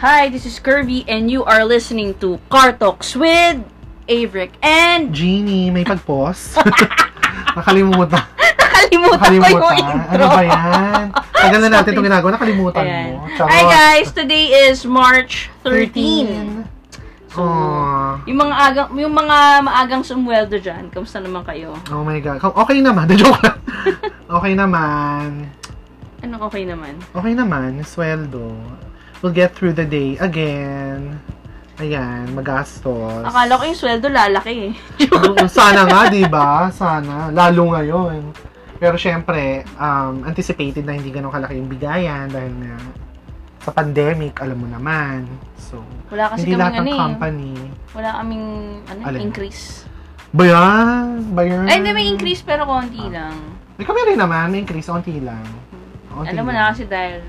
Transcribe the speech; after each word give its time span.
Hi, 0.00 0.32
this 0.32 0.48
is 0.48 0.56
Kirby 0.56 1.04
and 1.04 1.28
you 1.28 1.44
are 1.44 1.60
listening 1.60 2.16
to 2.24 2.40
Car 2.48 2.72
Talks 2.72 3.12
with 3.12 3.60
Averick 4.08 4.56
and 4.64 5.12
Genie, 5.12 5.68
may 5.68 5.84
pag-pause. 5.84 6.56
Nakalimutan. 7.56 8.24
nakalimutan 8.40 9.20
ko 9.20 9.36
yung 9.36 9.76
intro. 9.76 10.08
Ano 10.08 10.24
ba 10.32 10.40
yan? 10.40 11.04
Tagal 11.36 11.60
na 11.60 11.68
natin 11.76 11.90
itong 11.92 12.08
ginagawa. 12.08 12.30
Nakalimutan 12.32 12.84
Ayan. 12.88 13.04
mo. 13.12 13.28
Charot. 13.36 13.52
Hi 13.52 13.62
guys, 13.68 14.08
today 14.16 14.72
is 14.72 14.88
March 14.88 15.52
13. 15.68 16.64
So, 17.30 17.44
Aw. 17.44 18.24
yung 18.24 18.38
mga 18.40 18.54
agang 18.56 18.88
yung 18.96 19.14
mga 19.14 19.36
maagang 19.62 20.02
sumweldo 20.02 20.56
diyan, 20.58 20.88
kamusta 20.88 21.20
naman 21.20 21.44
kayo? 21.44 21.76
Oh 21.92 22.02
my 22.02 22.18
God. 22.24 22.40
Okay 22.40 22.80
naman. 22.80 23.04
Joke 23.20 23.36
lang. 23.44 23.60
Okay 24.32 24.52
naman. 24.56 25.44
Ano 26.24 26.34
okay 26.48 26.64
naman? 26.64 26.96
Okay 27.12 27.32
naman. 27.36 27.84
Sweldo. 27.84 28.56
We'll 29.20 29.32
get 29.32 29.52
through 29.52 29.74
the 29.74 29.84
day 29.84 30.16
again. 30.16 31.20
Ayan, 31.76 32.32
magastos. 32.32 33.24
Akala 33.24 33.56
ko 33.56 33.62
yung 33.64 33.76
sweldo 33.78 34.08
lalaki 34.08 34.52
eh. 34.68 34.72
Sana 35.48 35.84
nga, 35.84 36.08
di 36.08 36.24
ba? 36.24 36.68
Sana. 36.68 37.28
Lalo 37.28 37.72
ngayon. 37.72 38.20
Pero 38.76 38.96
syempre, 38.96 39.64
um, 39.76 40.24
anticipated 40.24 40.84
na 40.84 40.96
hindi 40.96 41.08
ganun 41.08 41.28
kalaki 41.28 41.56
yung 41.56 41.68
bigayan 41.68 42.28
dahil 42.28 42.52
nga 42.64 42.76
sa 43.60 43.70
pandemic, 43.72 44.40
alam 44.40 44.56
mo 44.56 44.66
naman. 44.66 45.28
So, 45.60 45.84
Wala 46.08 46.32
kasi 46.32 46.48
hindi 46.48 46.56
kaming 46.56 46.60
lahat 46.60 46.72
ng 46.72 46.80
ano 46.80 46.88
eh. 46.88 46.98
company. 46.98 47.52
Wala 47.92 48.08
kaming 48.16 48.46
ano, 48.88 49.00
Alin? 49.04 49.20
increase. 49.20 49.84
Bayan! 50.32 51.04
Bayan! 51.36 51.68
Ay, 51.68 51.84
hindi 51.84 51.92
may 51.92 52.08
increase 52.08 52.40
pero 52.40 52.64
konti 52.64 53.04
lang. 53.04 53.36
May 53.76 53.84
kami 53.84 54.00
rin 54.06 54.16
naman, 54.16 54.48
may 54.48 54.64
increase, 54.64 54.88
onti 54.88 55.20
lang. 55.20 55.44
Onti 56.10 56.32
Alam 56.32 56.44
mo 56.44 56.52
lang. 56.52 56.68
na 56.68 56.72
kasi 56.72 56.84
dahil 56.84 57.20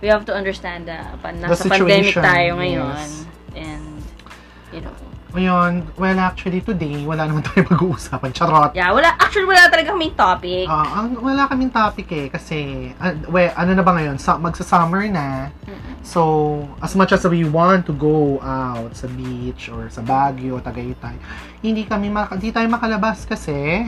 we 0.00 0.08
have 0.08 0.24
to 0.24 0.34
understand 0.34 0.86
na 0.86 1.16
pa, 1.18 1.34
nasa 1.34 1.66
situation, 1.66 1.78
pandemic 1.78 2.14
tayo 2.22 2.50
ngayon. 2.58 2.94
yes. 2.94 3.26
And, 3.58 3.86
you 4.70 4.80
know. 4.82 4.94
Ngayon, 5.28 5.92
well, 6.00 6.18
actually, 6.24 6.64
today, 6.64 7.04
wala 7.04 7.28
naman 7.28 7.44
tayo 7.44 7.68
mag-uusapan. 7.68 8.32
Charot! 8.32 8.72
Yeah, 8.72 8.96
wala, 8.96 9.12
actually 9.20 9.44
wala 9.44 9.68
talaga 9.68 9.92
kaming 9.92 10.16
topic. 10.16 10.64
Ang 10.64 11.20
wala 11.20 11.44
kaming 11.44 11.68
topic 11.68 12.08
eh 12.16 12.26
kasi 12.32 12.90
ah, 12.96 13.12
we, 13.28 13.44
ano 13.52 13.76
na 13.76 13.84
ba 13.84 13.92
ngayon? 13.92 14.16
Sa, 14.16 14.40
magsa-summer 14.40 15.04
na. 15.12 15.52
So, 16.00 16.64
as 16.80 16.96
much 16.96 17.12
as 17.12 17.20
we 17.28 17.44
want 17.44 17.84
to 17.84 17.92
go 17.92 18.40
out 18.40 18.96
sa 18.96 19.04
beach 19.12 19.68
or 19.68 19.92
sa 19.92 20.00
Baguio, 20.00 20.56
Tagaytay, 20.64 21.20
hindi 21.60 21.84
kami 21.84 22.08
maka, 22.08 22.40
hindi 22.40 22.48
tayo 22.48 22.64
makalabas 22.72 23.28
kasi 23.28 23.84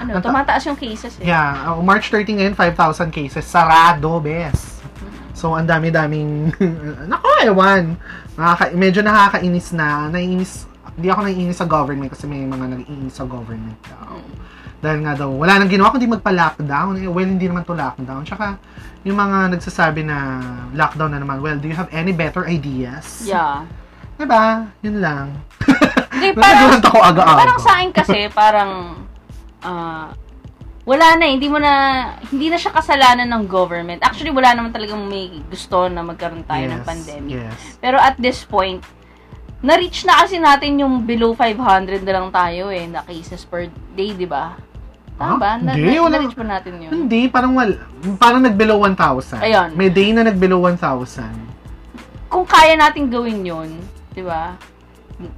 ano, 0.00 0.16
tumataas 0.24 0.64
yung 0.64 0.80
cases 0.80 1.20
eh. 1.20 1.28
yeah, 1.28 1.68
uh, 1.68 1.76
March 1.84 2.08
13 2.08 2.40
ngayon 2.40 2.56
5,000 2.56 3.12
cases 3.12 3.44
sarado, 3.44 4.16
bes. 4.24 4.73
So, 5.34 5.52
ang 5.52 5.66
dami-daming 5.66 6.54
nako, 7.10 7.28
ewan. 7.42 7.98
Nakaka, 8.38 8.64
medyo 8.72 9.02
nakakainis 9.02 9.74
na. 9.74 10.08
Naiinis 10.08 10.70
hindi 10.94 11.10
ako 11.10 11.20
naiinis 11.26 11.58
sa 11.58 11.66
government 11.66 12.10
kasi 12.14 12.24
may 12.30 12.46
mga 12.46 12.70
nag-iinis 12.70 13.18
sa 13.18 13.26
government 13.26 13.78
daw. 13.82 14.14
Dahil 14.78 14.98
nga 15.02 15.14
daw, 15.18 15.30
wala 15.32 15.58
nang 15.58 15.70
ginawa 15.70 15.90
kundi 15.90 16.06
magpa-lockdown. 16.06 17.02
Eh, 17.02 17.10
well, 17.10 17.26
hindi 17.26 17.50
naman 17.50 17.66
to 17.66 17.74
lockdown. 17.74 18.22
Tsaka, 18.22 18.60
yung 19.02 19.18
mga 19.18 19.58
nagsasabi 19.58 20.06
na 20.06 20.38
lockdown 20.70 21.18
na 21.18 21.20
naman, 21.24 21.42
well, 21.42 21.58
do 21.58 21.66
you 21.66 21.74
have 21.74 21.90
any 21.90 22.14
better 22.14 22.46
ideas? 22.46 23.26
Yeah. 23.26 23.66
Diba? 24.14 24.70
Yun 24.86 25.02
lang. 25.02 25.34
Hindi, 26.14 26.30
parang, 26.38 26.70
Nagulanta 26.70 26.88
ko 26.94 26.98
aga-aga. 27.02 27.40
parang 27.42 27.58
sa 27.58 27.70
akin 27.74 27.90
kasi, 27.90 28.18
parang, 28.30 28.70
ah, 29.66 30.14
wala 30.84 31.16
na, 31.16 31.24
hindi 31.32 31.48
mo 31.48 31.56
na, 31.56 31.72
hindi 32.28 32.52
na 32.52 32.60
siya 32.60 32.76
kasalanan 32.76 33.24
ng 33.24 33.44
government. 33.48 34.04
Actually, 34.04 34.32
wala 34.32 34.52
naman 34.52 34.68
talagang 34.68 35.00
may 35.08 35.32
gusto 35.48 35.88
na 35.88 36.04
magkaroon 36.04 36.44
tayo 36.44 36.64
ng 36.68 36.80
Yes, 36.84 36.86
pandemic. 36.86 37.32
Yes. 37.40 37.56
Pero 37.80 37.96
at 37.96 38.20
this 38.20 38.44
point, 38.44 38.84
na-reach 39.64 40.04
na 40.04 40.20
kasi 40.20 40.36
natin 40.36 40.76
yung 40.76 41.08
below 41.08 41.32
500 41.32 42.04
na 42.04 42.12
lang 42.12 42.28
tayo 42.28 42.68
eh, 42.68 42.84
na 42.84 43.00
cases 43.00 43.48
per 43.48 43.72
day, 43.96 44.12
di 44.12 44.28
ba? 44.28 44.60
Tama 45.16 45.40
ba? 45.40 45.56
Na, 45.56 45.72
hindi, 45.72 45.96
na, 45.96 46.04
wala. 46.04 46.20
na-reach 46.20 46.36
ba 46.36 46.44
natin 46.44 46.72
yun? 46.76 46.92
Hindi, 46.92 47.32
parang 47.32 47.56
wal, 47.56 47.80
parang 48.20 48.44
nag-below 48.44 48.76
1,000. 48.84 49.40
Ayun. 49.40 49.68
May 49.72 49.88
day 49.88 50.12
na 50.12 50.28
nag-below 50.28 50.68
1,000. 50.68 51.32
Kung 52.28 52.44
kaya 52.44 52.76
natin 52.76 53.08
gawin 53.08 53.40
yun, 53.40 53.72
di 54.12 54.20
ba? 54.20 54.52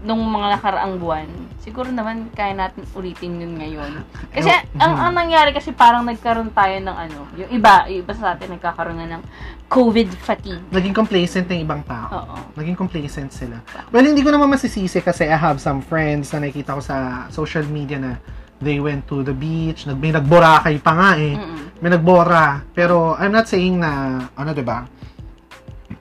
Nung 0.05 0.25
mga 0.25 0.57
nakaraang 0.57 0.97
buwan, 0.97 1.29
siguro 1.61 1.93
naman 1.93 2.33
kaya 2.33 2.57
natin 2.57 2.83
ulitin 2.97 3.37
yun 3.37 3.61
ngayon. 3.61 3.93
Kasi 4.35 4.49
ang, 4.81 4.93
ang 4.97 5.13
nangyari 5.13 5.53
kasi 5.53 5.73
parang 5.73 6.05
nagkaroon 6.05 6.53
tayo 6.53 6.77
ng 6.81 6.97
ano, 6.97 7.19
yung 7.37 7.51
iba, 7.53 7.85
yung 7.89 8.05
iba 8.05 8.13
sa 8.17 8.37
atin 8.37 8.57
nagkakaroon 8.57 8.97
na 9.01 9.17
ng 9.17 9.23
COVID 9.67 10.09
fatigue. 10.21 10.63
Naging 10.71 10.95
complacent 10.95 11.49
ng 11.51 11.61
ibang 11.65 11.83
tao. 11.85 12.09
Oo. 12.23 12.37
Naging 12.55 12.77
complacent 12.79 13.33
sila. 13.33 13.61
Well, 13.91 14.07
hindi 14.07 14.23
ko 14.23 14.31
naman 14.31 14.53
masisisi 14.53 15.03
kasi 15.03 15.27
I 15.27 15.37
have 15.37 15.59
some 15.59 15.83
friends 15.83 16.31
na 16.33 16.47
nakikita 16.47 16.77
ko 16.77 16.83
sa 16.85 17.27
social 17.33 17.65
media 17.67 17.99
na 17.99 18.13
they 18.61 18.81
went 18.81 19.05
to 19.09 19.21
the 19.21 19.35
beach, 19.37 19.85
nag, 19.85 20.01
may 20.01 20.13
nagborakay 20.13 20.81
pa 20.81 20.93
nga 20.97 21.11
eh. 21.21 21.37
Mm-mm. 21.37 21.83
May 21.83 21.93
nagbora. 21.93 22.65
Pero 22.73 23.19
I'm 23.21 23.35
not 23.35 23.51
saying 23.51 23.81
na, 23.81 24.23
ano 24.33 24.51
ba? 24.65 24.89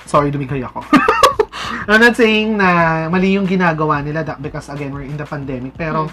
Sorry, 0.07 0.31
dumigay 0.31 0.63
ako. 0.63 0.85
I'm 1.87 2.01
not 2.01 2.15
saying 2.17 2.57
na 2.57 3.05
mali 3.09 3.35
yung 3.35 3.45
ginagawa 3.45 4.01
nila 4.01 4.25
because 4.41 4.69
again, 4.69 4.91
we're 4.93 5.05
in 5.05 5.17
the 5.17 5.27
pandemic. 5.27 5.73
Pero 5.77 6.09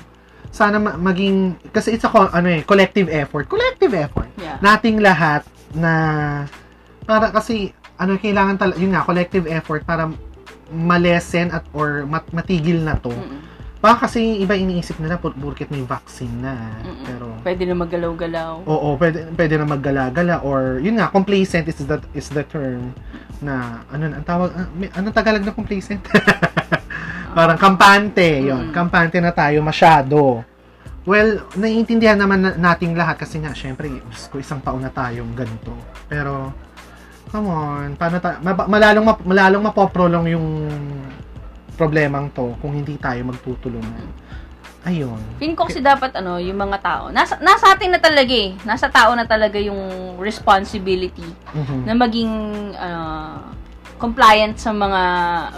sana 0.52 0.76
ma- 0.76 1.00
maging, 1.00 1.56
kasi 1.72 1.96
it's 1.96 2.04
a 2.04 2.10
ano 2.12 2.48
eh, 2.48 2.60
collective 2.64 3.08
effort. 3.08 3.48
Collective 3.48 3.92
effort. 3.96 4.28
Yeah. 4.36 4.60
Nating 4.60 5.00
lahat 5.00 5.48
na, 5.72 5.92
para 7.08 7.32
kasi, 7.32 7.72
ano, 7.96 8.20
kailangan 8.20 8.60
talaga, 8.60 8.76
yun 8.76 8.92
nga, 8.92 9.06
collective 9.08 9.48
effort 9.48 9.88
para 9.88 10.12
malesen 10.72 11.52
at 11.52 11.64
or 11.72 12.04
mat- 12.08 12.28
matigil 12.32 12.80
na 12.84 12.96
to. 13.00 13.12
Mm-mm. 13.12 13.40
Baka 13.82 14.06
kasi 14.06 14.38
iba 14.38 14.54
iniisip 14.54 15.02
nila 15.02 15.18
pur- 15.18 15.34
burkit 15.34 15.66
may 15.66 15.82
vaccine 15.82 16.30
na. 16.38 16.54
Mm-mm. 16.86 17.02
Pero, 17.02 17.26
Pwede 17.42 17.66
na 17.66 17.74
maggalaw-galaw. 17.74 18.62
Oo, 18.62 18.94
pwede, 18.94 19.26
pwede 19.34 19.54
na 19.58 19.66
maggala-gala 19.66 20.38
or 20.46 20.78
yun 20.78 21.02
nga, 21.02 21.10
complacent 21.10 21.66
is 21.66 21.82
the 21.82 21.98
is 22.14 22.30
the 22.30 22.46
term 22.46 22.94
na 23.42 23.82
ano 23.90 24.06
ang 24.14 24.22
tawag 24.22 24.54
ah, 24.54 24.70
may, 24.70 24.86
anong 24.94 25.10
Tagalog 25.10 25.42
na 25.42 25.50
complacent? 25.50 25.98
Parang 27.36 27.58
kampante, 27.58 28.46
yon. 28.46 28.70
Mm. 28.70 28.72
Kampante 28.72 29.18
na 29.18 29.34
tayo 29.34 29.58
masyado. 29.66 30.46
Well, 31.02 31.50
naiintindihan 31.58 32.14
naman 32.14 32.38
na, 32.38 32.54
nating 32.54 32.94
lahat 32.94 33.18
kasi 33.18 33.42
nga 33.42 33.50
syempre, 33.50 33.90
ko 34.30 34.38
isang 34.38 34.62
taon 34.62 34.86
na 34.86 34.94
tayong 34.94 35.34
ganito. 35.34 35.74
Pero 36.06 36.54
come 37.34 37.50
on, 37.50 37.98
paano 37.98 38.22
ta 38.22 38.38
ma- 38.38 38.68
malalong 38.70 39.06
map- 39.10 39.26
malalong 39.26 39.64
mapoprolong 39.64 40.26
yung 40.30 40.46
problemang 41.74 42.28
to 42.30 42.54
kung 42.58 42.72
hindi 42.72 42.94
tayo 42.96 43.20
magtutulungan. 43.24 44.06
Ayun. 44.82 45.14
Feeling 45.38 45.54
ko 45.54 45.64
kasi 45.64 45.78
dapat 45.78 46.10
ano, 46.12 46.36
yung 46.36 46.58
mga 46.58 46.78
tao, 46.80 47.04
nasa, 47.08 47.38
nasa 47.38 47.70
atin 47.70 47.94
na 47.94 48.00
talaga 48.00 48.34
eh. 48.34 48.50
Nasa 48.62 48.90
tao 48.90 49.14
na 49.14 49.22
talaga 49.24 49.54
yung 49.56 49.78
responsibility 50.18 51.22
Mhm. 51.48 51.86
na 51.86 51.94
maging 51.94 52.32
uh, 52.74 53.38
compliant 53.96 54.58
sa 54.58 54.74
mga 54.74 55.00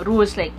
rules 0.04 0.36
like 0.36 0.52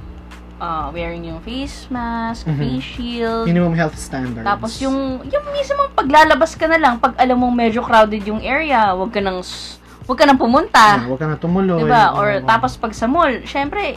uh, 0.57 0.89
wearing 0.89 1.21
yung 1.23 1.37
face 1.41 1.85
mask, 1.89 2.47
Mhm. 2.47 2.57
face 2.57 2.87
shield. 2.89 3.45
Minimum 3.45 3.77
health 3.77 3.95
standards. 3.95 4.41
Tapos 4.41 4.81
yung 4.81 5.21
yung 5.23 5.45
mismo 5.51 5.85
paglalabas 5.93 6.57
ka 6.57 6.65
na 6.65 6.79
lang 6.79 6.97
pag 6.97 7.13
alam 7.15 7.37
mong 7.37 7.53
medyo 7.53 7.85
crowded 7.85 8.25
yung 8.25 8.41
area, 8.41 8.91
wag 8.91 9.13
ka 9.13 9.21
nang 9.21 9.45
s- 9.45 9.77
wag 10.05 10.17
ka 10.17 10.25
nang 10.25 10.37
pumunta. 10.37 10.97
Yeah, 10.97 11.05
huwag 11.05 11.21
ka 11.21 11.27
na 11.27 11.37
tumuloy. 11.37 11.77
'Di 11.77 11.85
ba? 11.85 12.13
Or 12.13 12.33
Oo. 12.33 12.41
tapos 12.41 12.73
pag 12.75 12.93
sa 12.93 13.05
mall, 13.05 13.45
syempre 13.45 13.93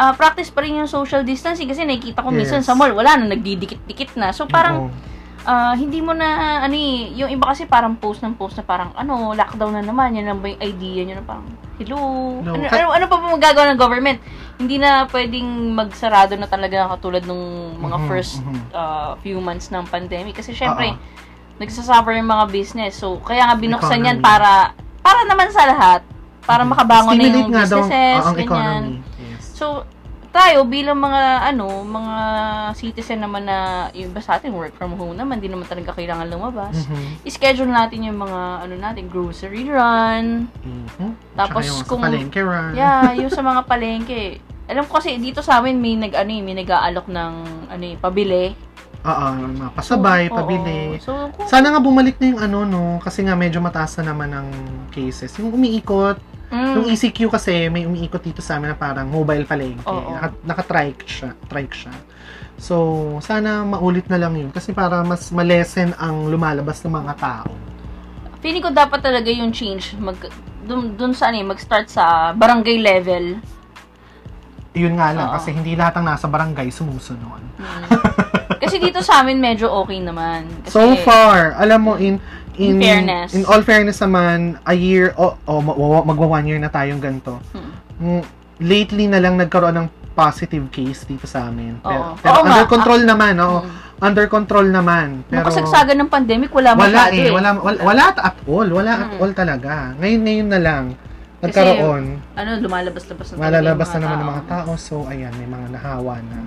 ah, 0.00 0.12
practice 0.12 0.48
pa 0.48 0.64
rin 0.64 0.74
yung 0.74 0.88
social 0.88 1.20
distancing 1.22 1.68
kasi 1.68 1.84
nakikita 1.84 2.24
ko 2.24 2.32
minsan 2.32 2.64
Yes. 2.64 2.66
sa 2.66 2.72
mall 2.72 2.90
wala 2.90 3.20
na 3.20 3.28
nagdidikit-dikit 3.28 4.16
na. 4.16 4.32
So 4.32 4.48
parang 4.48 4.88
ah, 5.42 5.72
hindi 5.72 6.00
mo 6.00 6.12
na 6.12 6.28
ano 6.60 6.72
eh, 6.72 7.12
yung 7.14 7.28
iba 7.28 7.44
kasi 7.46 7.64
parang 7.64 7.96
post 7.96 8.20
ng 8.20 8.32
post 8.34 8.56
na 8.56 8.64
parang 8.64 8.92
ano, 8.94 9.32
lockdown 9.32 9.72
na 9.72 9.82
naman, 9.82 10.12
yan 10.12 10.24
lang 10.26 10.40
ba 10.40 10.48
yung 10.48 10.62
idea 10.62 11.00
nyo 11.02 11.14
na 11.16 11.24
parang 11.24 11.46
hello. 11.76 12.00
No, 12.40 12.56
ano, 12.56 12.64
ano, 12.66 12.86
ano 12.92 13.04
pa 13.04 13.16
ba 13.16 13.26
magagawa 13.30 13.64
ng 13.70 13.80
government? 13.80 14.18
Hindi 14.56 14.76
na 14.76 15.08
pwedeng 15.08 15.48
magsarado 15.72 16.36
na 16.36 16.44
talaga 16.44 16.88
katulad 16.90 17.24
nung 17.24 17.40
mga 17.76 17.96
Mhm, 17.96 18.06
first 18.06 18.40
mhm. 18.40 18.60
ah, 18.72 19.16
few 19.18 19.36
months 19.38 19.68
ng 19.68 19.84
pandemic 19.86 20.36
kasi 20.36 20.52
syempre 20.52 20.92
Oo. 20.92 21.00
nagsasuffer 21.56 22.16
yung 22.16 22.28
mga 22.28 22.44
business. 22.48 22.96
So 22.96 23.20
kaya 23.20 23.44
nga 23.44 23.56
binuksan 23.56 24.00
yan 24.00 24.18
para 24.20 24.72
para 25.00 25.24
naman 25.24 25.48
sa 25.48 25.64
lahat, 25.64 26.00
para 26.44 26.60
makabangon 26.62 27.16
na 27.16 27.20
Stimulate 27.20 27.36
yung 27.38 27.50
nga 27.50 27.64
daw 27.64 27.80
businesses, 27.80 28.20
ang 28.22 28.36
ganyan. 28.36 28.44
economy. 28.44 28.92
So, 29.60 29.84
tayo 30.32 30.64
bilang 30.64 30.96
mga 30.96 31.52
ano, 31.52 31.84
mga 31.84 32.16
citizen 32.72 33.20
naman 33.20 33.44
na 33.44 33.90
yung 33.92 34.14
iba 34.14 34.22
sa 34.24 34.40
atin 34.40 34.56
work 34.56 34.72
from 34.78 34.96
home 34.96 35.12
naman, 35.12 35.36
di 35.42 35.52
naman 35.52 35.68
talaga 35.68 35.92
kailangan 35.92 36.32
lumabas. 36.32 36.88
Mhm. 36.88 37.28
I-schedule 37.28 37.68
natin 37.68 38.08
yung 38.08 38.16
mga 38.16 38.64
ano 38.64 38.74
natin, 38.80 39.12
grocery 39.12 39.68
run. 39.68 40.48
Mhm. 40.64 41.36
Tapos 41.36 41.68
yung 41.68 41.84
kung- 41.84 42.00
sa 42.00 42.08
palengke 42.08 42.40
run. 42.40 42.72
Yeah, 42.72 43.12
yung 43.20 43.28
sa 43.28 43.44
mga 43.44 43.68
palengke. 43.68 44.40
Alam 44.70 44.86
ko 44.86 45.02
kasi 45.02 45.18
dito 45.18 45.42
sa 45.44 45.60
amin 45.60 45.76
may 45.76 45.98
nag 45.98 46.14
ano, 46.14 46.30
eh, 46.30 46.40
may 46.40 46.56
nag-aalok 46.56 47.10
ng 47.10 47.32
ano, 47.68 47.84
eh, 47.84 47.96
pabili. 48.00 48.54
Oo, 49.00 49.24
mga 49.34 49.72
pasabay, 49.74 50.28
Oo. 50.30 50.36
pabili. 50.36 51.00
So, 51.02 51.32
kung, 51.34 51.48
Sana 51.48 51.72
nga 51.74 51.80
bumalik 51.82 52.20
na 52.22 52.26
yung 52.30 52.40
ano, 52.40 52.58
no? 52.68 52.82
Kasi 53.02 53.24
nga 53.26 53.34
medyo 53.34 53.58
mataas 53.58 53.98
na 53.98 54.12
naman 54.12 54.30
ang 54.30 54.48
cases. 54.92 55.32
Yung 55.40 55.56
umiikot, 55.56 56.20
Mm. 56.50 56.82
Yung 56.82 56.86
ECQ 56.90 57.30
kasi, 57.30 57.70
may 57.70 57.86
umiikot 57.86 58.18
dito 58.20 58.42
sa 58.42 58.58
amin 58.58 58.74
na 58.74 58.76
parang 58.76 59.06
mobile 59.06 59.46
palengke. 59.46 59.86
Oo. 59.86 60.10
Naka, 60.18 60.28
naka-trike 60.42 61.02
siya, 61.06 61.30
trike 61.46 61.74
siya. 61.74 61.94
So, 62.60 63.16
sana 63.24 63.62
maulit 63.64 64.10
na 64.10 64.18
lang 64.18 64.34
yun. 64.36 64.50
Kasi 64.50 64.74
para 64.74 65.00
mas 65.06 65.30
malesen 65.30 65.94
ang 65.96 66.28
lumalabas 66.28 66.82
ng 66.84 66.92
mga 66.92 67.12
tao. 67.16 67.50
Feeling 68.42 68.60
ko 68.60 68.70
dapat 68.74 69.00
talaga 69.00 69.30
yung 69.30 69.54
change 69.54 69.94
mag 69.96 70.18
dun, 70.66 70.92
dun 70.98 71.12
sa 71.14 71.30
ano, 71.30 71.40
mag-start 71.54 71.88
sa 71.88 72.34
barangay 72.36 72.76
level. 72.82 73.38
Yun 74.74 74.94
nga 74.98 75.10
lang, 75.10 75.28
Oo. 75.30 75.34
kasi 75.38 75.50
hindi 75.50 75.74
lahat 75.74 75.98
ng 75.98 76.06
nasa 76.06 76.26
barangay 76.30 76.68
sumusunod. 76.70 77.42
Mm. 77.58 77.82
Kasi 78.60 78.76
dito 78.76 79.00
sa 79.00 79.24
amin 79.24 79.40
medyo 79.40 79.72
okay 79.72 79.98
naman. 79.98 80.46
Kasi, 80.62 80.74
So 80.76 80.82
far, 81.02 81.56
alam 81.56 81.80
mo, 81.80 81.96
in 81.96 82.20
in, 82.56 82.74
In 82.74 82.80
fairness. 82.80 83.28
in 83.32 83.42
all 83.44 83.62
fairness 83.62 83.98
naman, 83.98 84.58
a 84.62 84.72
year, 84.72 85.12
o 85.14 85.36
oh, 85.44 85.60
oh, 85.60 86.02
magwa 86.02 86.26
one 86.32 86.46
year 86.46 86.58
na 86.58 86.68
tayong 86.68 86.98
ganito. 86.98 87.38
Mm. 87.52 87.70
Mm, 88.00 88.22
lately 88.60 89.06
na 89.06 89.18
lang 89.18 89.36
nagkaroon 89.36 89.74
ng 89.74 89.88
positive 90.10 90.68
case 90.68 91.04
dito 91.04 91.24
sa 91.24 91.46
amin. 91.46 91.78
Pero, 91.78 92.00
Oo. 92.02 92.14
pero 92.18 92.34
Oo 92.34 92.42
nga. 92.42 92.50
under 92.50 92.66
control 92.66 93.02
naman, 93.04 93.34
oo. 93.38 93.60
Mm. 93.62 93.88
Under 94.00 94.26
control 94.26 94.66
naman. 94.66 95.28
Pero, 95.28 95.44
kasagsagan 95.44 95.96
ng 95.98 96.08
pandemic, 96.08 96.48
wala 96.50 96.72
wala 96.72 96.88
masyado 97.04 97.20
eh. 97.20 97.28
Wala, 97.30 97.48
wala, 97.54 97.78
wala 97.84 98.02
at 98.10 98.38
all. 98.44 98.68
Wala 98.70 98.92
at 98.96 99.10
Mm. 99.12 99.20
all 99.20 99.32
talaga. 99.32 99.72
Ngayon, 99.96 100.20
ngayon 100.24 100.48
na 100.48 100.60
lang. 100.60 100.84
Kasi, 101.38 101.52
Nagkaroon. 101.52 102.04
Ano, 102.34 102.50
lumalabas-labas 102.58 103.26
na 103.26 103.34
talaga 103.34 103.44
Malalabas 103.46 103.88
yung 103.88 103.92
na 103.92 104.00
mga 104.00 104.08
naman 104.10 104.16
ng 104.16 104.24
tao. 104.24 104.32
mga 104.32 104.42
tao. 104.48 104.70
So, 104.76 104.94
ayan, 105.04 105.32
may 105.36 105.48
mga 105.48 105.66
nahawa 105.72 106.14
na. 106.22 106.38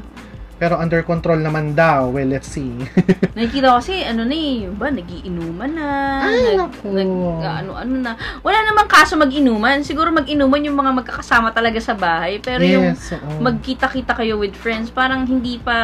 Pero 0.64 0.80
under 0.80 1.04
control 1.04 1.44
naman 1.44 1.76
daw. 1.76 2.08
Well, 2.08 2.32
let's 2.32 2.48
see. 2.48 2.72
Nakikita 3.36 3.76
ko 3.76 3.84
kasi, 3.84 4.00
ano 4.08 4.24
na 4.24 4.32
eh, 4.32 4.72
ba, 4.72 4.88
nagiinuman 4.88 5.76
na. 5.76 5.88
Ay, 6.24 6.56
nag, 6.56 6.72
naku. 6.72 6.88
nag, 6.96 7.12
ano, 7.44 7.72
ano 7.76 7.94
na. 8.00 8.16
Wala 8.40 8.64
namang 8.64 8.88
kaso 8.88 9.20
mag-inuman. 9.20 9.84
Siguro 9.84 10.16
mag-inuman 10.16 10.64
yung 10.64 10.80
mga 10.80 11.04
magkakasama 11.04 11.52
talaga 11.52 11.84
sa 11.84 12.00
bahay. 12.00 12.40
Pero 12.40 12.64
yung 12.64 12.96
yes, 12.96 13.12
oo. 13.12 13.44
magkita-kita 13.44 14.16
kayo 14.16 14.40
with 14.40 14.56
friends, 14.56 14.88
parang 14.88 15.28
hindi 15.28 15.60
pa... 15.60 15.76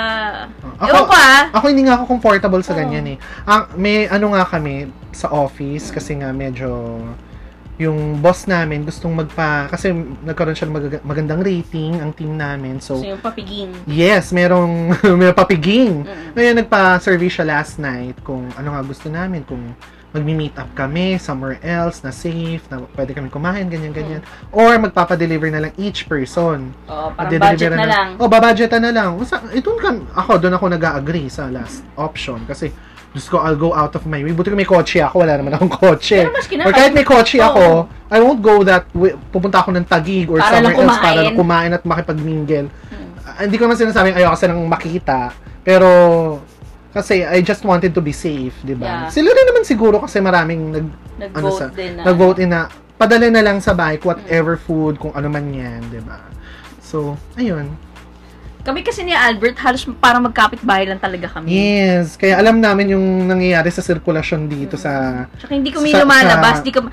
Ako- 0.79 0.87
Ewan 0.87 1.03
ko 1.11 1.15
ah. 1.19 1.43
Ako 1.59 1.65
hindi 1.67 1.83
nga 1.83 1.99
ako 1.99 2.15
comfortable 2.15 2.63
sa 2.63 2.71
Oo. 2.71 2.79
ganyan 2.79 3.03
eh. 3.03 3.17
Ang 3.51 3.61
may 3.75 4.07
ano 4.07 4.31
nga 4.31 4.47
kami 4.47 4.87
sa 5.11 5.27
office 5.27 5.91
kasi 5.91 6.23
nga 6.23 6.31
medyo 6.31 7.03
yung 7.79 8.19
boss 8.19 8.43
namin 8.43 8.83
gustong 8.83 9.15
magpa 9.15 9.71
kasi 9.71 9.95
nagkaroon 10.27 10.51
siya 10.51 10.67
ng 10.67 10.75
mag- 10.75 11.03
magandang 11.07 11.39
rating 11.39 12.03
ang 12.03 12.11
team 12.11 12.35
namin. 12.35 12.83
So, 12.83 12.99
So, 12.99 13.07
yung 13.07 13.23
papiging. 13.23 13.71
yes, 13.87 14.35
merong 14.35 14.91
may 15.19 15.31
papiging. 15.31 16.03
Mm. 16.03 16.35
Ngayon 16.35 16.55
nagpa-survey 16.59 17.31
siya 17.31 17.47
last 17.47 17.79
night 17.79 18.19
kung 18.27 18.51
ano 18.59 18.75
nga 18.75 18.83
gusto 18.83 19.07
namin, 19.07 19.47
kung 19.47 19.71
magmi-meet 20.09 20.57
up 20.57 20.67
kami 20.73 21.21
somewhere 21.21 21.61
else 21.61 22.01
na 22.01 22.09
safe, 22.09 22.65
na 22.67 22.81
pwede 22.97 23.13
kami 23.13 23.29
kumain, 23.29 23.69
ganyan, 23.69 23.93
ganyan. 23.93 24.21
Or 24.49 24.73
magpapa-deliver 24.75 25.47
na 25.53 25.69
lang 25.69 25.73
each 25.77 26.09
person. 26.09 26.73
Oh, 26.89 27.13
parang 27.13 27.37
budget 27.37 27.77
na 27.77 27.85
lang. 27.85 28.07
Oh, 28.17 28.25
babudgetan 28.25 28.81
na 28.83 28.91
lang. 28.91 29.21
Ito 29.53 29.69
ako, 30.17 30.31
doon 30.41 30.57
ako 30.57 30.65
nag-agree 30.75 31.29
sa 31.29 31.47
last 31.47 31.85
option. 31.93 32.41
Kasi, 32.49 32.73
Diyos 33.09 33.25
ko, 33.25 33.41
I'll 33.41 33.57
go 33.57 33.73
out 33.73 33.97
of 33.97 34.05
my 34.05 34.21
way. 34.21 34.29
Buti 34.29 34.53
ko 34.53 34.57
may 34.57 34.69
kotse 34.69 35.01
ako, 35.01 35.25
wala 35.25 35.33
naman 35.33 35.57
akong 35.57 35.73
kotse. 35.73 36.21
Pero 36.21 36.29
maski 36.29 36.55
Or 36.55 36.59
naman, 36.61 36.73
kahit 36.77 36.91
may 36.93 37.01
kotse 37.03 37.37
Oo. 37.37 37.45
ako, 37.45 37.63
I 38.07 38.17
won't 38.21 38.37
go 38.39 38.61
that 38.61 38.85
way. 38.93 39.17
Pupunta 39.33 39.59
ako 39.59 39.73
ng 39.73 39.85
Tagig 39.85 40.29
or 40.29 40.37
Para 40.37 40.61
somewhere 40.61 40.77
else 40.77 40.97
para 40.99 41.19
lang 41.19 41.33
kumain 41.33 41.71
at 41.71 41.81
makipag-mingle. 41.81 42.69
Hmm. 42.69 43.09
Ah, 43.25 43.41
hindi 43.41 43.57
ko 43.57 43.65
naman 43.65 43.77
sinasabing 43.77 44.13
ayoko 44.13 44.33
kasi 44.33 44.45
nang 44.45 44.61
makita. 44.63 45.33
Pero, 45.61 45.89
kasi 46.89 47.21
I 47.21 47.41
just 47.41 47.61
wanted 47.61 47.93
to 47.93 48.01
be 48.01 48.13
safe, 48.13 48.53
di 48.61 48.73
ba? 48.73 49.05
Yeah. 49.05 49.09
Sila 49.09 49.29
rin 49.29 49.45
naman 49.47 49.65
siguro 49.65 49.97
kasi 49.97 50.21
maraming 50.21 50.61
nag, 50.69 50.85
ano 50.85 51.33
Nag-vote 51.33 51.57
sa- 51.59 51.73
din 51.73 51.91
na. 51.97 52.03
nag-vote 52.05 52.39
in 52.39 52.49
na 52.49 52.69
padala 52.93 53.25
na 53.25 53.41
lang 53.41 53.57
sa 53.57 53.73
bike, 53.73 54.03
whatever 54.03 54.53
food, 54.53 54.97
kung 54.97 55.13
ano 55.13 55.29
man 55.29 55.49
yan, 55.49 55.81
di 55.87 55.97
ba? 55.99 56.19
So, 56.79 57.17
ayun. 57.33 57.73
Kami 58.69 58.85
kasi 58.85 59.01
ni 59.01 59.17
Albert, 59.17 59.57
halos 59.65 59.81
parang 59.97 60.21
magkapit 60.21 60.61
bahay 60.61 60.85
lang 60.85 61.01
talaga 61.01 61.25
kami. 61.25 61.49
Yes, 61.49 62.13
kaya 62.13 62.37
alam 62.37 62.61
namin 62.61 62.93
yung 62.93 63.25
nangyayari 63.25 63.73
sa 63.73 63.81
sirkulasyon 63.81 64.45
dito 64.45 64.77
sa 64.77 65.25
Tsaka 65.41 65.57
hindi 65.57 65.73
kami 65.73 65.89
Sa- 65.89 66.05
lumalabas, 66.05 66.61
sa 66.61 66.63
di 66.63 66.69
ka... 66.69 66.85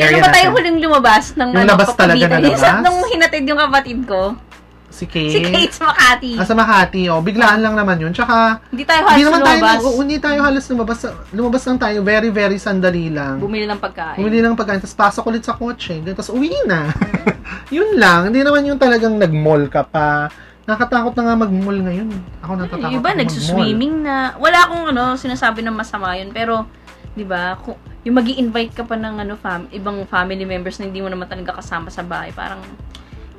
Kailan 0.00 0.24
ba 0.24 0.32
tayo 0.32 0.48
huling 0.56 0.80
lumabas 0.80 1.36
ng 1.36 1.52
Nung 1.52 1.68
ano, 1.68 1.76
labas 1.76 1.92
talaga 1.92 2.24
na 2.24 2.40
Yung 2.40 2.56
labas? 2.56 2.80
Nung 2.88 3.00
hinatid 3.12 3.44
yung 3.44 3.60
kapatid 3.60 4.00
ko. 4.08 4.40
si 4.88 5.04
Kate. 5.04 5.36
Si 5.36 5.40
Kate 5.44 5.74
sa 5.76 5.92
Makati. 5.92 6.32
Ah, 6.40 6.46
sa 6.48 6.54
Makati, 6.56 7.02
oh. 7.12 7.20
Biglaan 7.20 7.60
lang 7.60 7.76
naman 7.76 8.00
yun. 8.00 8.16
Tsaka, 8.16 8.64
hindi 8.72 8.88
tayo 8.88 9.04
halos 9.04 9.12
hindi 9.12 9.24
naman 9.28 9.40
tayo, 9.44 9.60
lumabas. 9.60 9.80
oo, 9.84 9.98
hindi 10.00 10.16
tayo 10.16 10.38
halos 10.40 10.64
lumabas. 10.72 10.98
Lumabas 11.36 11.62
lang 11.68 11.78
tayo, 11.78 11.98
very, 12.00 12.30
very 12.32 12.56
sandali 12.56 13.12
lang. 13.12 13.36
Bumili 13.36 13.68
ng 13.68 13.76
pagkain. 13.76 14.16
Bumili 14.16 14.40
lang 14.40 14.56
pagkain, 14.56 14.80
tapos 14.80 14.96
pasok 14.96 15.28
ulit 15.28 15.44
sa 15.44 15.52
kotse, 15.60 16.00
tapos 16.08 16.32
uwi 16.32 16.56
na. 16.64 16.88
yun 17.76 18.00
lang, 18.00 18.32
hindi 18.32 18.40
naman 18.40 18.64
yung 18.64 18.80
talagang 18.80 19.20
nag-mall 19.20 19.68
ka 19.68 19.84
pa. 19.84 20.32
Nakatakot 20.70 21.18
na 21.18 21.22
nga 21.26 21.34
mag-mall 21.34 21.78
ngayon. 21.82 22.08
Ako 22.46 22.52
natatakot 22.54 22.94
Yung 22.94 23.02
iba, 23.02 23.10
nagsuswimming 23.10 23.94
na. 24.06 24.38
Wala 24.38 24.70
akong 24.70 24.84
ano, 24.94 25.18
sinasabi 25.18 25.66
ng 25.66 25.74
masama 25.74 26.14
yun. 26.14 26.30
Pero, 26.30 26.70
di 27.18 27.26
ba, 27.26 27.58
yung 28.06 28.14
mag 28.14 28.28
invite 28.30 28.72
ka 28.72 28.86
pa 28.86 28.94
ng 28.94 29.26
ano, 29.26 29.34
fam, 29.34 29.66
ibang 29.74 30.06
family 30.06 30.46
members 30.46 30.78
na 30.78 30.86
hindi 30.86 31.02
mo 31.02 31.10
naman 31.10 31.26
talaga 31.26 31.58
kasama 31.58 31.90
sa 31.90 32.00
bahay, 32.00 32.30
parang 32.30 32.62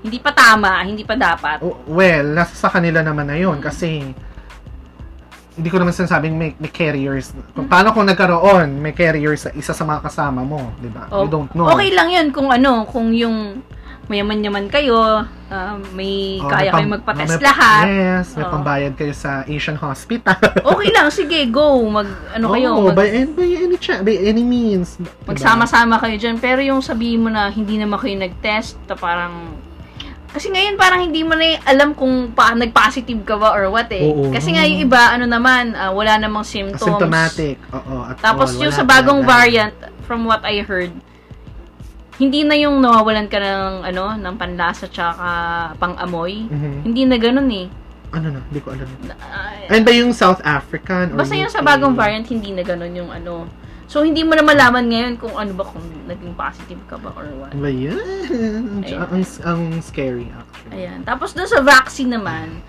hindi 0.01 0.18
pa 0.18 0.33
tama, 0.33 0.81
hindi 0.83 1.06
pa 1.07 1.16
dapat. 1.16 1.62
Oh, 1.62 1.78
well, 1.88 2.25
nasa 2.36 2.54
sa 2.57 2.69
kanila 2.69 3.01
naman 3.06 3.30
na 3.30 3.38
yun, 3.38 3.57
Mm. 3.62 3.63
kasi 3.63 3.88
hindi 5.51 5.69
ko 5.69 5.78
naman 5.78 5.94
sinasabing 5.94 6.33
may, 6.33 6.56
may 6.57 6.72
carriers. 6.72 7.36
Kung 7.54 7.68
paano 7.68 7.94
kung 7.94 8.07
nagkaroon, 8.07 8.81
may 8.81 8.95
carriers 8.95 9.45
sa 9.45 9.50
isa 9.54 9.75
sa 9.75 9.83
mga 9.86 10.01
kasama 10.10 10.42
mo, 10.42 10.74
di 10.80 10.89
ba? 10.89 11.06
Oh, 11.12 11.25
You 11.25 11.30
don't 11.30 11.51
know. 11.54 11.69
Okay 11.75 11.92
lang 11.94 12.10
yun 12.10 12.28
kung 12.33 12.50
ano, 12.50 12.88
kung 12.88 13.13
yung 13.13 13.62
mayaman-yaman 14.12 14.68
kayo, 14.68 15.24
ah, 15.48 15.75
may 15.92 16.36
Oh, 16.38 16.46
kaya 16.46 16.68
may 16.68 16.72
kayong 16.75 16.84
pam- 16.84 16.94
magpa-test 17.00 17.40
may- 17.40 17.48
lahat. 17.48 17.84
Yes, 17.88 18.25
may 18.36 18.44
Oo. 18.44 18.52
pambayad 18.52 18.94
kayo 18.94 19.13
sa 19.13 19.48
Asian 19.48 19.78
Hospital. 19.78 20.36
Okay 20.72 20.90
lang, 20.92 21.08
sige, 21.08 21.48
go. 21.48 21.80
Mag, 21.81 22.06
ano 22.36 22.52
kayo, 22.52 22.68
Oo, 22.74 22.92
mag, 22.92 23.00
by, 23.00 23.08
by 23.31 23.50
any 23.58 23.78
cha- 23.78 24.04
by 24.04 24.19
any 24.22 24.44
means. 24.44 24.96
Diba? 24.96 25.08
magsama-sama 25.25 25.96
kayo 25.98 26.19
dyan. 26.19 26.36
Pero 26.38 26.60
yung 26.60 26.81
sabihin 26.81 27.24
mo 27.24 27.30
na 27.30 27.48
hindi 27.48 27.80
naman 27.80 27.96
kayo 27.96 28.19
nag-test, 28.19 28.75
na 28.86 28.94
parang... 28.94 29.56
Kasi 30.30 30.48
ngayon 30.48 30.75
parang 30.75 31.02
hindi 31.02 31.24
mo 31.24 31.36
na 31.36 31.44
alam 31.62 31.92
kung 31.92 32.31
pa, 32.31 32.52
nag-positive 32.54 33.19
ka 33.22 33.36
ba 33.36 33.52
or 33.52 33.68
what 33.68 33.88
eh. 33.90 34.04
Oo. 34.06 34.31
Kasi 34.31 34.52
nga 34.52 34.64
yung 34.64 34.80
iba, 34.81 35.12
ano 35.12 35.24
naman, 35.25 35.72
ah, 35.74 35.92
wala 35.92 36.16
namang 36.18 36.44
symptoms. 36.44 36.80
Asymptomatic. 36.80 37.60
Oo, 37.69 38.04
at 38.06 38.16
Tapos 38.18 38.56
all, 38.56 38.64
yung 38.64 38.72
sa 38.72 38.84
bagong 38.84 39.19
talaga. 39.19 39.31
variant, 39.38 39.75
from 40.02 40.24
what 40.24 40.40
I 40.42 40.60
heard, 40.62 40.92
hindi 42.21 42.45
na 42.45 42.53
yung 42.53 42.77
nawawalan 42.77 43.25
ka 43.25 43.42
ng 43.42 43.73
ano 43.81 44.13
ng 44.13 44.35
panlasa 44.37 44.85
tsaka 44.85 45.25
pang-amoy. 45.81 46.45
Mhm. 46.45 46.85
Hindi 46.85 47.01
na 47.09 47.18
ganun 47.18 47.49
eh. 47.49 47.66
Ano 48.13 48.28
na, 48.30 48.40
hindi 48.45 48.59
ko 48.61 48.78
alam. 48.78 48.85
Ah, 49.18 49.56
Ayun 49.71 49.83
ba 49.87 49.92
yung 49.95 50.11
South 50.13 50.37
African? 50.45 51.16
Or 51.18 51.25
Basta 51.25 51.33
yung 51.33 51.49
sa 51.49 51.66
bagong 51.66 51.97
variant, 51.97 52.28
hindi 52.30 52.54
na 52.54 52.61
ganun 52.61 52.94
yung 52.94 53.09
ano. 53.09 53.47
So, 53.87 54.04
hindi 54.04 54.23
mo 54.23 54.35
na 54.35 54.44
malaman 54.44 54.87
ngayon 54.87 55.13
kung 55.19 55.35
ano 55.35 55.51
ba, 55.56 55.63
kung 55.68 55.83
naging 56.07 56.31
positive 56.35 56.80
ka 56.87 56.95
ba 56.95 57.11
or 57.11 57.28
what. 57.40 57.51
Ba 57.56 57.68
yan? 57.68 57.99
Ang, 58.87 59.23
ang 59.44 59.61
scary. 59.83 60.31
Ayan. 60.71 61.04
Tapos 61.04 61.35
doon 61.35 61.45
sa 61.45 61.59
vaccine 61.59 62.16
naman, 62.16 62.63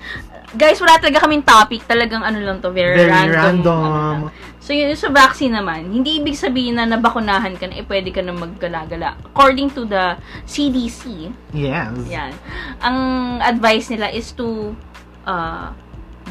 guys, 0.53 0.77
wala 0.83 0.99
talaga 0.99 1.23
kaming 1.23 1.47
topic. 1.47 1.87
Talagang 1.87 2.21
ano 2.21 2.43
lang 2.43 2.59
to, 2.59 2.75
very, 2.75 3.07
Very 3.07 3.31
random. 3.31 3.63
random. 3.63 4.17
so, 4.59 4.75
yun, 4.75 4.91
sa 4.93 5.09
vaccine 5.09 5.55
naman, 5.55 5.89
hindi 5.89 6.19
ibig 6.19 6.35
sabihin 6.35 6.77
na 6.77 6.85
nabakunahan 6.85 7.55
ka 7.57 7.71
na, 7.71 7.79
eh, 7.79 7.87
pwede 7.87 8.11
ka 8.11 8.21
na 8.21 8.35
maggalagala. 8.35 9.17
According 9.33 9.71
to 9.73 9.87
the 9.87 10.19
CDC, 10.45 11.31
Yes. 11.55 11.95
yan, 12.11 12.33
ang 12.83 12.99
advice 13.41 13.89
nila 13.89 14.11
is 14.11 14.35
to 14.35 14.75
uh, 15.25 15.71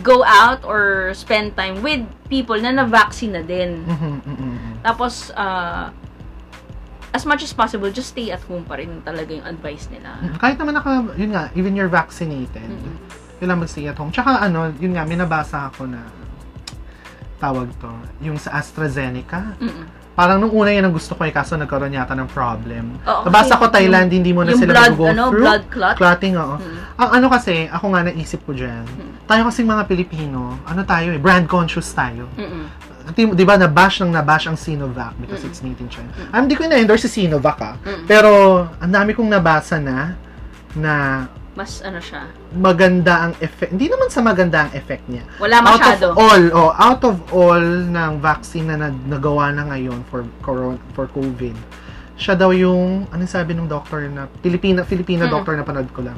go 0.04 0.24
out 0.24 0.64
or 0.64 1.12
spend 1.12 1.56
time 1.56 1.80
with 1.80 2.04
people 2.28 2.56
na 2.56 2.72
na-vaccine 2.72 3.36
na 3.36 3.44
din. 3.44 3.84
Mhm, 3.84 4.12
mhm, 4.22 4.36
mhm. 4.38 4.74
Tapos, 4.84 5.32
uh, 5.36 5.92
as 7.12 7.24
much 7.24 7.42
as 7.42 7.52
possible, 7.52 7.90
just 7.90 8.10
stay 8.10 8.30
at 8.30 8.40
home 8.42 8.64
pa 8.64 8.76
rin 8.76 9.02
talaga 9.02 9.30
yung 9.30 9.44
advice 9.44 9.88
nila. 9.88 10.16
Kahit 10.38 10.56
naman 10.56 10.74
naka, 10.74 11.04
yun 11.16 11.32
nga, 11.32 11.52
even 11.54 11.76
you're 11.76 11.92
vaccinated, 11.92 12.64
Mm-mm. 12.64 12.96
kailangan 13.38 13.62
mag-stay 13.62 13.86
at 13.86 13.96
home. 13.96 14.10
Tsaka 14.10 14.40
ano, 14.40 14.72
yun 14.76 14.96
nga, 14.96 15.04
may 15.04 15.16
nabasa 15.16 15.68
ako 15.68 15.86
na 15.86 16.00
tawag 17.38 17.68
to, 17.78 17.92
yung 18.22 18.38
sa 18.38 18.56
AstraZeneca. 18.56 19.58
Mm-mm. 19.58 19.86
Parang 20.12 20.38
nung 20.38 20.52
una 20.52 20.70
yun 20.70 20.84
ang 20.84 20.92
gusto 20.92 21.16
ko 21.16 21.24
eh, 21.24 21.32
kaso 21.32 21.56
nagkaroon 21.56 21.92
yata 21.92 22.12
ng 22.14 22.28
problem. 22.28 23.00
Oo, 23.02 23.24
Nabasa 23.26 23.56
ko 23.56 23.68
Thailand, 23.68 24.12
hindi 24.12 24.32
mo 24.32 24.44
na 24.44 24.52
yung 24.52 24.60
sila 24.60 24.72
blood, 24.76 24.92
mag-go 24.92 25.06
ano, 25.08 25.24
through. 25.32 25.42
blood 25.42 25.64
clot. 25.72 25.96
Clotting, 25.98 26.36
oo. 26.36 26.56
Mm. 26.60 26.78
Ang 26.96 27.10
ano 27.18 27.26
kasi, 27.28 27.56
ako 27.66 27.86
nga 27.90 28.02
naisip 28.06 28.40
ko 28.44 28.52
dyan, 28.52 28.84
Hmm. 28.86 29.16
tayo 29.26 29.48
kasing 29.48 29.66
mga 29.66 29.84
Pilipino, 29.88 30.60
ano 30.62 30.84
tayo 30.84 31.10
eh, 31.10 31.20
brand 31.20 31.48
conscious 31.48 31.88
tayo. 31.92 32.28
Mm-mm. 32.36 32.68
Di, 33.08 33.26
di 33.26 33.42
ba, 33.42 33.56
nabash 33.56 34.00
ng 34.00 34.10
nabash 34.10 34.46
ang 34.46 34.56
Sinovac 34.56 35.18
because 35.18 35.42
Mm. 35.42 35.48
it's 35.48 35.62
made 35.62 35.78
in 35.78 35.88
China. 35.88 36.10
Ah, 36.30 36.40
hindi 36.40 36.54
ko 36.54 36.64
na-endorse 36.64 37.06
si 37.06 37.22
Sinovac 37.22 37.58
ah. 37.58 37.76
Mm. 37.80 38.06
Pero, 38.06 38.30
ang 38.72 38.92
dami 38.92 39.12
kong 39.12 39.28
nabasa 39.28 39.78
na, 39.78 40.14
na 40.74 40.94
Mas 41.52 41.82
ano 41.82 42.00
siya, 42.00 42.32
maganda 42.54 43.14
ang 43.22 43.34
effect. 43.38 43.72
Hindi 43.72 43.86
naman 43.86 44.08
sa 44.08 44.22
maganda 44.22 44.64
ang 44.64 44.72
effect 44.72 45.04
niya. 45.06 45.28
wala 45.36 45.60
Out 45.60 45.68
masyado. 45.76 46.06
of 46.08 46.16
all, 46.16 46.44
oh, 46.54 46.72
out 46.72 47.02
of 47.04 47.18
all 47.30 47.60
ng 47.84 48.12
vaccine 48.20 48.66
na 48.66 48.80
nag- 48.80 49.04
nagawa 49.06 49.52
na 49.52 49.68
ngayon 49.68 50.00
for 50.08 50.24
corona, 50.40 50.80
for 50.92 51.06
COVID, 51.08 51.52
siya 52.16 52.34
daw 52.34 52.52
yung, 52.52 53.04
ano 53.06 53.24
sabi 53.26 53.52
ng 53.52 53.68
doctor 53.68 54.08
na, 54.08 54.32
Filipina, 54.40 54.82
Filipina 54.82 55.26
Mm. 55.26 55.32
doctor 55.34 55.54
na 55.54 55.66
panood 55.66 55.92
ko 55.92 56.02
lang. 56.02 56.16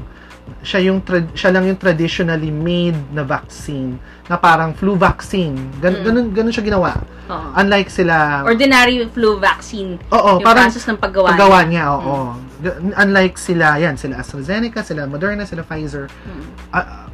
Siya 0.60 0.80
yung, 0.82 1.00
tra- 1.00 1.28
siya 1.30 1.50
lang 1.50 1.64
yung 1.66 1.76
traditionally 1.76 2.48
made 2.48 2.96
na 3.10 3.22
vaccine 3.22 3.96
na 4.24 4.36
parang 4.36 4.72
flu 4.72 4.94
vaccine. 4.94 5.52
Gan- 5.78 5.94
Mm. 5.94 6.06
ganun, 6.06 6.26
ganun 6.32 6.52
siya 6.52 6.64
ginawa. 6.64 6.96
Oo. 7.26 7.48
Unlike 7.54 7.90
sila, 7.90 8.44
Ordinary 8.44 9.04
flu 9.10 9.36
vaccine. 9.38 10.00
oo, 10.10 10.32
yung 10.34 10.42
parang 10.42 10.68
process 10.68 10.84
ng 10.86 10.96
paggawa. 10.98 11.28
paggawa 11.30 11.60
niya, 11.64 11.86
oo. 11.92 12.18
G- 12.58 12.76
Unlike 12.94 13.36
sila, 13.36 13.76
yan, 13.78 13.96
sila 13.96 14.18
AstraZeneca, 14.18 14.80
sila 14.82 15.04
Moderna, 15.04 15.44
sila 15.44 15.62
Pfizer. 15.62 16.08
Mm. 16.08 16.44
Ah, 16.70 17.08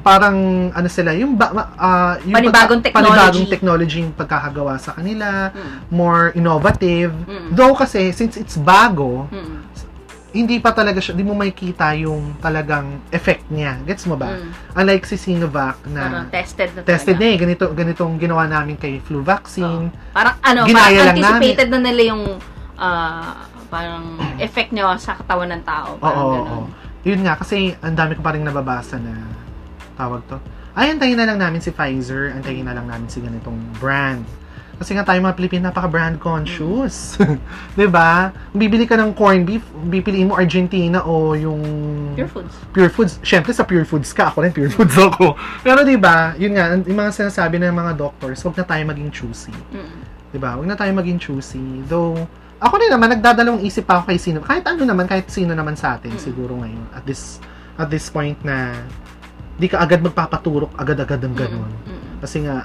parang 0.00 0.36
ano 0.70 0.88
sila, 0.88 1.12
yung, 1.12 1.36
ba, 1.36 1.52
ah, 1.76 2.16
yung 2.22 2.32
Panibagong 2.34 2.80
pagka- 2.80 2.88
technology. 2.90 3.12
panibagong 3.12 3.48
technology 3.50 3.96
yung 4.00 4.14
pagkakagawa 4.14 4.74
sa 4.76 4.92
kanila, 4.92 5.52
Mm. 5.52 5.76
more 5.90 6.32
innovative. 6.34 7.12
Mm. 7.20 7.52
Though 7.52 7.72
kasi, 7.74 8.08
since 8.10 8.36
it's 8.36 8.56
bago, 8.56 9.28
Mm. 9.28 9.68
Hindi 10.30 10.56
pa 10.58 10.70
talaga 10.70 10.98
siya, 10.98 11.12
di 11.12 11.22
mo 11.22 11.34
makikita 11.34 11.90
yung 11.98 12.38
talagang 12.38 13.02
effect 13.10 13.50
niya. 13.50 13.78
Gets 13.82 14.06
mo 14.06 14.14
ba? 14.14 14.30
Mm. 14.30 14.50
Unlike 14.74 15.04
si 15.04 15.16
Sinovac 15.18 15.78
Parang 15.82 16.26
na 16.26 16.30
tested 16.30 16.70
na 16.72 16.80
tested 16.82 17.18
talaga. 17.18 17.26
na 17.26 17.34
eh. 17.34 17.36
Ganito, 17.36 17.64
ganitong 17.70 18.14
ginawa 18.16 18.44
namin 18.46 18.74
kay 18.74 19.02
flu 19.02 19.20
vaccine. 19.20 19.90
Parang 20.14 20.38
ano, 20.40 20.64
Ginaya 20.64 21.10
parang 21.10 21.18
anticipated 21.18 21.68
na 21.68 21.78
nila 21.82 22.02
yung 22.14 22.22
ah, 22.74 23.44
parang 23.66 24.18
effect 24.38 24.70
niya 24.70 24.94
sa 24.96 25.18
katawan 25.18 25.50
ng 25.50 25.62
tao. 25.62 25.94
Oo, 25.94 26.00
Parang 26.00 26.20
oo, 26.20 26.32
ganun. 26.32 26.50
oo. 26.50 26.66
Yun 27.00 27.20
nga, 27.24 27.34
kasi 27.34 27.72
ang 27.80 27.96
dami 27.96 28.12
ko 28.12 28.20
pa 28.20 28.36
rin 28.36 28.44
nababasa 28.44 29.00
na 29.00 29.24
tawag 29.96 30.20
to. 30.28 30.36
Ay, 30.70 30.94
antayin 30.94 31.18
na 31.18 31.26
lang 31.26 31.38
namin 31.38 31.58
si 31.58 31.74
Pfizer, 31.74 32.30
antayin 32.30 32.62
na 32.62 32.76
lang 32.76 32.86
namin 32.86 33.10
si 33.10 33.18
ganitong 33.18 33.58
brand. 33.76 34.22
Kasi 34.80 34.96
nga 34.96 35.04
tayo 35.04 35.20
mga 35.20 35.36
Pilipino, 35.36 35.68
napaka-brand 35.68 36.16
conscious. 36.16 37.20
'Di 37.76 37.84
ba? 37.84 38.32
Bibili 38.50 38.88
ka 38.88 38.96
ng 38.96 39.12
corned 39.12 39.44
beef, 39.44 39.60
pipiliin 39.76 40.32
mo 40.32 40.40
Argentina 40.40 41.04
o 41.04 41.36
yung 41.36 41.60
Pure 42.16 42.32
foods. 42.32 42.54
Pure 42.72 42.90
Foods. 42.90 43.12
Siyempre 43.20 43.52
sa 43.52 43.68
Pure 43.68 43.84
Foods 43.84 44.08
ka, 44.16 44.32
ako 44.32 44.40
rin 44.40 44.56
Pure 44.56 44.72
Foods 44.72 44.96
ako. 45.12 45.36
Pero 45.60 45.84
'di 45.84 46.00
ba, 46.00 46.32
yun 46.40 46.56
nga, 46.56 46.80
yung 46.80 46.96
mga 46.96 47.12
sinasabi 47.12 47.60
ng 47.60 47.76
mga 47.76 47.92
doctors, 47.92 48.40
huwag 48.40 48.56
na 48.56 48.64
tayo 48.64 48.82
maging 48.88 49.12
choosy. 49.12 49.52
Mm. 49.68 50.00
'Di 50.32 50.38
ba? 50.40 50.56
Huwag 50.56 50.64
na 50.64 50.76
tayo 50.80 50.90
maging 50.96 51.20
choosy. 51.20 51.84
Though 51.84 52.16
ako 52.56 52.74
rin 52.80 52.88
naman 52.88 53.20
nagdadalawang 53.20 53.60
isip 53.60 53.84
pa 53.84 54.00
ako 54.00 54.08
kay 54.08 54.16
sino. 54.16 54.40
Kahit 54.40 54.64
ano 54.64 54.88
naman, 54.88 55.04
kahit 55.04 55.28
sino 55.28 55.52
naman 55.52 55.76
sa 55.76 56.00
atin 56.00 56.16
Mm. 56.16 56.24
siguro 56.24 56.56
ngayon 56.56 56.88
at 56.96 57.04
this 57.04 57.36
at 57.76 57.92
this 57.92 58.08
point 58.08 58.40
na 58.40 58.72
di 59.60 59.68
ka 59.68 59.76
agad 59.76 60.00
magpapaturok 60.00 60.72
agad-agad 60.72 61.20
ng 61.20 61.34
ganun. 61.36 61.68
Mm. 61.84 61.92
Mm. 61.92 62.16
Kasi 62.24 62.36
nga 62.48 62.64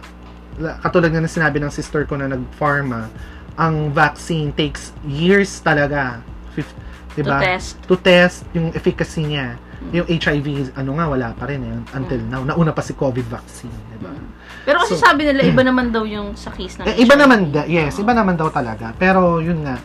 katulad 0.79 1.09
nga 1.09 1.19
ng 1.19 1.29
sinabi 1.31 1.57
ng 1.59 1.69
sister 1.69 2.03
ko 2.03 2.15
na 2.15 2.27
nag-pharma, 2.27 3.07
ang 3.55 3.89
vaccine 3.89 4.51
takes 4.51 4.91
years 5.01 5.59
talaga. 5.59 6.19
Fif- 6.51 6.75
To 7.15 7.23
'di 7.23 7.31
ba? 7.31 7.39
test. 7.39 7.79
To 7.87 7.95
test 7.95 8.43
yung 8.51 8.75
efficacy 8.75 9.23
niya. 9.25 9.55
Mm. 9.55 9.91
Yung 9.93 10.07
HIV, 10.09 10.47
ano 10.75 10.99
nga, 10.99 11.05
wala 11.07 11.27
pa 11.31 11.47
rin 11.47 11.63
eh, 11.63 11.75
until 11.93 12.19
now. 12.21 12.43
Nauna 12.43 12.75
pa 12.75 12.83
si 12.83 12.91
COVID 12.91 13.23
vaccine, 13.25 13.71
di 13.71 13.99
ba? 13.99 14.11
Mm. 14.11 14.27
Pero 14.63 14.83
kasi 14.83 14.95
So- 14.95 15.03
sabi 15.05 15.23
nila, 15.23 15.45
iba 15.45 15.63
naman 15.63 15.95
daw 15.95 16.03
yung 16.03 16.35
sa 16.35 16.51
case 16.51 16.75
ng 16.75 16.83
Eh, 16.85 16.99
iba 16.99 17.15
naman, 17.15 17.51
da- 17.51 17.63
yes, 17.65 17.95
iba 17.95 18.11
naman 18.11 18.35
daw 18.35 18.51
talaga. 18.51 18.91
Pero 18.95 19.39
yun 19.39 19.63
nga, 19.63 19.79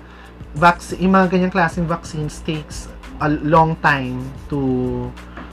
vaccine, 0.52 1.06
yung 1.06 1.14
mga 1.14 1.26
ganyang 1.30 1.52
klaseng 1.52 1.86
vaccines 1.86 2.42
takes 2.42 2.90
a 3.20 3.28
long 3.46 3.78
time 3.78 4.18
to 4.48 4.58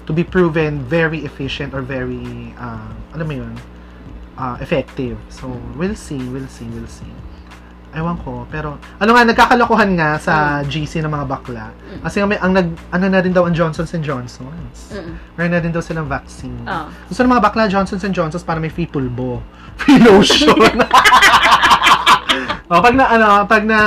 to 0.07 0.15
be 0.15 0.23
proven 0.23 0.79
very 0.81 1.21
efficient 1.21 1.75
or 1.75 1.83
very, 1.83 2.55
uh, 2.55 2.87
alam 3.11 3.25
mo 3.27 3.35
yun, 3.37 3.53
uh, 4.37 4.55
effective. 4.61 5.17
So, 5.29 5.49
we'll 5.75 5.97
see, 5.97 6.21
we'll 6.29 6.47
see, 6.47 6.69
we'll 6.69 6.87
see. 6.87 7.09
Ewan 7.97 8.19
ko, 8.21 8.45
pero, 8.53 8.77
ano 9.01 9.09
nga, 9.15 9.23
nagkakalokohan 9.25 9.97
nga 9.97 10.21
sa 10.21 10.61
GC 10.61 11.01
ng 11.01 11.09
mga 11.09 11.25
bakla. 11.25 11.73
Mm. 11.73 12.01
Kasi 12.05 12.15
nga 12.21 12.27
may, 12.29 12.37
ang 12.37 12.53
nag, 12.53 12.67
ano 12.93 13.05
na 13.09 13.19
rin 13.23 13.33
daw 13.33 13.49
ang 13.49 13.55
Johnson's 13.57 13.89
and 13.97 14.05
Johnson's. 14.05 14.93
Mm. 14.93 15.13
Meron 15.33 15.51
na 15.57 15.61
rin 15.63 15.71
daw 15.73 15.81
silang 15.81 16.05
vaccine. 16.05 16.61
Oo. 16.67 16.87
Gusto 17.09 17.19
ng 17.25 17.31
mga 17.33 17.43
bakla, 17.43 17.65
Johnson's 17.65 18.05
and 18.05 18.13
Johnson's 18.13 18.45
para 18.45 18.61
may 18.61 18.69
free 18.69 18.85
pulbo. 18.85 19.41
Free 19.77 20.01
lotion. 20.01 20.57
o, 22.69 22.81
pag 22.81 22.97
na, 22.97 23.05
ano, 23.13 23.45
pag 23.45 23.61
na 23.61 23.79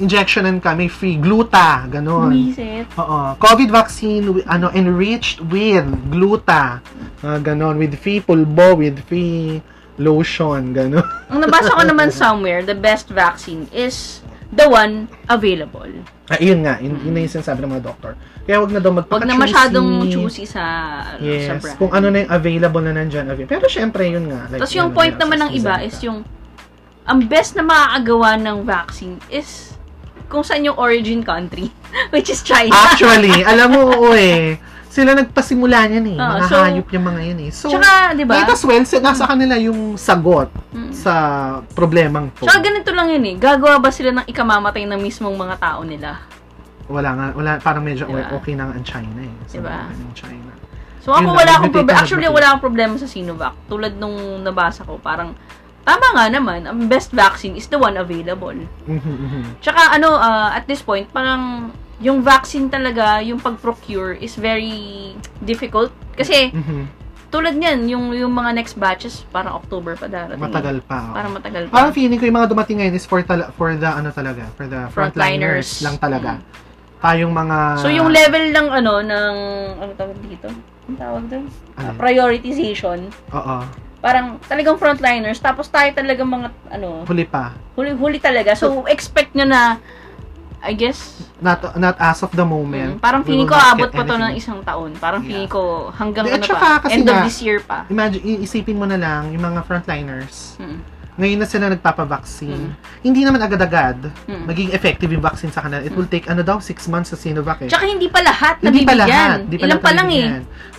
injectionan 0.00 0.56
ka, 0.56 0.72
may 0.72 0.88
free 0.88 1.20
gluta. 1.20 1.84
Ganon. 1.84 2.32
Bumisit. 2.32 2.88
Oo. 2.96 3.36
COVID 3.36 3.68
vaccine, 3.68 4.24
ano, 4.48 4.72
enriched 4.72 5.44
with 5.44 5.84
gluta. 6.08 6.80
Ah, 7.20 7.38
ganon. 7.44 7.76
With 7.76 7.92
free 8.00 8.24
pulbo, 8.24 8.72
with 8.80 9.04
free 9.04 9.60
lotion. 9.96 10.74
Ganon. 10.74 11.04
Ang 11.32 11.40
nabasa 11.44 11.74
ko 11.74 11.82
naman 11.82 12.10
somewhere, 12.10 12.62
the 12.62 12.76
best 12.76 13.10
vaccine 13.10 13.66
is 13.70 14.20
the 14.50 14.66
one 14.66 15.10
available. 15.26 15.90
Ah, 16.30 16.40
yun 16.40 16.64
nga. 16.64 16.80
Yun, 16.80 16.96
yun 17.04 17.12
na 17.12 17.20
yung 17.26 17.34
sinasabi 17.34 17.60
ng 17.64 17.70
mga 17.78 17.84
doktor. 17.84 18.12
Kaya 18.44 18.60
wag 18.60 18.72
na 18.72 18.80
daw 18.80 18.92
magpaka 18.92 19.24
Huwag 19.24 19.28
na 19.28 19.40
masyadong 19.40 19.88
choosy 20.08 20.44
sa, 20.44 20.62
ano, 21.16 21.20
sa 21.20 21.24
Yes. 21.24 21.60
brand. 21.60 21.78
Kung 21.80 21.92
ano 21.92 22.06
na 22.12 22.16
yung 22.24 22.32
available 22.32 22.82
na 22.84 22.92
nandyan. 22.92 23.24
available. 23.28 23.52
Pero 23.56 23.66
syempre, 23.68 24.08
yun 24.08 24.28
nga. 24.28 24.48
like, 24.48 24.60
Tapos 24.60 24.74
yung 24.76 24.92
ano, 24.92 24.96
point 24.96 25.16
naman 25.16 25.38
ng 25.48 25.50
iba 25.56 25.74
is 25.80 25.96
yung 26.04 26.24
ang 27.04 27.20
best 27.28 27.52
na 27.52 27.64
makakagawa 27.64 28.40
ng 28.40 28.64
vaccine 28.64 29.20
is 29.28 29.76
kung 30.32 30.40
saan 30.40 30.64
yung 30.64 30.76
origin 30.80 31.20
country, 31.20 31.68
which 32.14 32.32
is 32.32 32.40
China. 32.40 32.72
Actually, 32.72 33.44
alam 33.44 33.68
mo, 33.76 33.92
oo 33.92 34.16
eh. 34.16 34.56
Sila 34.94 35.10
nagpasimula 35.10 35.90
niyan 35.90 36.06
eh. 36.06 36.16
Oo, 36.16 36.32
mga 36.38 36.46
so- 36.46 36.62
hayop 36.62 36.88
yung 36.94 37.06
mga 37.10 37.20
yan 37.26 37.38
eh. 37.42 37.50
So, 37.50 37.66
Tsaka, 37.66 38.14
di 38.14 38.22
ba? 38.22 38.38
might 38.38 38.46
as 38.46 38.62
well, 38.62 38.78
nasa 38.78 39.24
kanila 39.26 39.58
yung 39.58 39.98
sagot 39.98 40.46
Mm. 40.70 40.94
sa 40.94 41.12
problemang 41.74 42.30
to. 42.38 42.46
Tsaka 42.46 42.62
ganito 42.62 42.94
lang 42.94 43.10
yun 43.10 43.24
eh. 43.26 43.34
Gagawa 43.34 43.82
ba 43.82 43.90
sila 43.90 44.14
ng 44.14 44.26
ikamamatay 44.30 44.86
ng 44.86 45.00
mismong 45.02 45.34
mga 45.34 45.58
tao 45.58 45.82
nila? 45.82 46.22
Wala 46.86 47.10
nga, 47.10 47.26
wala, 47.34 47.50
parang 47.58 47.82
medyo 47.82 48.06
Diba? 48.06 48.30
okay 48.30 48.54
na 48.54 48.70
nga 48.70 48.74
ang 48.78 48.86
China 48.86 49.18
eh. 49.18 49.34
Sa 49.50 49.58
Diba? 49.58 49.72
mga 49.72 49.98
ng 49.98 50.14
China. 50.14 50.50
So 51.02 51.10
ako 51.10 51.26
Yun 51.26 51.36
wala 51.36 51.52
akong 51.52 51.74
problema. 51.74 51.98
Actually, 51.98 52.28
wala 52.30 52.46
akong 52.48 52.64
problema 52.64 52.94
sa 52.94 53.04
Sinovac. 53.04 53.54
Tulad 53.66 53.98
nung 53.98 54.14
nabasa 54.40 54.86
ko, 54.86 54.96
parang 54.96 55.34
tama 55.82 56.06
nga 56.14 56.30
naman, 56.30 56.64
ang 56.64 56.86
best 56.86 57.10
vaccine 57.10 57.58
is 57.58 57.66
the 57.66 57.76
one 57.76 57.98
available. 57.98 58.56
Mhm, 58.86 59.02
mhm. 59.04 59.42
Tsaka 59.58 59.92
ano, 59.92 60.16
ah, 60.16 60.54
at 60.54 60.64
this 60.64 60.80
point, 60.80 61.04
parang 61.10 61.74
yung 61.98 62.20
vaccine 62.20 62.66
talaga, 62.66 63.20
yung 63.20 63.38
pag-procure 63.38 64.14
is 64.14 64.34
very 64.34 65.12
difficult. 65.40 65.90
Kasi, 66.12 66.50
Mhm. 66.50 66.84
tulad 67.28 67.52
niyan, 67.52 67.86
yung, 67.88 68.04
yung 68.12 68.30
mga 68.30 68.50
next 68.52 68.74
batches, 68.74 69.26
parang 69.28 69.54
October 69.54 69.94
pa 69.94 70.06
darating. 70.06 70.38
Matagal 70.38 70.78
pa. 70.80 70.98
oh. 71.04 71.14
Parang 71.14 71.32
matagal 71.32 71.62
pa. 71.66 71.72
Parang 71.72 71.92
feeling 71.92 72.14
ko 72.16 72.24
yung 72.24 72.36
mga 72.36 72.48
dumating 72.48 72.76
ngayon 72.78 72.94
is 72.94 73.02
for, 73.02 73.20
tala- 73.20 73.50
for 73.52 73.74
the 73.74 73.86
ano 73.86 74.10
talaga, 74.10 74.46
for 74.52 74.64
the 74.64 74.86
frontliners 74.88 74.94
Frontliners. 74.94 75.68
lang 75.82 75.96
talaga. 75.98 76.30
Tayong 77.00 77.32
mga... 77.32 77.56
So, 77.78 77.90
yung 77.90 78.08
level 78.08 78.48
ng 78.48 78.68
ano, 78.72 78.92
ng, 79.02 79.34
ano 79.76 79.90
tawag 79.92 80.16
dito? 80.22 80.48
Ang 80.84 80.96
tawag 80.96 81.22
doon? 81.26 81.44
Alin? 81.74 81.96
prioritization. 81.98 82.98
Oo. 83.30 83.56
Parang 83.98 84.36
talagang 84.44 84.76
frontliners. 84.76 85.36
Tapos 85.38 85.66
tayo 85.66 85.90
talagang 85.90 86.28
mga, 86.28 86.48
ano, 86.70 87.02
Huli 87.04 87.24
pa. 87.24 87.52
huli-huli 87.74 88.20
talaga. 88.20 88.54
So, 88.54 88.84
expect 88.86 89.34
nyo 89.34 89.44
na, 89.44 89.80
I 90.64 90.72
guess, 90.72 91.20
Not, 91.38 91.60
not 91.76 92.00
as 92.00 92.24
of 92.24 92.32
the 92.32 92.42
moment. 92.42 92.96
mm, 92.96 92.98
parang 92.98 93.20
feeling 93.20 93.44
ko 93.44 93.52
abot 93.52 93.86
pa 93.86 94.00
to 94.00 94.16
ng 94.16 94.32
isang 94.32 94.64
taon. 94.64 94.96
Parang 94.96 95.20
Yeah. 95.20 95.28
feeling 95.28 95.50
ko 95.50 95.92
hanggang 95.92 96.24
At 96.24 96.40
ano 96.40 96.54
pa, 96.56 96.80
end 96.88 97.04
of 97.04 97.12
nga, 97.12 97.22
this 97.22 97.38
year 97.38 97.60
pa. 97.60 97.84
Imagine, 97.86 98.24
iisipin 98.24 98.74
mo 98.74 98.88
na 98.88 98.96
lang, 98.96 99.28
yung 99.28 99.44
mga 99.44 99.60
frontliners, 99.62 100.56
Mm. 100.56 100.80
ngayon 101.14 101.38
na 101.38 101.46
sila 101.46 101.68
nagpapavaccine, 101.68 102.72
Mm. 102.72 103.04
hindi 103.04 103.20
naman 103.22 103.38
agad-agad 103.38 104.08
Mm. 104.24 104.44
maging 104.48 104.68
effective 104.72 105.12
yung 105.12 105.20
vaccine 105.20 105.52
sa 105.52 105.60
kanila. 105.60 105.78
It 105.78 105.92
will 105.92 106.08
take, 106.08 106.26
ano 106.26 106.40
daw, 106.40 106.58
six 106.58 106.88
months 106.88 107.12
sa 107.12 107.16
Sinovac 107.16 107.60
eh. 107.60 107.68
Tsaka 107.68 107.84
hindi 107.84 108.08
pa 108.08 108.24
lahat 108.24 108.58
hindi 108.58 108.82
pa 108.82 108.96
nabibigyan. 108.96 109.04
lahat. 109.04 109.38
Hindi 109.44 109.56
pa 109.56 109.62
Ilan 109.62 109.70
lahat 109.76 109.84
pa 109.84 109.92
lang 109.92 110.08
eh. 110.10 110.26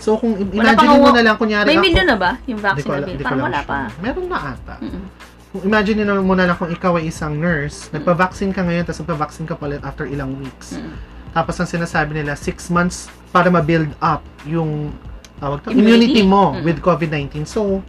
So, 0.01 0.17
kung 0.17 0.33
imagine 0.35 0.89
pa 0.91 0.97
mo 0.97 1.09
na 1.13 1.21
lang, 1.21 1.35
kunyari 1.37 1.65
May 1.65 1.77
ako, 1.77 1.85
million 1.85 2.05
na 2.05 2.17
ba 2.17 2.31
yung 2.43 2.59
vaccine 2.59 2.89
na 2.89 3.21
Parang 3.21 3.45
wala 3.47 3.59
pa. 3.61 3.77
Meron 4.01 4.25
na 4.27 4.37
ata. 4.51 4.75
Mm-mm. 4.81 5.14
Imagine 5.61 6.03
mo 6.19 6.33
na 6.33 6.45
lang 6.45 6.57
kung 6.57 6.67
ikaw 6.67 6.97
ay 6.97 7.07
isang 7.07 7.37
nurse, 7.37 7.87
Mm. 7.87 8.01
nagpa-vaccine 8.01 8.51
ka 8.51 8.61
ngayon, 8.61 8.83
tapos 8.83 8.99
nagpa-vaccine 9.01 9.45
ka 9.45 9.55
palit 9.55 9.81
after 9.81 10.03
ilang 10.03 10.35
weeks. 10.35 10.75
Mm. 10.75 10.91
Tapos 11.31 11.55
ang 11.55 11.69
sinasabi 11.69 12.11
nila, 12.13 12.35
six 12.35 12.67
months 12.67 13.07
para 13.29 13.47
ma-build 13.47 13.91
up 13.99 14.19
yung 14.43 14.91
tawag 15.37 15.59
to, 15.61 15.71
Immunity. 15.71 16.11
immunity, 16.11 16.21
mo 16.23 16.51
Mm. 16.51 16.63
with 16.63 16.79
COVID-19. 16.79 17.43
So, 17.43 17.79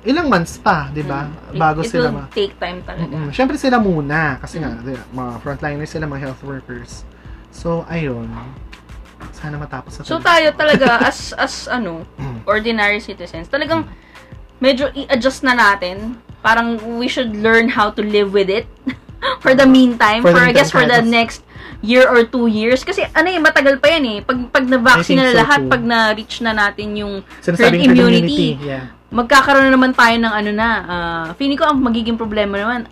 ilang 0.00 0.26
months 0.26 0.56
pa, 0.56 0.88
di 0.88 1.02
ba? 1.02 1.26
Mm. 1.50 1.58
Bago 1.58 1.82
it, 1.82 1.86
it 1.86 1.92
sila 1.92 2.08
will 2.08 2.24
ma... 2.24 2.32
take 2.32 2.54
time 2.56 2.80
talaga. 2.82 3.06
Mm-mm. 3.06 3.28
Siyempre 3.30 3.54
sila 3.54 3.76
muna, 3.76 4.38
kasi 4.38 4.58
nga, 4.58 4.72
Mm. 4.72 4.82
di- 4.82 5.06
mga 5.12 5.32
frontliners 5.40 5.90
sila, 5.90 6.06
mga 6.06 6.22
health 6.24 6.42
workers. 6.42 7.04
So, 7.50 7.82
ayun. 7.86 8.30
Sana 9.36 9.58
matapos 9.58 10.00
na 10.00 10.02
So 10.02 10.16
tayo 10.16 10.48
talaga 10.54 10.96
as 11.10 11.36
as 11.36 11.68
ano, 11.68 12.08
Mm. 12.16 12.46
ordinary 12.46 12.98
citizens, 12.98 13.46
talagang 13.46 13.84
medyo 14.56 14.88
i-adjust 14.90 15.44
na 15.44 15.52
natin. 15.52 16.16
Parang 16.40 16.80
we 16.96 17.06
should 17.06 17.36
learn 17.36 17.68
how 17.68 17.92
to 17.92 18.02
live 18.02 18.32
with 18.32 18.48
it 18.48 18.64
for 19.44 19.52
the 19.52 19.68
meantime, 19.68 20.24
For 20.24 20.32
for, 20.32 20.40
the 20.40 20.48
I 20.48 20.52
guess 20.52 20.72
for 20.72 20.84
the 20.84 21.04
next 21.04 21.44
year 21.80 22.04
or 22.04 22.28
two 22.28 22.48
years 22.48 22.84
kasi 22.84 23.08
ano 23.16 23.28
eh 23.32 23.40
matagal 23.40 23.80
pa 23.80 23.92
yan 23.92 24.04
eh. 24.04 24.18
Pag 24.24 24.52
pag 24.52 24.64
na-vaccine 24.68 25.20
na 25.20 25.32
so 25.32 25.38
lahat, 25.40 25.60
too. 25.64 25.70
pag 25.72 25.82
na-reach 25.84 26.40
na 26.44 26.52
natin 26.52 26.96
yung 26.96 27.14
herd 27.44 27.56
herd 27.56 27.76
immunity. 27.76 28.56
Yeah. 28.60 28.92
magkakaroon 29.10 29.66
na 29.68 29.74
naman 29.74 29.92
tayo 29.92 30.16
ng 30.22 30.32
ano 30.32 30.50
na, 30.54 30.68
ah, 30.86 31.26
feeling 31.34 31.58
ko 31.58 31.66
ang 31.66 31.82
magiging 31.82 32.14
problema 32.14 32.56
naman, 32.56 32.86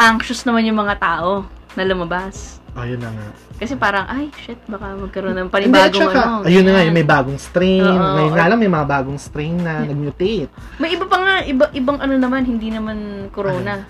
anxious 0.00 0.48
naman 0.48 0.64
yung 0.64 0.80
mga 0.80 0.96
tao 0.96 1.44
na 1.76 1.84
lumabas. 1.84 2.59
Oh, 2.70 2.86
yun 2.86 2.96
na 2.96 3.10
nga. 3.10 3.26
Kasi 3.58 3.74
parang, 3.74 4.06
ay, 4.06 4.30
shit, 4.36 4.56
baka 4.64 4.94
magkaroon 4.94 5.34
ng 5.34 5.48
Hindi, 5.48 5.54
panibagong 5.68 6.06
tsaka, 6.06 6.20
ano. 6.22 6.46
ayun 6.46 6.62
na 6.62 6.72
nga, 6.72 6.82
may 6.88 7.02
bagong 7.04 7.36
strain. 7.36 7.82
Oo, 7.82 8.14
Ngayon 8.14 8.32
nga 8.32 8.46
lang, 8.46 8.58
may 8.58 8.70
mga 8.70 8.86
bagong 8.88 9.18
strain 9.18 9.56
na 9.58 9.82
nag-mutate. 9.82 10.46
May 10.78 10.94
iba 10.94 11.04
pa 11.04 11.18
nga, 11.18 11.34
iba, 11.42 11.64
ibang 11.72 11.98
ano 11.98 12.14
naman, 12.14 12.42
hindi 12.42 12.70
naman 12.70 12.96
corona. 13.30 13.82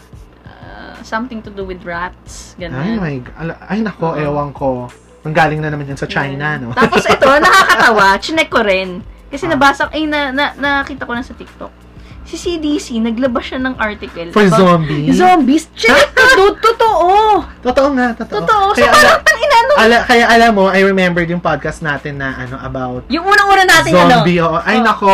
Ah, 0.42 0.96
something 1.02 1.38
to 1.38 1.50
do 1.50 1.62
with 1.62 1.84
rats, 1.84 2.56
Ay, 2.56 2.66
ganyan. 2.66 2.96
my. 2.96 3.14
Ala- 3.36 3.60
Ay, 3.62 3.78
nako, 3.80 4.16
ewan 4.16 4.50
ko. 4.50 4.88
Ang 5.20 5.34
galing 5.34 5.60
na 5.60 5.68
naman 5.68 5.84
yan 5.84 6.00
sa 6.00 6.08
China, 6.08 6.56
no? 6.56 6.72
Tapos 6.72 7.04
ito, 7.04 7.28
nakakatawa, 7.44 8.16
chinek 8.16 8.48
ko 8.48 8.64
rin. 8.64 9.04
Kasi 9.28 9.44
Ah. 9.44 9.52
nabasa, 9.52 9.92
ay, 9.92 10.08
na, 10.08 10.32
na, 10.32 10.56
nakita 10.56 11.04
ko 11.04 11.12
na 11.12 11.20
sa 11.20 11.36
TikTok. 11.36 11.89
Si 12.30 12.38
CDC, 12.38 12.94
naglabas 12.96 13.42
siya 13.44 13.58
ng 13.58 13.74
article. 13.74 14.30
For 14.30 14.46
about 14.46 14.54
zombies. 14.56 15.18
Zombies. 15.18 15.66
Check 15.74 15.90
ko, 16.14 16.22
dude. 16.32 16.62
Totoo. 16.62 17.42
Totoo 17.60 17.88
nga, 17.92 18.14
totoo. 18.14 18.38
Totoo. 18.38 18.64
So, 18.70 18.78
Kaya, 18.78 18.90
parang 18.94 19.20
tang 19.20 19.38
ina, 19.40 19.58
no? 19.60 19.72
ala, 19.74 19.96
kaya 20.04 20.24
alam 20.28 20.50
mo, 20.54 20.64
I 20.66 20.80
remembered 20.80 21.26
yung 21.26 21.42
podcast 21.42 21.82
natin 21.82 22.16
na 22.16 22.38
ano 22.38 22.54
about 22.56 23.02
Yung 23.08 23.26
unang-una 23.26 23.66
natin, 23.66 23.90
zombie. 23.92 24.38
ano? 24.38 24.62
Ay, 24.62 24.78
Oh. 24.78 24.86
nako. 24.86 25.10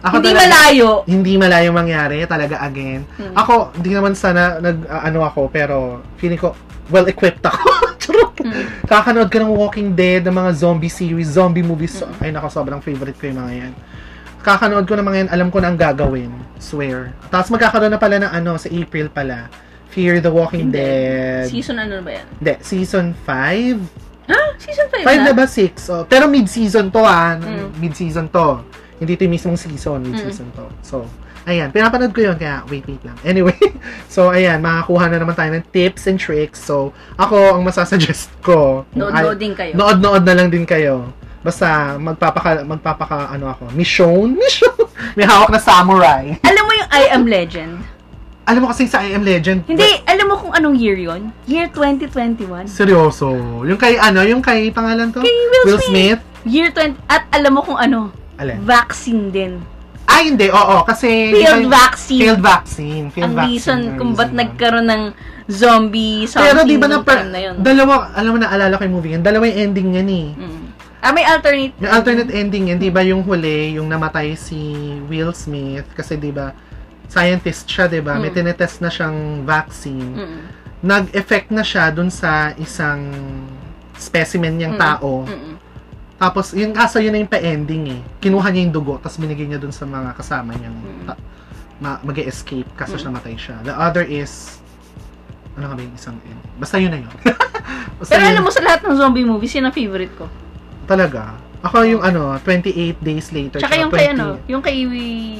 Ako 0.00 0.14
Hindi 0.16 0.30
talaga- 0.30 0.42
malayo. 0.44 0.88
Hindi 1.04 1.32
malayo 1.34 1.68
mangyari, 1.70 2.22
talaga 2.24 2.58
again. 2.60 3.06
Hmm. 3.14 3.34
Ako, 3.34 3.54
hindi 3.74 3.90
naman 3.90 4.14
sana 4.14 4.58
nag, 4.58 4.86
ah, 4.86 5.02
ano 5.04 5.22
ako, 5.22 5.46
pero 5.48 5.76
feeling 6.16 6.36
ko, 6.36 6.54
well-equipped 6.88 7.42
ako. 7.42 7.66
Charot. 8.02 8.34
Hmm. 8.38 8.66
Kakanood 8.84 9.26
ka 9.26 9.38
ng 9.38 9.50
Walking 9.50 9.92
Dead, 9.92 10.22
ng 10.22 10.34
mga 10.36 10.50
zombie 10.56 10.88
series, 10.88 11.30
zombie 11.30 11.62
movies. 11.62 11.98
Hmm. 11.98 12.10
Ay, 12.18 12.30
nako, 12.30 12.46
sobrang 12.48 12.78
favorite 12.78 13.14
ko 13.14 13.26
yung 13.26 13.38
mga 13.38 13.52
yan. 13.56 13.72
Kakanood 14.48 14.88
ko 14.88 14.96
ng 14.96 15.04
mga 15.04 15.18
yan, 15.20 15.28
alam 15.28 15.48
ko 15.52 15.60
na 15.60 15.68
ang 15.68 15.76
gagawin. 15.76 16.32
Swear. 16.56 17.12
Tapos 17.28 17.52
magkakaroon 17.52 17.92
na 17.92 18.00
pala 18.00 18.16
ng 18.16 18.32
ano, 18.32 18.56
sa 18.56 18.72
April 18.72 19.12
pala. 19.12 19.52
Fear 19.92 20.24
the 20.24 20.32
Walking 20.32 20.72
Hindi. 20.72 20.80
Dead. 20.80 21.52
Season 21.52 21.76
ano 21.76 22.00
ba 22.00 22.16
yan? 22.16 22.26
Hindi, 22.40 22.54
season 22.64 23.12
5. 23.28 24.32
Ha? 24.32 24.40
Season 24.56 24.88
5 24.88 25.04
5 25.04 25.20
na 25.20 25.32
na? 25.32 25.36
ba? 25.36 25.44
6? 25.44 25.92
Oh, 25.92 26.04
pero 26.08 26.24
mid-season 26.32 26.88
to 26.88 27.04
ah. 27.04 27.36
Mm. 27.36 27.76
Mid-season 27.76 28.32
to. 28.32 28.64
Hindi 28.96 29.20
ito 29.20 29.28
yung 29.28 29.34
mismong 29.36 29.60
season. 29.60 30.00
Mid-season 30.08 30.48
to. 30.56 30.64
So, 30.80 31.04
ayan. 31.44 31.68
Pinapanood 31.68 32.16
ko 32.16 32.24
yun. 32.24 32.36
Kaya, 32.40 32.64
wait, 32.72 32.88
wait 32.88 33.04
lang. 33.04 33.16
Anyway. 33.28 33.56
So, 34.08 34.32
ayan. 34.32 34.64
Makakuha 34.64 35.12
na 35.12 35.20
naman 35.20 35.36
tayo 35.36 35.52
ng 35.52 35.64
tips 35.70 36.08
and 36.08 36.16
tricks. 36.16 36.64
So, 36.64 36.96
ako, 37.20 37.60
ang 37.60 37.62
masasuggest 37.68 38.32
ko. 38.40 38.88
Nood-nood 38.96 39.38
din 39.38 39.52
kayo. 39.52 39.72
Nood-nood 39.76 40.24
na 40.24 40.34
lang 40.34 40.48
din 40.48 40.64
kayo. 40.64 41.12
Basta, 41.38 41.94
magpapaka, 41.98 42.66
magpapaka, 42.66 43.30
ano 43.30 43.54
ako, 43.54 43.70
mission? 43.70 44.34
Mission? 44.42 44.74
May 45.14 45.22
hawak 45.22 45.54
na 45.54 45.60
samurai. 45.62 46.34
Alam 46.42 46.62
mo 46.66 46.72
yung 46.74 46.90
I 46.90 47.04
Am 47.14 47.24
Legend? 47.24 47.78
Alam 48.48 48.64
mo 48.64 48.68
kasi 48.72 48.90
sa 48.90 49.04
I 49.06 49.14
Am 49.14 49.22
Legend. 49.22 49.62
Hindi, 49.70 49.86
alam 50.08 50.26
mo 50.26 50.34
kung 50.34 50.50
anong 50.50 50.74
year 50.74 50.98
yon? 50.98 51.30
Year 51.46 51.70
2021. 51.70 52.66
Seryoso. 52.66 53.30
Yung 53.62 53.78
kay, 53.78 54.00
ano, 54.00 54.24
yung 54.26 54.42
kay, 54.42 54.74
pangalan 54.74 55.14
to? 55.14 55.22
Kay 55.22 55.36
Will 55.68 55.78
Smith. 55.78 56.18
Smith. 56.18 56.20
Year 56.48 56.74
20, 56.74 56.96
at 57.06 57.28
alam 57.30 57.54
mo 57.54 57.60
kung 57.62 57.78
ano? 57.78 58.10
Alin? 58.40 58.58
Vaccine 58.64 59.30
din. 59.30 59.52
Ay, 60.08 60.32
hindi. 60.32 60.48
Oo, 60.48 60.82
kasi... 60.82 61.30
Ba- 61.30 61.70
vaccine. 61.70 62.20
Field 62.24 62.40
vaccine. 62.40 63.04
Field 63.12 63.24
Ang 63.28 63.34
vaccine 63.36 63.52
reason 63.52 63.78
kung 64.00 64.10
ba't 64.16 64.32
nagkaroon 64.32 64.88
ng 64.88 65.02
zombie 65.48 66.28
something 66.28 66.44
Pero 66.44 66.60
di 66.68 66.76
ba 66.76 66.86
na, 66.88 67.00
time 67.00 67.28
na 67.32 67.40
yun. 67.40 67.56
dalawa, 67.64 68.12
alam 68.12 68.30
mo 68.36 68.38
na, 68.38 68.48
alala 68.52 68.76
ko 68.76 68.84
yung 68.84 68.96
movie 69.00 69.12
yan, 69.16 69.24
dalawa 69.24 69.48
yung 69.48 69.58
ending 69.72 69.88
yan 69.96 70.08
eh. 70.08 70.26
Mm. 70.36 70.57
Ah, 70.98 71.14
may 71.14 71.22
alternate. 71.22 71.78
Yung 71.78 71.92
alternate 71.92 72.30
ending 72.32 72.64
yan, 72.68 72.78
di 72.78 72.90
ba 72.90 73.00
yung 73.00 73.22
huli, 73.22 73.78
yung 73.78 73.86
namatay 73.86 74.34
si 74.34 74.58
Will 75.06 75.30
Smith, 75.30 75.86
kasi 75.94 76.18
di 76.18 76.30
ba, 76.30 76.50
scientist 77.06 77.64
siya, 77.64 77.86
di 77.86 77.98
ba? 77.98 78.18
May 78.18 78.28
Mm. 78.28 78.36
tinetest 78.36 78.82
na 78.82 78.90
siyang 78.90 79.16
vaccine. 79.42 80.12
Mm. 80.12 80.40
Nag-effect 80.80 81.48
na 81.50 81.62
siya 81.62 81.88
dun 81.88 82.10
sa 82.10 82.50
isang 82.54 83.08
specimen 83.94 84.58
niyang 84.58 84.74
Mm. 84.74 84.82
tao. 84.82 85.22
Mm. 85.22 85.54
Tapos, 86.18 86.50
yung 86.52 86.74
kaso 86.74 86.98
yun 86.98 87.14
na 87.14 87.22
yung 87.22 87.30
pa-ending 87.30 87.84
eh. 87.88 88.00
Kinuha 88.18 88.50
niya 88.50 88.66
yung 88.66 88.74
dugo, 88.74 88.98
tapos 88.98 89.16
binigay 89.16 89.46
niya 89.46 89.56
dun 89.56 89.70
sa 89.70 89.86
mga 89.86 90.18
kasama 90.18 90.50
niyang 90.52 90.74
Mm. 90.74 91.06
ta- 91.06 91.22
ma- 91.78 92.02
mag-escape 92.02 92.66
kaso 92.74 92.94
Mm. 92.94 92.98
siya 92.98 93.08
namatay 93.08 93.34
siya. 93.38 93.56
The 93.62 93.72
other 93.72 94.02
is, 94.02 94.58
ano 95.54 95.70
nga 95.70 95.78
ba 95.78 95.82
yung 95.82 95.94
isang 95.94 96.18
end? 96.26 96.42
Basta 96.58 96.74
yun 96.76 96.90
na 96.90 96.98
yun. 96.98 97.12
Pero 98.02 98.18
yun. 98.18 98.30
alam 98.34 98.42
mo 98.42 98.50
sa 98.50 98.60
lahat 98.60 98.82
ng 98.82 98.94
zombie 98.94 99.22
movies, 99.22 99.54
yun 99.54 99.64
ang 99.64 99.72
favorite 99.72 100.10
ko. 100.12 100.26
Talaga. 100.88 101.36
Ako 101.60 101.84
yung 101.84 102.00
ano, 102.00 102.38
28 102.40 102.72
days 102.98 103.28
later. 103.28 103.60
Tsaka 103.60 103.76
yung 103.76 103.92
20 103.92 103.94
kay 103.94 104.06
ano, 104.10 104.26
yung 104.48 104.62
kay 104.62 104.78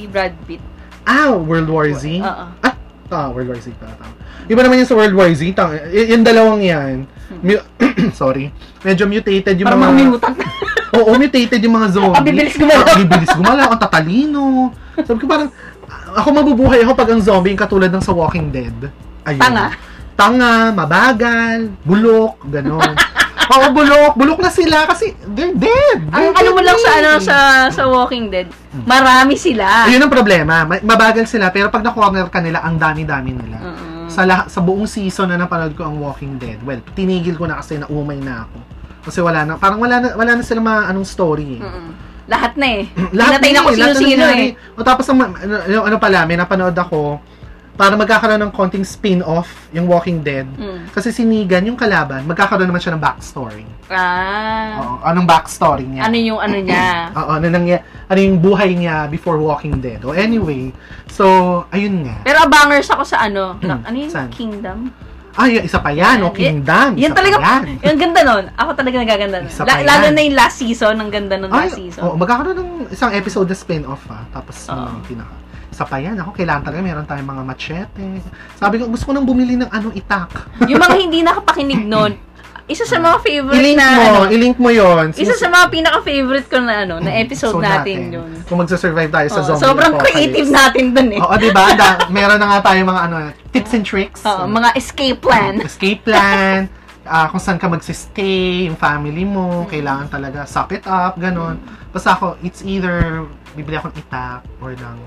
Brad 0.05 0.35
Pitt. 0.45 0.61
Ah, 1.01 1.33
World 1.33 1.65
War 1.65 1.89
Z? 1.89 2.05
Oo. 2.21 2.45
Ah, 3.09 3.27
World 3.33 3.49
War 3.49 3.57
Z 3.57 3.73
pala. 3.75 3.97
Tama. 3.97 4.13
Iba 4.45 4.61
naman 4.61 4.77
yung 4.77 4.85
sa 4.85 4.93
World 4.93 5.15
War 5.17 5.31
Z. 5.33 5.41
Tang, 5.51 5.73
y- 5.73 6.13
yung 6.13 6.21
dalawang 6.21 6.61
yan. 6.61 7.09
Mu- 7.41 7.65
Sorry. 8.13 8.53
Medyo 8.79 9.09
mutated 9.09 9.57
yung 9.57 9.65
Hmm. 9.65 9.73
Parang 9.73 9.81
mga... 9.81 9.93
mga 9.97 10.11
mutant. 10.11 10.37
Oo, 10.99 11.11
mutated 11.15 11.59
yung 11.59 11.75
mga 11.75 11.89
zombie. 11.89 12.17
Ang 12.17 12.25
bibilis 12.27 12.55
gumalaw. 12.55 12.85
Ang 12.85 12.99
bibilis 12.99 13.33
gumalaw. 13.33 13.67
Ang 13.69 13.81
tatalino. 13.81 14.43
Sabi 14.99 15.17
ko 15.17 15.25
parang, 15.25 15.49
ako 16.09 16.27
mabubuhay 16.31 16.81
ako 16.81 16.91
pag 16.93 17.09
ang 17.09 17.21
zombie 17.21 17.53
yung 17.53 17.61
katulad 17.61 17.89
ng 17.89 18.03
sa 18.03 18.13
Walking 18.13 18.49
Dead. 18.49 18.77
Ayun. 19.23 19.41
Tanga. 19.41 19.65
Tanga, 20.13 20.53
mabagal, 20.75 21.71
bulok, 21.81 22.43
ganon. 22.45 22.93
Oo, 23.55 23.65
bulok. 23.71 24.13
Bulok 24.13 24.39
na 24.39 24.49
sila 24.49 24.85
kasi 24.85 25.11
they're 25.27 25.51
dead. 25.51 25.97
Ang 26.05 26.31
They're 26.31 26.37
ano 26.37 26.49
mo 26.49 26.59
dead 26.59 26.67
lang 26.67 26.77
sa 26.77 26.89
eh. 26.89 26.97
ano 26.97 27.11
sa 27.19 27.37
sa 27.69 27.83
Walking 27.85 28.29
Dead, 28.29 28.47
marami 28.85 29.33
sila. 29.35 29.85
Ayun 29.85 29.99
ang 29.99 30.09
problema. 30.09 30.63
Ma- 30.63 30.79
Mabagal 30.79 31.25
sila, 31.25 31.49
pero 31.49 31.67
pag 31.67 31.81
na-corner 31.81 32.27
ka 32.27 32.39
nila, 32.39 32.61
ang 32.61 32.77
dami-dami 32.77 33.31
nila. 33.31 33.57
Mm. 33.59 34.05
Sa, 34.07 34.21
lah- 34.23 34.45
sa 34.45 34.59
buong 34.59 34.85
season 34.85 35.29
na 35.29 35.37
napanood 35.37 35.73
ko 35.73 35.83
ang 35.83 35.97
Walking 35.97 36.37
Dead, 36.37 36.61
well, 36.61 36.77
tinigil 36.93 37.33
ko 37.33 37.45
na 37.45 37.57
kasi 37.57 37.77
naumay 37.77 38.17
na 38.17 38.45
ako. 38.45 38.57
Kasi 39.01 39.19
wala 39.19 39.41
na, 39.41 39.55
parang 39.55 39.79
wala 39.79 39.97
na, 39.97 40.07
wala 40.13 40.31
na 40.33 40.43
sila 40.43 40.59
mga 40.59 40.81
anong 40.87 41.07
story 41.07 41.57
eh. 41.57 41.61
Mm. 41.61 41.91
Lahat 42.27 42.53
na 42.53 42.67
eh. 42.69 42.83
Lahat 43.09 43.41
Pinatay 43.41 43.49
na 43.49 43.59
eh, 43.59 43.65
lahat 43.71 43.73
sino-sino 43.73 44.21
nangyari. 44.23 44.45
eh. 44.47 44.77
O 44.77 44.85
tapos, 44.85 45.05
ang, 45.07 45.19
ano, 45.25 45.79
ano 45.81 45.97
pala, 45.97 46.29
may 46.29 46.37
napanood 46.37 46.77
ako, 46.77 47.17
para 47.79 47.95
magkakaroon 47.95 48.43
ng 48.43 48.51
konting 48.51 48.83
spin-off 48.83 49.47
yung 49.71 49.87
Walking 49.87 50.19
Dead. 50.19 50.43
Mm. 50.51 50.91
Kasi 50.91 51.09
si 51.09 51.23
Negan, 51.23 51.63
yung 51.63 51.79
kalaban, 51.79 52.27
magkakaroon 52.27 52.67
naman 52.67 52.83
siya 52.83 52.91
ng 52.91 52.99
backstory. 52.99 53.63
Ah. 53.87 54.75
Oo, 54.77 54.95
anong 55.01 55.23
backstory 55.23 55.87
niya? 55.87 56.03
Ano 56.03 56.19
yung 56.19 56.37
ano 56.37 56.59
niya? 56.59 57.07
Oo, 57.17 57.31
ano, 57.33 57.45
nangya, 57.47 57.79
ano 58.05 58.19
yung 58.19 58.35
buhay 58.37 58.75
niya 58.75 59.07
before 59.07 59.39
Walking 59.39 59.79
Dead. 59.79 60.03
O 60.03 60.11
anyway, 60.11 60.75
so, 61.07 61.23
ayun 61.71 62.03
nga. 62.03 62.19
Pero 62.21 62.43
abangers 62.43 62.91
ako 62.91 63.07
sa 63.07 63.23
ano, 63.23 63.55
Hmm, 63.55 63.71
na- 63.71 63.81
ano 63.81 63.95
yung 63.95 64.11
saan? 64.11 64.27
Kingdom? 64.29 64.91
Ay, 65.31 65.63
isa 65.63 65.79
pa 65.79 65.95
yan, 65.95 66.19
o 66.19 66.29
Yan- 66.29 66.35
Kingdom. 66.35 66.89
Yan 66.93 66.99
isa 66.99 67.07
pa 67.07 67.17
talaga, 67.17 67.37
yan. 67.39 67.63
yung 67.79 67.95
ganda 67.97 68.21
nun. 68.27 68.45
Ako 68.59 68.69
talaga 68.75 68.95
nagaganda 68.99 69.37
nun. 69.39 69.47
Isa 69.47 69.63
La- 69.63 69.71
pa 69.71 69.87
lalo 69.87 70.03
yan. 70.03 70.13
na 70.13 70.21
yung 70.21 70.35
last 70.35 70.57
season, 70.59 70.95
ang 70.99 71.07
ganda 71.07 71.39
nun 71.39 71.47
Ay, 71.47 71.71
last 71.71 71.79
season. 71.79 72.01
oh, 72.03 72.19
magkakaroon 72.19 72.57
ng 72.59 72.69
isang 72.89 73.15
episode 73.15 73.47
na 73.47 73.55
spin-off 73.55 74.03
ha. 74.11 74.27
Tapos 74.29 74.67
Oo. 74.67 74.75
yung 74.75 75.05
pinaka. 75.07 75.31
Isa 75.69 75.85
pa 75.85 75.97
yan. 75.97 76.17
Ako, 76.17 76.33
kailangan 76.33 76.65
talaga 76.65 76.81
meron 76.81 77.05
tayong 77.05 77.29
mga 77.29 77.43
machete. 77.45 78.05
Sabi 78.55 78.75
ko, 78.77 78.89
gusto 78.89 79.05
ko 79.05 79.13
nang 79.13 79.23
bumili 79.23 79.53
ng 79.55 79.69
ano, 79.69 79.93
itak. 79.93 80.49
yung 80.65 80.77
mga 80.77 80.95
hindi 80.97 81.19
nakapakinig 81.27 81.85
nun, 81.85 82.17
isa 82.69 82.85
sa 82.85 83.01
mga 83.01 83.17
favorite 83.25 83.57
I-link 83.57 83.81
na, 83.81 83.87
mo, 83.89 84.01
ano, 84.05 84.21
i-link 84.29 84.57
mo 84.61 84.69
yon. 84.69 85.09
isa 85.17 85.33
sa 85.33 85.49
mga 85.49 85.73
pinaka-favorite 85.73 86.47
ko 86.47 86.61
na 86.61 86.85
ano, 86.85 87.01
na 87.01 87.17
episode 87.17 87.57
natin, 87.57 88.13
yun. 88.13 88.29
Kung 88.45 88.61
magsa-survive 88.61 89.09
tayo 89.09 89.27
sa 89.27 89.41
Oo, 89.41 89.47
zombie 89.47 89.65
sobrang 89.65 89.93
apocalypse. 89.97 90.13
creative 90.13 90.49
natin 90.53 90.85
dun 90.93 91.09
eh. 91.17 91.19
Oo, 91.19 91.33
di 91.41 91.49
ba? 91.49 91.73
Da- 91.73 92.05
meron 92.09 92.37
na 92.37 92.45
nga 92.45 92.69
tayo 92.69 92.85
mga 92.85 93.01
ano, 93.09 93.15
tips 93.49 93.73
and 93.73 93.85
tricks. 93.85 94.21
Oo, 94.21 94.45
mga 94.45 94.69
escape 94.77 95.17
plan. 95.17 95.57
escape 95.65 96.05
plan, 96.05 96.69
ah, 97.09 97.25
kung 97.25 97.41
saan 97.41 97.57
ka 97.57 97.65
magsistay, 97.65 98.69
yung 98.69 98.77
family 98.77 99.25
mo, 99.25 99.65
kailangan 99.65 100.05
talaga 100.05 100.45
suck 100.45 100.69
it 100.69 100.85
up, 100.85 101.17
ganon. 101.17 101.57
Basta 101.89 102.13
ako, 102.13 102.37
it's 102.45 102.61
either 102.61 103.25
bibili 103.57 103.81
akong 103.81 103.97
itak 103.97 104.45
or 104.61 104.77
ng 104.77 104.97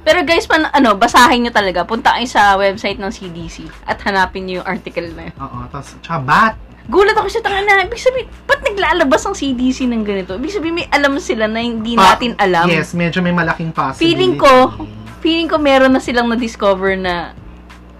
Pero 0.00 0.24
guys, 0.24 0.44
pan, 0.44 0.64
ano, 0.66 0.94
basahin 0.94 1.44
nyo 1.44 1.52
talaga. 1.52 1.84
Punta 1.84 2.16
kayo 2.16 2.24
sa 2.24 2.56
website 2.56 2.96
ng 2.96 3.08
CDC 3.08 3.68
at 3.84 4.00
hanapin 4.00 4.44
nyo 4.44 4.60
yung 4.60 4.68
article 4.68 5.12
na 5.12 5.28
yun. 5.28 5.34
Oo, 5.36 5.58
tapos 5.68 5.96
tsaka 6.00 6.18
bat. 6.20 6.54
Gulat 6.88 7.14
ako 7.14 7.28
sa 7.28 7.38
tanga 7.38 7.62
na, 7.62 7.84
ibig 7.84 8.00
sabihin, 8.00 8.26
ba't 8.44 8.58
naglalabas 8.60 9.22
ang 9.22 9.36
CDC 9.36 9.86
ng 9.86 10.02
ganito? 10.02 10.34
Ibig 10.34 10.50
sabihin, 10.50 10.74
may 10.74 10.88
alam 10.88 11.14
sila 11.18 11.46
na 11.46 11.60
hindi 11.60 11.94
Pa- 11.94 12.16
natin 12.16 12.34
alam. 12.34 12.66
Yes, 12.66 12.92
medyo 12.92 13.20
may 13.20 13.30
malaking 13.30 13.70
possibility. 13.70 14.00
Feeling 14.02 14.34
ko, 14.34 14.74
feeling 15.20 15.46
ko 15.46 15.56
meron 15.56 15.92
na 15.92 16.00
silang 16.00 16.26
na-discover 16.26 16.96
na 16.96 17.36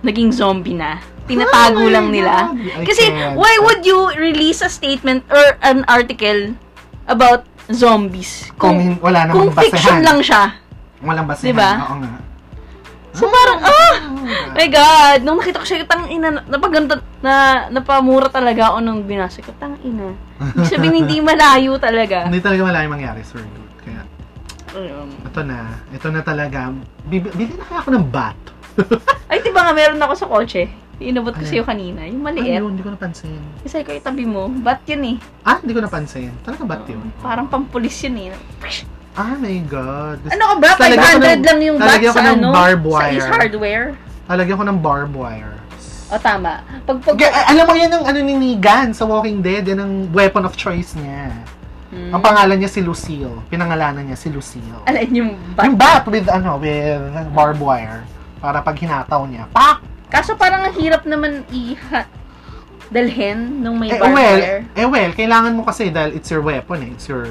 naging 0.01 0.33
zombie 0.33 0.75
na. 0.75 0.99
Tinatago 1.29 1.79
Oh 1.79 1.87
lang 1.87 2.11
nila. 2.11 2.51
God, 2.51 2.83
Kasi, 2.83 3.07
why 3.37 3.55
would 3.63 3.85
you 3.85 4.11
release 4.19 4.59
a 4.59 4.67
statement 4.67 5.23
or 5.31 5.39
an 5.63 5.87
article 5.87 6.59
about 7.07 7.47
zombies? 7.71 8.51
Kung 8.59 8.99
Kung, 8.99 9.05
wala 9.05 9.31
kung 9.31 9.47
namang 9.47 9.63
fiction 9.63 10.03
basehan. 10.03 10.03
lang 10.03 10.19
siya. 10.19 10.43
Walang 11.01 11.27
basehan. 11.27 11.49
Diba? 11.49 11.71
Oo 11.81 11.97
nga. 11.99 12.13
So 13.11 13.27
parang, 13.27 13.59
ah! 13.61 13.95
My 14.53 14.69
God! 14.69 15.19
Nung 15.21 15.43
nakita 15.43 15.59
ko 15.59 15.67
siya, 15.67 15.83
tang 15.83 16.07
ina, 16.07 16.31
napaganda, 16.41 16.95
na, 17.19 17.33
napamura 17.69 18.29
talaga 18.29 18.71
ako 18.71 18.79
nung 18.79 19.03
binasa 19.03 19.41
ko. 19.41 19.51
Tang 19.57 19.75
ina. 19.81 20.15
Ibig 20.55 20.71
sabihin, 20.71 20.95
hindi 21.03 21.19
malayo 21.27 21.75
talaga. 21.77 22.25
Hindi 22.25 22.39
talaga 22.39 22.63
malayo 22.65 22.87
mangyari, 22.87 23.21
sir. 23.23 23.43
Kaya, 23.79 24.07
Um, 24.71 25.11
ito 25.27 25.41
na. 25.43 25.67
Ito 25.91 26.07
na 26.09 26.23
talaga. 26.23 26.71
Bib- 27.05 27.35
Bili 27.35 27.59
na 27.59 27.67
kaya 27.67 27.83
ako 27.83 27.91
ng 27.91 28.07
bat. 28.07 28.39
Ay, 29.27 29.43
di 29.43 29.51
ba 29.51 29.67
nga, 29.67 29.75
meron 29.75 29.99
ako 29.99 30.15
sa 30.15 30.31
kotse. 30.31 30.71
Inabot 31.01 31.33
ko 31.33 31.43
Alin? 31.43 31.51
sa'yo 31.51 31.65
kanina. 31.67 32.07
Yung 32.07 32.23
Ano 32.23 32.31
maliit. 32.31 32.55
yun? 32.55 32.71
Hindi 32.71 32.85
ko 32.85 32.95
napansin. 32.95 33.43
Kasi 33.59 33.83
ko 33.83 33.91
itabi 33.91 34.23
mo. 34.23 34.47
Ba't 34.47 34.87
yun 34.87 35.03
eh? 35.03 35.17
Ah, 35.43 35.59
hindi 35.59 35.75
ko 35.75 35.83
napansin. 35.83 36.31
Talaga 36.41 36.63
ba't 36.63 36.87
yun? 36.87 37.03
Parang 37.19 37.51
pampulis 37.51 37.99
yun 38.01 38.15
eh. 38.21 38.39
Ah, 39.19 39.35
my 39.35 39.59
God. 39.67 40.19
Ano 40.31 40.43
ka 40.47 40.55
ba? 40.59 40.69
Tapos 40.75 40.83
lalagyan 40.87 41.03
ko 41.03 41.19
500 41.19 41.27
ng- 41.27 41.45
lang 41.45 41.59
yung 41.61 41.79
bat 41.79 42.01
sa 42.03 42.23
ano? 42.23 42.49
barbed 42.55 42.87
Sa 42.87 42.93
wire. 42.95 43.19
Ace 43.19 43.27
Hardware. 43.27 43.87
Lalagyan 44.31 44.57
ko 44.57 44.65
ng 44.67 44.79
barbed 44.79 45.17
wire. 45.19 45.57
O 46.11 46.19
tama. 46.19 46.63
Pag, 46.87 46.97
pag, 47.07 47.15
Okay, 47.15 47.31
alam 47.31 47.65
mo 47.71 47.75
yan 47.79 47.91
ang 47.91 48.05
ano 48.07 48.19
ni 48.19 48.35
Negan 48.35 48.91
sa 48.91 49.07
Walking 49.07 49.43
Dead, 49.43 49.63
yan 49.63 49.79
ang 49.79 49.93
weapon 50.11 50.43
of 50.43 50.59
choice 50.59 50.99
niya. 50.99 51.31
Hmm. 51.91 52.15
Ang 52.15 52.23
pangalan 52.23 52.59
niya 52.59 52.71
si 52.71 52.83
Lucille. 52.83 53.43
Pinangalanan 53.51 54.07
niya 54.07 54.19
si 54.19 54.31
Lucille. 54.31 54.79
Alin 54.87 55.11
yung 55.11 55.31
bat? 55.55 55.65
Yung 55.67 55.79
bat 55.79 56.03
with 56.07 56.27
ano, 56.31 56.59
with 56.59 57.03
barbed 57.35 57.63
wire. 57.63 58.07
Para 58.39 58.63
pag 58.63 58.79
hinataw 58.79 59.27
niya, 59.27 59.47
pak! 59.51 59.83
Kaso 60.11 60.35
parang 60.35 60.67
ang 60.67 60.75
hirap 60.75 61.07
naman 61.07 61.47
i 61.55 61.79
dalhin 62.91 63.63
nung 63.63 63.79
may 63.79 63.95
Eh 63.95 64.03
well, 64.03 64.39
eh 64.67 64.87
well, 64.87 65.11
kailangan 65.15 65.55
mo 65.55 65.63
kasi 65.63 65.95
dahil 65.95 66.11
it's 66.19 66.27
your 66.27 66.43
weapon 66.43 66.83
eh. 66.83 66.91
It's 66.99 67.07
your 67.07 67.25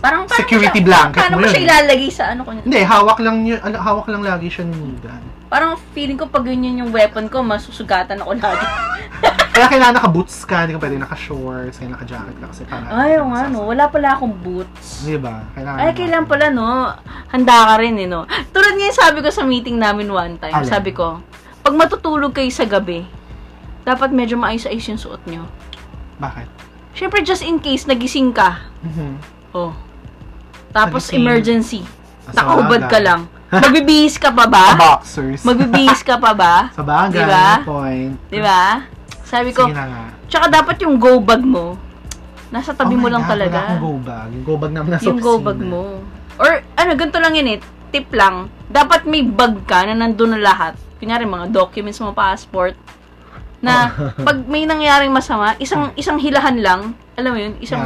Parang, 0.00 0.24
paano 0.24 0.40
security 0.40 0.80
siya, 0.80 0.88
blanket 0.88 1.20
Paano 1.20 1.34
mo 1.36 1.38
mo 1.38 1.46
yun. 1.46 1.52
siya 1.52 1.62
ilalagay 1.68 2.10
sa 2.10 2.24
ano 2.32 2.40
ko? 2.42 2.50
Hindi, 2.56 2.80
hawak 2.80 3.18
lang 3.20 3.36
niya, 3.44 3.56
ano, 3.60 3.76
hawak 3.76 4.06
lang 4.08 4.22
lagi 4.24 4.48
siya 4.48 4.64
ni 4.64 4.74
Negan. 4.74 5.22
Parang 5.52 5.76
feeling 5.92 6.16
ko 6.16 6.24
pag 6.32 6.48
yun 6.48 6.64
yung 6.80 6.90
weapon 6.96 7.28
ko, 7.28 7.44
masusugatan 7.44 8.24
ako 8.24 8.40
lagi. 8.40 8.66
Kaya 9.52 9.68
kailangan 9.68 10.00
naka-boots 10.00 10.48
ka, 10.48 10.64
hindi 10.64 10.72
ka 10.72 10.80
pwede 10.80 10.96
naka-shorts, 10.96 11.76
kaya 11.76 11.92
naka-jacket 11.92 12.36
ka 12.40 12.46
kasi 12.48 12.62
para... 12.64 12.88
Ay, 12.88 13.20
oo 13.20 13.28
nga 13.28 13.52
no. 13.52 13.68
Wala 13.68 13.84
pala 13.92 14.16
akong 14.16 14.32
boots. 14.32 15.04
Di 15.04 15.20
ba? 15.20 15.44
Kailangan 15.52 15.76
Ay, 15.76 15.92
kailan 15.92 16.24
pala, 16.24 16.48
no? 16.48 16.88
Handa 17.28 17.68
ka 17.68 17.74
rin, 17.84 18.00
eh, 18.00 18.08
no? 18.08 18.24
Tulad 18.48 18.72
nga 18.80 18.84
yung 18.88 18.96
sabi 18.96 19.20
ko 19.20 19.28
sa 19.28 19.44
meeting 19.44 19.76
namin 19.76 20.08
one 20.08 20.40
time. 20.40 20.56
Alin? 20.56 20.72
Sabi 20.72 20.96
ko, 20.96 21.20
pag 21.60 21.74
matutulog 21.76 22.32
kayo 22.32 22.48
sa 22.48 22.64
gabi, 22.64 23.04
dapat 23.82 24.10
medyo 24.10 24.34
maayos-ayos 24.36 24.86
yung 24.86 25.00
suot 25.00 25.22
nyo. 25.26 25.46
Bakit? 26.16 26.46
Siyempre, 26.92 27.20
just 27.20 27.42
in 27.42 27.58
case 27.58 27.84
nagising 27.84 28.30
ka. 28.30 28.62
Mhm. 28.80 29.18
Oh. 29.52 29.72
Tapos, 30.70 31.04
Nagising. 31.04 31.18
emergency. 31.18 31.80
Sa 32.24 32.32
Nakahubad 32.38 32.88
ka 32.88 32.98
lang. 32.98 33.28
Magbibihis 33.52 34.16
ka 34.16 34.32
pa 34.32 34.44
Sa 34.44 34.48
ba? 34.48 34.64
boxers. 34.96 35.40
Magbibihis 35.44 36.00
ka 36.00 36.16
pa 36.16 36.32
ba? 36.32 36.54
Sa 36.76 36.80
bagay, 36.80 37.12
Di 37.12 37.24
ba? 37.26 37.48
point. 37.62 38.12
Di 38.30 38.40
ba? 38.40 38.86
Sabi 39.22 39.52
ko, 39.52 39.68
tsaka 40.28 40.46
dapat 40.48 40.76
yung 40.80 40.96
go 40.96 41.20
bag 41.20 41.40
mo, 41.40 41.76
nasa 42.48 42.72
tabi 42.72 42.94
Oh 42.94 43.00
mo 43.00 43.08
lang 43.08 43.24
God, 43.24 43.30
talaga. 43.30 43.58
Wala 43.58 43.68
akong 43.70 43.82
go 43.82 43.92
bag. 43.98 44.28
Yung 44.30 44.44
go 44.44 44.54
bag 44.56 44.72
naman 44.72 44.88
nasa 44.92 45.04
yung 45.04 45.20
go 45.20 45.34
bag 45.36 45.60
mo. 45.60 46.00
Or, 46.36 46.52
ano, 46.76 46.90
ganito 46.94 47.20
lang 47.20 47.32
yun 47.32 47.48
eh. 47.50 47.58
Tip 47.90 48.08
lang. 48.12 48.48
Dapat 48.68 49.04
may 49.04 49.20
bag 49.20 49.60
ka 49.64 49.84
na 49.84 49.92
nandun 49.94 50.32
na 50.32 50.40
lahat. 50.40 50.72
Kunyari, 50.96 51.24
mga 51.24 51.48
documents 51.50 52.00
mo, 52.00 52.12
passport. 52.12 52.72
Na, 53.62 53.94
Oh. 53.94 54.10
pag 54.26 54.42
may 54.44 54.66
nangyaring 54.66 55.14
masama, 55.14 55.54
isang 55.56 55.94
isang 55.94 56.18
hilahan 56.18 56.58
lang, 56.58 56.80
alam 57.14 57.30
mo 57.30 57.38
yun, 57.38 57.54
isang 57.62 57.82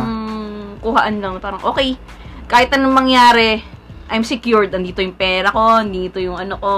kuhaan 0.81 1.21
lang. 1.21 1.37
Parang, 1.39 1.61
okay, 1.63 2.01
kahit 2.49 2.73
anong 2.73 2.97
mangyari, 2.97 3.61
I'm 4.09 4.25
secured. 4.25 4.73
Andito 4.73 5.05
yung 5.05 5.15
pera 5.15 5.53
ko, 5.53 5.83
andito 5.83 6.17
yung 6.17 6.39
ano 6.39 6.57
ko. 6.57 6.75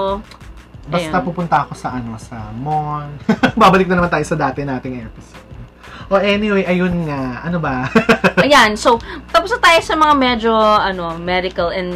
Basta 0.89 1.21
Ayun. 1.21 1.25
pupunta 1.25 1.63
ako 1.63 1.73
sa 1.77 1.95
ano, 1.95 2.17
sa 2.17 2.49
mall. 2.51 3.07
Babalik 3.61 3.85
na 3.85 4.01
naman 4.01 4.09
tayo 4.09 4.25
sa 4.25 4.35
dati 4.35 4.65
nating 4.65 5.05
episode. 5.05 5.48
O 6.09 6.17
anyway, 6.17 6.65
ayun 6.65 7.05
nga. 7.05 7.45
Ano 7.45 7.61
ba? 7.61 7.85
Ayan, 8.41 8.73
so, 8.73 8.97
tapos 9.29 9.53
na 9.53 9.61
tayo 9.61 9.79
sa 9.79 9.93
mga 9.93 10.13
medyo, 10.17 10.49
ano, 10.57 11.13
medical 11.21 11.69
and 11.69 11.93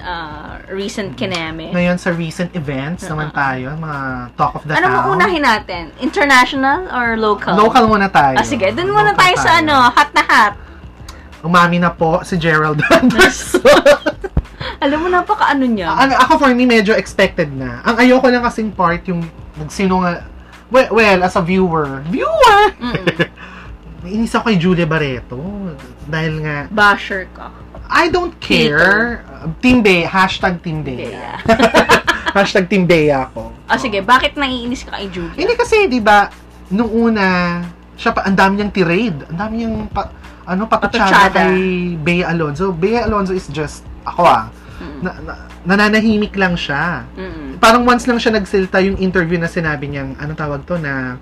uh, 0.00 0.62
recent 0.70 1.18
kineme. 1.18 1.74
Ngayon 1.74 1.98
sa 1.98 2.14
recent 2.14 2.54
events 2.54 3.10
naman 3.10 3.34
tayo, 3.34 3.74
mga 3.74 3.98
talk 4.38 4.54
of 4.54 4.62
the 4.62 4.70
Ano 4.70 4.86
town. 4.86 4.94
mo 5.02 5.18
unahin 5.18 5.42
natin? 5.42 5.90
International 5.98 6.86
or 6.94 7.18
local? 7.18 7.58
Local 7.58 7.90
muna 7.90 8.06
tayo. 8.06 8.38
Ah, 8.38 8.46
sige. 8.46 8.70
Dun 8.70 8.86
muna 8.86 9.10
Local 9.10 9.18
tayo 9.18 9.34
sa 9.42 9.50
ano, 9.58 9.74
hot 9.82 10.10
na 10.14 10.22
hot. 10.22 10.54
Umami 11.42 11.82
na 11.82 11.90
po 11.90 12.22
si 12.22 12.38
Gerald. 12.38 12.78
Alam 14.78 14.98
mo, 15.02 15.08
napaka 15.10 15.50
ano 15.50 15.66
niya. 15.66 15.90
ano, 15.90 16.14
ako 16.14 16.38
for 16.38 16.52
me, 16.54 16.70
medyo 16.70 16.94
expected 16.94 17.50
na. 17.50 17.82
Ang 17.82 17.98
ayoko 17.98 18.30
lang 18.30 18.46
kasing 18.46 18.70
part 18.70 19.02
yung 19.10 19.26
nagsino 19.58 20.06
nga, 20.06 20.22
well, 20.70 20.86
well, 20.92 21.18
as 21.22 21.34
a 21.34 21.42
viewer, 21.42 21.98
viewer! 22.06 22.62
Mm-mm. 24.06 24.14
Inis 24.14 24.32
ako 24.32 24.44
kay 24.46 24.56
Julia 24.56 24.86
Barreto. 24.86 25.38
Dahil 26.06 26.38
nga, 26.40 26.56
Basher 26.70 27.26
ka. 27.34 27.50
I 27.86 28.06
don't 28.08 28.34
care. 28.38 29.22
Team 29.58 29.78
Bea, 29.78 30.06
hashtag 30.06 30.58
Team 30.58 30.82
Bea. 30.82 31.06
Bea. 31.06 31.34
hashtag 32.36 32.66
Team 32.66 32.82
Bea 32.82 33.26
ako. 33.26 33.50
Ah, 33.66 33.78
sige. 33.78 34.02
Bakit 34.02 34.34
naiinis 34.34 34.82
ka 34.82 34.94
kay 34.94 35.06
Julia? 35.06 35.34
Hindi 35.34 35.54
kasi, 35.54 35.86
di 35.86 36.02
ba, 36.02 36.26
nung 36.68 36.90
una, 36.90 37.62
siya 37.94 38.10
pa, 38.10 38.26
ang 38.26 38.34
dami 38.34 38.58
niyang 38.58 38.74
tirade. 38.74 39.22
Ang 39.30 39.38
dami 39.38 39.52
niyang, 39.58 39.86
pa, 39.86 40.10
ano, 40.44 40.66
patutsada 40.66 41.30
Patutsada. 41.30 41.40
kay 41.46 41.58
Bea 41.96 42.26
Alonzo. 42.26 42.70
Bea 42.70 43.06
Alonzo 43.06 43.34
is 43.34 43.46
just, 43.50 43.82
ako 44.02 44.22
ah, 44.22 44.46
Mm. 44.76 45.00
na, 45.00 45.10
na, 45.24 45.32
nananahimik 45.64 46.36
lang 46.36 46.52
siya. 46.52 47.08
Mm-mm. 47.16 47.56
Parang 47.56 47.88
once 47.88 48.04
lang 48.04 48.20
siya 48.20 48.36
nagsilta 48.36 48.76
yung 48.84 49.00
interview 49.00 49.40
na 49.40 49.48
sinabi 49.48 49.88
niyang, 49.88 50.12
ano 50.20 50.36
tawag 50.36 50.68
to, 50.68 50.76
na, 50.76 51.16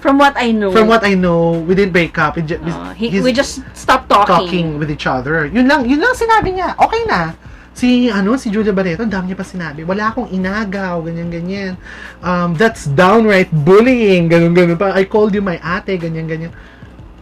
From 0.00 0.16
what 0.16 0.32
I 0.36 0.48
know, 0.50 0.72
from 0.72 0.88
what 0.88 1.04
I 1.04 1.12
know, 1.12 1.60
we 1.60 1.76
didn't 1.76 1.92
break 1.92 2.16
up. 2.16 2.36
We- 2.36 2.44
uh, 2.48 2.96
he- 2.96 3.20
we 3.20 3.36
just 3.36 3.60
stopped 3.76 4.08
talking. 4.08 4.32
talking 4.32 4.66
with 4.80 4.88
each 4.88 5.04
other. 5.04 5.44
Yun 5.44 5.68
lang, 5.68 5.84
yun 5.84 6.00
lang 6.00 6.16
sinabi 6.16 6.56
niya. 6.56 6.72
Okay 6.80 7.04
na. 7.04 7.36
Si, 7.76 8.08
ano, 8.10 8.34
si 8.36 8.48
Julia 8.50 8.72
Barreto, 8.72 9.04
dami 9.04 9.32
niya 9.32 9.38
pa 9.38 9.46
sinabi. 9.46 9.84
Wala 9.84 10.10
akong 10.12 10.28
inagaw, 10.32 11.00
ganyan, 11.04 11.28
ganyan. 11.28 11.72
Um, 12.20 12.52
that's 12.56 12.84
downright 12.84 13.48
bullying, 13.52 14.28
ganun. 14.28 14.52
Pa, 14.76 14.92
I 14.92 15.04
called 15.04 15.32
you 15.32 15.40
my 15.40 15.56
ate, 15.60 15.96
ganyan, 15.96 16.28
ganyan. 16.28 16.52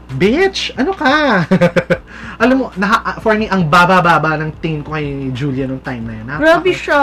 Bitch, 0.08 0.72
ano 0.74 0.96
ka? 0.96 1.44
Alam 2.42 2.54
mo, 2.56 2.66
naha, 2.80 3.20
for 3.20 3.36
me, 3.36 3.44
ang 3.46 3.68
baba-baba 3.68 4.40
ng 4.40 4.56
tingin 4.56 4.80
ko 4.80 4.96
kay 4.96 5.28
Julia 5.36 5.68
nung 5.68 5.84
time 5.84 6.08
na 6.08 6.14
yun. 6.16 6.26
Grabe 6.40 6.72
siya. 6.72 7.02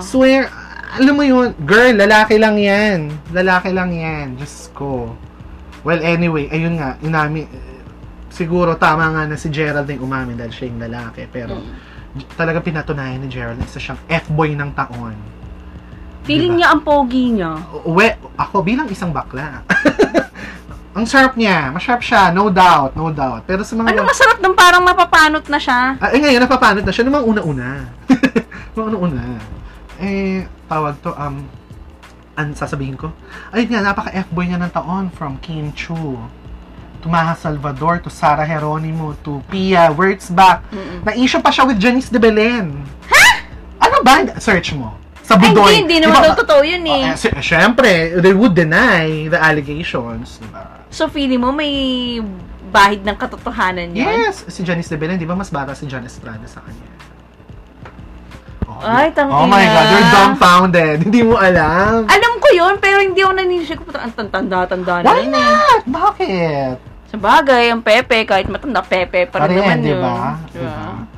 Swear, 0.00 0.48
alam 0.96 1.14
mo 1.14 1.22
yun, 1.22 1.52
girl, 1.62 1.94
lalaki 1.94 2.36
lang 2.36 2.56
yan. 2.56 2.98
Lalaki 3.30 3.70
lang 3.70 3.90
yan. 3.92 4.26
Diyos 4.36 4.68
ko. 4.72 5.12
Well, 5.80 6.02
anyway, 6.02 6.50
ayun 6.50 6.76
nga, 6.76 6.98
inami, 6.98 7.46
siguro 8.28 8.74
tama 8.74 9.06
nga 9.12 9.22
na 9.24 9.36
si 9.38 9.48
Gerald 9.48 9.86
yung 9.86 10.04
umamin 10.04 10.34
dahil 10.34 10.52
siya 10.52 10.66
yung 10.68 10.82
lalaki. 10.82 11.24
Pero, 11.30 11.56
Mm. 11.56 12.32
talaga 12.34 12.58
pinatunayan 12.58 13.20
ni 13.20 13.28
Gerald 13.28 13.60
na 13.60 13.64
isa 13.64 13.78
siyang 13.78 14.00
F-boy 14.08 14.56
ng 14.56 14.72
taon. 14.72 15.14
Feeling 16.26 16.56
Diba? 16.56 16.58
niya 16.58 16.68
ang 16.74 16.82
pogi 16.82 17.24
niya. 17.30 17.54
We, 17.86 18.10
ako 18.34 18.66
bilang 18.66 18.90
isang 18.90 19.14
bakla. 19.14 19.62
ang 20.96 21.04
sharp 21.06 21.36
niya, 21.38 21.70
masharp 21.70 22.02
siya, 22.02 22.34
no 22.34 22.50
doubt, 22.50 22.96
no 22.98 23.12
doubt. 23.12 23.44
Pero 23.46 23.62
sa 23.62 23.76
mga... 23.78 23.94
Ano 23.94 24.08
masarap 24.08 24.40
nung 24.42 24.56
parang 24.56 24.82
mapapanot 24.82 25.44
na 25.46 25.60
siya? 25.60 25.94
Ah, 26.00 26.10
eh 26.10 26.18
ngayon, 26.18 26.40
napapanot 26.42 26.82
na 26.82 26.90
siya 26.90 27.04
ng 27.06 27.14
mga 27.14 27.26
una-una. 27.30 27.68
mga 28.74 28.84
una-una. 28.90 29.22
Eh, 30.02 30.48
tawag 30.66 30.98
to, 31.00 31.10
um, 31.14 31.46
an 32.34 32.52
sasabihin 32.52 32.94
ko? 32.94 33.10
Ayun 33.50 33.72
nga, 33.72 33.80
napaka-F-boy 33.82 34.44
niya 34.44 34.60
ng 34.60 34.70
taon 34.70 35.08
from 35.08 35.40
Kim 35.40 35.72
Chu 35.72 36.20
to 37.00 37.06
Maha 37.06 37.32
Salvador, 37.34 38.00
to 38.00 38.10
Sara 38.10 38.44
Geronimo, 38.44 39.14
to 39.22 39.40
Pia 39.46 39.88
Wurtzbach. 39.88 40.64
Mm-mm. 40.68 41.04
Na-issue 41.04 41.40
pa 41.40 41.48
siya 41.48 41.64
with 41.64 41.78
Janice 41.78 42.10
de 42.10 42.18
Belen. 42.18 42.82
Ha? 43.08 43.24
Ano 43.78 44.02
ba? 44.02 44.26
Search 44.36 44.74
mo. 44.74 44.96
Sa 45.22 45.34
Ay, 45.34 45.50
Budoy. 45.50 45.82
hindi, 45.82 45.98
hindi 45.98 46.06
naman 46.06 46.22
daw 46.22 46.34
totoo 46.38 46.62
yun 46.62 46.86
eh. 46.86 47.02
Oh, 47.02 47.10
eh, 47.10 47.18
si- 47.18 47.34
Siyempre, 47.42 48.14
they 48.18 48.30
would 48.30 48.54
deny 48.54 49.26
the 49.26 49.38
allegations. 49.38 50.38
Diba? 50.38 50.86
So, 50.90 51.10
feeling 51.10 51.42
mo 51.42 51.50
may 51.50 52.18
bahid 52.70 53.02
ng 53.02 53.14
katotohanan 53.14 53.90
yun? 53.90 54.06
Yes, 54.06 54.46
si 54.46 54.62
Janice 54.62 54.86
de 54.86 54.98
Belen, 54.98 55.18
di 55.18 55.26
ba 55.26 55.34
mas 55.34 55.50
bata 55.50 55.74
si 55.74 55.86
John 55.86 56.02
Estrada 56.02 56.46
sa 56.46 56.62
kanya? 56.62 56.86
Oh, 58.76 58.84
Ay, 58.86 59.08
tangina. 59.10 59.36
Oh 59.36 59.46
my 59.46 59.64
God, 59.64 59.86
you're 59.88 60.08
dumbfounded. 60.10 60.96
Hindi 61.06 61.20
mo 61.22 61.34
alam. 61.34 62.04
Alam 62.04 62.32
ko 62.36 62.48
yun, 62.50 62.74
pero 62.76 63.00
hindi 63.00 63.20
ako 63.20 63.32
nanisip 63.32 63.78
ko. 63.80 63.90
Ang 63.90 64.12
tanda-tanda 64.28 65.00
na 65.00 65.06
Why 65.06 65.24
yun 65.24 65.32
eh. 65.32 65.40
not? 65.40 65.80
Bakit? 65.86 66.74
Sa 67.06 67.16
bagay, 67.16 67.70
ang 67.70 67.80
Pepe, 67.80 68.22
kahit 68.22 68.46
matanda, 68.46 68.82
Pepe 68.82 69.24
pa 69.24 69.40
rin 69.40 69.56
Parehan, 69.56 69.64
naman 69.64 69.76
di 69.80 69.90
yun. 69.90 70.00
ba? 70.00 70.14
Diba? 70.46 70.60
Diba? 70.60 71.15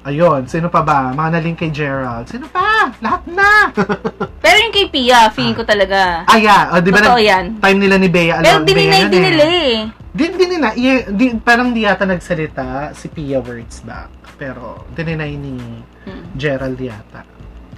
Ayun, 0.00 0.48
sino 0.48 0.66
pa 0.66 0.80
ba? 0.80 1.12
Mga 1.12 1.28
naling 1.30 1.54
kay 1.54 1.68
Gerald. 1.68 2.24
Sino 2.24 2.48
pa? 2.48 2.88
Lahat 2.98 3.20
na! 3.28 3.68
Pero 4.42 4.56
yung 4.58 4.72
kay 4.72 4.88
Pia, 4.88 5.28
feeling 5.28 5.52
ko 5.52 5.60
talaga. 5.62 6.24
ah, 6.24 6.40
yeah. 6.40 6.72
Oh, 6.72 6.80
di 6.80 6.88
ba 6.88 7.04
Totoo 7.04 7.20
yan. 7.20 7.60
time 7.60 7.78
nila 7.78 8.00
ni 8.00 8.08
Bea 8.08 8.40
Pero 8.40 8.56
Alon- 8.56 8.64
dininay 8.64 8.88
Bea 8.98 9.06
din 9.06 9.20
yun 9.20 9.28
nila 9.28 9.44
eh. 9.44 9.76
Di, 10.10 10.24
di 10.26 10.44
nila, 10.48 10.68
i- 10.72 11.04
di, 11.06 11.24
parang 11.36 11.70
di 11.70 11.84
yata 11.84 12.02
nagsalita 12.02 12.96
si 12.96 13.06
Pia 13.06 13.38
Wurtzbach. 13.38 14.08
Pero, 14.34 14.88
dininay 14.90 15.36
ni 15.36 15.60
Hmm. 16.00 16.32
Gerald 16.32 16.80
yata. 16.80 17.20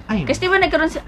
Ayun. 0.07 0.23
Kasi 0.23 0.39
di 0.39 0.47
ba 0.47 0.55
nagkaroon 0.55 0.87
sa... 0.87 1.03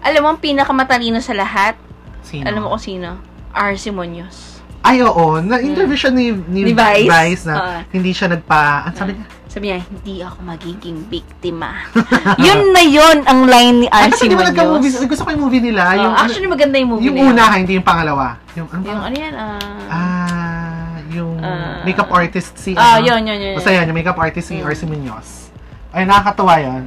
Alam 0.00 0.20
mo, 0.22 0.28
ang 0.30 0.40
pinakamatalino 0.40 1.20
sa 1.20 1.36
lahat, 1.36 1.76
Sino? 2.22 2.48
alam 2.48 2.64
mo 2.64 2.72
kung 2.72 2.80
sino? 2.80 3.20
R. 3.52 3.76
Munoz. 3.92 4.64
Ay, 4.80 5.04
oo. 5.04 5.36
Na-interview 5.38 5.98
siya 5.98 6.08
ni, 6.08 6.32
ni, 6.32 6.62
Ni 6.62 6.72
Vice? 6.72 7.44
na 7.44 7.54
Oo. 7.54 7.78
hindi 7.90 8.10
siya 8.10 8.30
nagpa... 8.30 8.88
Ang 8.88 8.96
sabi 8.96 9.12
niya? 9.12 9.26
Sabi 9.56 9.72
niya, 9.72 9.80
hindi 9.80 10.20
ako 10.20 10.38
magiging 10.44 10.98
biktima. 11.08 11.88
yun 12.44 12.76
na 12.76 12.84
yun 12.84 13.24
ang 13.24 13.48
line 13.48 13.76
ni 13.80 13.88
RC 13.88 14.12
kasi 14.12 14.28
di 14.28 14.36
ba 14.36 14.44
nagka-movie, 14.44 14.92
Munoz. 14.92 15.08
gusto 15.08 15.22
ko 15.24 15.30
yung 15.32 15.44
movie 15.48 15.64
nila, 15.64 15.82
Oh, 15.88 16.02
yung, 16.04 16.12
actually, 16.12 16.44
maganda 16.44 16.76
yung 16.76 16.90
movie 16.92 17.08
yung 17.08 17.16
na 17.16 17.22
yun. 17.24 17.32
una 17.32 17.42
ha, 17.42 17.56
hindi 17.56 17.72
yung 17.72 17.88
pangalawa. 17.88 18.36
Yung, 18.52 18.68
ano? 18.68 18.84
Yung 18.84 19.00
ano 19.00 19.16
yan? 19.16 19.32
ah 19.32 19.56
Ah, 19.88 20.92
yung 21.08 21.40
Ah. 21.40 21.80
makeup 21.88 22.12
artist 22.12 22.52
si, 22.60 22.76
Ah, 22.76 23.00
ano? 23.00 23.08
yun, 23.08 23.24
yun, 23.24 23.38
yun. 23.40 23.54
Basta 23.56 23.72
yan, 23.72 23.88
yung 23.88 23.96
makeup 23.96 24.20
artist 24.20 24.44
si 24.44 24.60
Mm. 24.60 24.68
RC 24.68 24.84
Munoz. 24.84 25.48
Ay, 25.88 26.04
nakakatuwa 26.04 26.54
yun. 26.60 26.82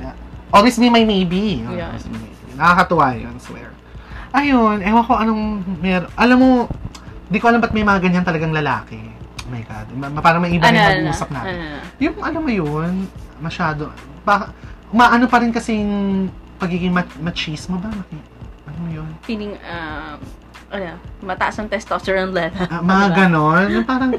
Always 0.53 0.77
be 0.77 0.93
my 0.93 1.01
maybe. 1.01 1.65
Oh, 1.65 1.73
Yeah. 1.73 1.89
Nakakatuwa 2.53 3.17
yun, 3.17 3.33
swear. 3.41 3.73
Ayun, 4.29 4.85
ewan 4.85 5.03
ko 5.09 5.17
anong 5.17 5.43
mer... 5.81 6.05
Alam 6.13 6.37
mo, 6.37 6.49
di 7.25 7.41
ko 7.41 7.49
alam 7.49 7.57
ba't 7.57 7.73
may 7.73 7.81
mga 7.81 7.97
ganyan 7.97 8.21
talagang 8.21 8.53
lalaki. 8.53 9.17
My 9.49 9.61
God. 9.61 9.85
Ma- 9.91 10.21
parang 10.21 10.41
may 10.41 10.53
iba 10.53 10.63
Ano, 10.63 10.77
na 10.77 10.79
ano, 10.79 10.89
yung 10.91 11.03
mag-uusap 11.03 11.29
natin. 11.29 11.49
ano, 11.49 11.63
ano. 11.65 11.77
Yung, 11.97 12.15
alam 12.21 12.41
mo 12.41 12.51
yun, 12.51 12.91
masyado, 13.39 13.89
baka, 14.21 14.53
maano 14.89 15.25
pa 15.25 15.41
rin 15.41 15.49
kasing 15.49 15.89
pagiging 16.55 16.93
mat- 16.93 17.17
machismo 17.17 17.77
ba? 17.77 17.89
Ano 17.89 18.87
yun? 18.87 19.09
Feeling, 19.25 19.57
um, 19.57 20.17
ano, 20.69 20.93
mataas 21.25 21.57
ang 21.57 21.65
testosterone 21.65 22.29
level. 22.29 22.61
Ah, 22.69 22.81
mga 22.85 23.07
ganon. 23.17 23.65
Yung 23.73 23.85
parang 23.85 24.13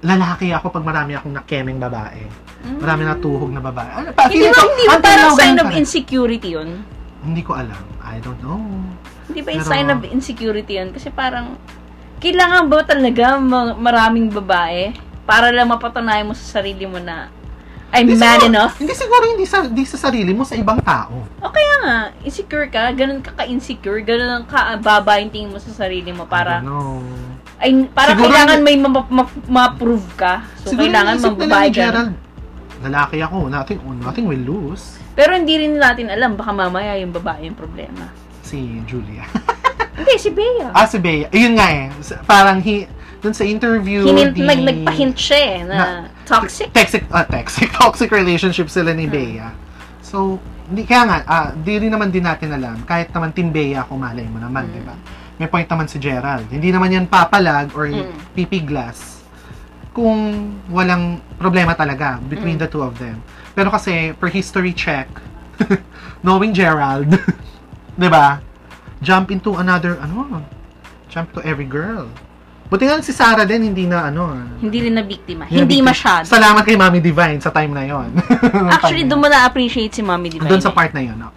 lalaki 0.00 0.52
ako 0.52 0.68
pag 0.70 0.84
marami 0.84 1.16
akong 1.16 1.32
nakemeng 1.32 1.80
babae. 1.80 2.28
Mm. 2.60 2.80
Marami 2.80 3.02
na 3.04 3.14
tuhog 3.16 3.48
na 3.48 3.60
babae. 3.60 3.88
Ano, 3.90 4.08
pa, 4.12 4.28
Hindi 4.28 4.48
ba, 4.48 4.60
hindi 4.60 4.84
ba 4.84 4.92
until 4.94 5.02
parang 5.02 5.32
sign 5.34 5.56
of 5.58 5.68
insecurity 5.72 6.48
yun? 6.52 6.84
Hindi 7.24 7.40
ko 7.40 7.56
alam. 7.56 7.80
I 8.04 8.20
don't 8.20 8.36
know. 8.40 8.60
Hindi 9.24 9.40
ba 9.40 9.50
yung 9.50 9.64
Pero- 9.64 9.72
sign 9.72 9.86
of 9.88 10.00
insecurity 10.04 10.76
yun? 10.76 10.92
Kasi 10.92 11.08
parang, 11.08 11.56
kailangan 12.24 12.64
ba 12.64 12.80
talaga 12.80 13.36
ma- 13.36 13.76
maraming 13.76 14.32
babae 14.32 14.96
para 15.28 15.52
lang 15.52 15.68
mapatunayan 15.68 16.24
mo 16.24 16.32
sa 16.32 16.58
sarili 16.58 16.88
mo 16.88 16.96
na 16.96 17.28
I'm 17.94 18.10
Hindi 18.10 18.18
man 18.18 18.26
siguro- 18.34 18.50
enough? 18.50 18.74
Hindi 18.74 18.94
siguro 18.96 19.22
hindi 19.22 19.46
sa, 19.46 19.58
hindi 19.62 19.84
sa 19.86 19.98
sarili 20.00 20.34
mo, 20.34 20.42
sa 20.42 20.58
ibang 20.58 20.82
tao. 20.82 21.30
O 21.38 21.46
kaya 21.46 21.74
nga, 21.78 21.96
insecure 22.26 22.66
ka, 22.66 22.90
ganun 22.90 23.22
ka 23.22 23.30
ka-insecure, 23.38 24.02
ganun 24.02 24.42
ang 24.42 24.46
ka-baba 24.50 25.22
yung 25.22 25.30
tingin 25.30 25.54
mo 25.54 25.62
sa 25.62 25.70
sarili 25.70 26.10
mo 26.10 26.26
para, 26.26 26.58
ay, 27.62 27.70
para 27.94 28.18
Siguro 28.18 28.26
kailangan 28.26 28.58
may 28.66 28.74
ma- 28.74 28.90
ma- 29.06 29.38
ma-prove 29.46 30.10
ka. 30.18 30.42
So, 30.66 30.74
Siguro 30.74 30.90
kailangan 30.90 31.22
ni 31.22 31.46
ka. 31.46 31.70
Gerald, 31.70 32.12
lalaki 32.82 33.16
ako, 33.22 33.46
nothing, 33.46 33.78
nothing 34.02 34.26
will 34.26 34.42
lose. 34.42 34.98
Pero 35.14 35.38
hindi 35.38 35.54
rin 35.54 35.78
natin 35.78 36.10
alam, 36.10 36.34
baka 36.34 36.50
mamaya 36.50 36.98
yung 36.98 37.14
babae 37.14 37.46
yung 37.46 37.54
problema. 37.54 38.10
Si 38.42 38.82
Julia. 38.90 39.22
Hindi, 40.04 40.16
si 40.16 40.30
Bea. 40.30 40.68
ah, 40.70 40.84
si 40.84 40.98
Bea. 40.98 41.26
Ayun 41.30 41.52
nga 41.54 41.66
eh. 41.66 41.88
Parang 42.24 42.60
hi, 42.60 42.84
dun 43.18 43.32
sa 43.32 43.42
interview, 43.42 44.04
Hinint, 44.04 44.36
di- 44.36 44.44
nag, 44.44 44.60
nagpa-hint 44.60 45.16
siya 45.16 45.40
eh, 45.40 45.58
na, 45.64 45.74
Na- 45.74 46.06
toxic. 46.22 46.68
Toxic, 46.70 47.08
ah, 47.08 47.24
toxic, 47.24 47.72
toxic 47.78 48.10
relationship 48.10 48.68
sila 48.68 48.92
ni 48.92 49.04
Hmm. 49.04 49.14
Bea. 49.14 49.48
So, 50.00 50.36
hindi, 50.66 50.84
kaya 50.84 51.02
nga, 51.04 51.16
ah, 51.24 51.48
di 51.50 51.78
rin 51.78 51.88
naman 51.88 52.08
din 52.08 52.22
natin 52.22 52.52
alam. 52.52 52.84
Kahit 52.84 53.08
naman 53.10 53.32
Team 53.32 53.48
Bea, 53.48 53.82
kung 53.82 53.98
malay 53.98 54.24
mo 54.24 54.36
naman, 54.38 54.64
Hmm. 54.64 54.74
di 54.74 54.80
ba? 54.82 54.94
May 55.34 55.48
point 55.48 55.66
naman 55.66 55.88
si 55.88 55.98
Gerald. 55.98 56.46
Hindi 56.46 56.68
naman 56.68 56.92
yan 56.92 57.04
papalag 57.04 57.72
or 57.72 57.88
Hmm. 57.88 58.12
pipiglas 58.32 59.24
kung 59.90 60.36
walang 60.68 61.16
problema 61.34 61.72
talaga 61.72 62.20
between 62.20 62.54
Hmm. 62.54 62.62
the 62.62 62.68
two 62.68 62.82
of 62.82 62.98
them. 62.98 63.18
Pero 63.50 63.66
kasi, 63.68 64.12
per 64.12 64.28
history 64.28 64.70
check, 64.70 65.08
knowing 66.20 66.50
Gerald, 66.50 67.08
di 67.94 68.08
ba? 68.08 68.38
Jump 69.02 69.30
into 69.30 69.56
another, 69.56 69.98
ano, 69.98 70.42
jump 71.10 71.32
to 71.34 71.40
every 71.42 71.66
girl. 71.66 72.06
Buti 72.64 72.88
nga 72.88 72.98
si 73.04 73.12
Sarah 73.12 73.44
din, 73.44 73.70
hindi 73.70 73.84
na, 73.84 74.08
ano, 74.08 74.34
Hindi 74.58 74.88
rin 74.88 74.96
na 74.96 75.04
biktima. 75.04 75.44
Hindi 75.46 75.78
because- 75.78 75.88
masyado. 75.94 76.24
Salamat 76.26 76.64
kay 76.64 76.74
Mami 76.74 76.98
Divine 76.98 77.38
sa 77.38 77.52
time 77.52 77.70
na 77.70 77.84
yon. 77.84 78.08
Actually, 78.74 79.04
doon 79.04 79.20
mo 79.20 79.28
na-appreciate 79.28 79.92
si 79.92 80.00
Mommy 80.02 80.32
Divine. 80.32 80.48
Doon 80.48 80.62
sa 80.64 80.72
part 80.72 80.90
na 80.96 81.04
yon. 81.04 81.14
No? 81.20 81.28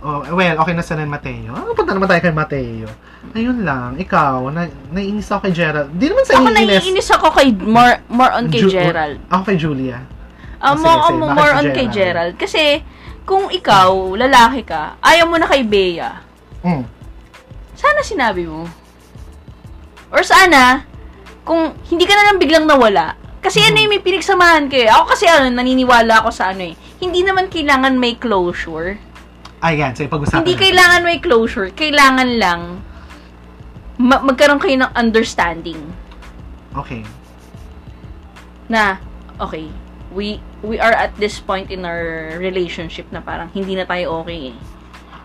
Oh, 0.00 0.24
well, 0.32 0.56
okay 0.64 0.72
na 0.72 0.80
sa 0.80 0.96
Mateo. 0.96 1.52
Ano 1.52 1.76
punta 1.76 1.92
naman 1.92 2.08
tayo 2.08 2.24
kay 2.24 2.32
Mateo? 2.32 2.88
Ayun 3.36 3.68
lang, 3.68 4.00
ikaw, 4.00 4.48
na, 4.48 4.64
naiinis 4.92 5.28
ako 5.28 5.44
kay 5.44 5.52
Gerald. 5.52 5.92
Di 5.92 6.08
naman 6.08 6.24
sa 6.24 6.40
Ako 6.40 6.48
iinis. 6.48 6.80
naiinis 6.80 7.08
ako 7.12 7.26
kay, 7.36 7.48
more, 7.52 8.00
more 8.08 8.32
on 8.32 8.48
kay 8.48 8.64
Ju- 8.64 8.72
Gerald. 8.72 9.20
Ako 9.28 9.42
kay 9.44 9.56
Julia. 9.60 10.00
Ah, 10.56 10.72
sige, 10.72 10.84
more, 10.84 11.02
sige. 11.04 11.16
more, 11.36 11.52
on 11.52 11.66
kay? 11.72 11.86
Gerald. 11.92 12.34
Kasi, 12.40 12.80
kung 13.28 13.52
ikaw, 13.52 13.92
lalaki 14.16 14.64
ka, 14.64 14.96
ayaw 15.04 15.28
mo 15.28 15.36
na 15.36 15.48
kay 15.48 15.64
Bea, 15.64 16.29
Mm. 16.60 16.84
sana 17.72 18.00
sinabi 18.00 18.44
mo. 18.44 18.68
Or 20.10 20.20
sana, 20.20 20.84
kung 21.42 21.72
hindi 21.86 22.04
ka 22.04 22.12
na 22.12 22.26
lang 22.28 22.36
biglang 22.36 22.66
nawala, 22.66 23.14
kasi 23.40 23.56
ano 23.58 23.78
yung 23.78 23.88
may 23.88 24.04
pinagsamahan 24.04 24.68
kayo. 24.68 24.92
Ako 24.92 25.16
kasi 25.16 25.24
ano, 25.24 25.48
naniniwala 25.48 26.20
ako 26.20 26.28
sa 26.28 26.52
ano 26.52 26.66
eh. 26.66 26.74
Hindi 26.98 27.24
naman 27.24 27.48
kailangan 27.48 27.96
may 27.96 28.14
closure. 28.14 29.00
Ayan, 29.60 29.96
sige, 29.96 30.08
pag-usapan 30.08 30.44
Hindi 30.44 30.54
natin. 30.54 30.64
kailangan 30.68 31.00
may 31.00 31.18
closure. 31.18 31.68
Kailangan 31.70 32.28
lang 32.36 32.60
ma- 33.96 34.20
magkaroon 34.20 34.60
kayo 34.60 34.76
ng 34.78 34.92
understanding 34.92 35.80
Okay. 36.70 37.02
na, 38.66 39.00
okay, 39.36 39.66
we 40.10 40.36
we 40.60 40.76
are 40.76 40.92
at 40.92 41.10
this 41.16 41.38
point 41.38 41.66
in 41.68 41.82
our 41.82 42.36
relationship 42.36 43.08
na 43.08 43.18
parang 43.18 43.48
hindi 43.50 43.72
na 43.72 43.82
tayo 43.82 44.20
okay 44.20 44.52
eh. 44.52 44.56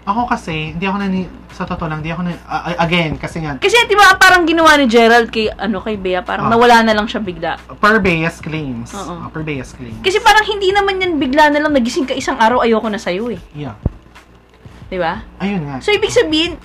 Ako 0.05 0.29
kasi, 0.29 0.71
hindi 0.71 0.85
ako 0.85 0.97
nani... 0.97 1.25
Sa 1.49 1.65
totoo 1.65 1.89
lang, 1.89 1.99
hindi 1.99 2.13
ako 2.13 2.21
na... 2.21 2.37
a- 2.45 2.77
again, 2.79 3.17
kasi 3.17 3.41
nga, 3.41 3.57
Kasi 3.57 3.73
di 3.89 3.97
ba 3.97 4.13
parang 4.15 4.45
ginawa 4.45 4.77
ni 4.77 4.85
Gerald 4.85 5.27
kay 5.27 5.49
ano 5.49 5.79
kay 5.79 5.97
Bea, 5.97 6.21
parang 6.21 6.45
Ah. 6.45 6.51
nawala 6.51 6.85
na 6.85 6.93
lang 6.93 7.09
siya 7.09 7.17
bigla. 7.19 7.57
per 7.75 7.97
Bea's 7.97 8.37
claims. 8.37 8.93
Oo. 8.93 9.25
Oh, 9.25 9.29
per 9.29 9.41
Bea's 9.41 9.71
claims. 9.71 9.97
Kasi 9.99 10.21
parang 10.21 10.45
hindi 10.45 10.69
naman 10.69 10.99
yan 10.99 11.17
bigla 11.17 11.49
na 11.49 11.57
lang 11.57 11.73
nagising 11.73 12.05
ka 12.05 12.13
isang 12.13 12.37
araw 12.37 12.61
ayoko 12.61 12.85
na 12.85 13.01
sa'yo 13.01 13.33
eh. 13.33 13.41
Yeah. 13.55 13.73
Di 14.85 15.01
ba? 15.01 15.25
Ayun 15.41 15.65
nga. 15.65 15.81
So, 15.81 15.89
ibig 15.89 16.13
sabihin, 16.13 16.61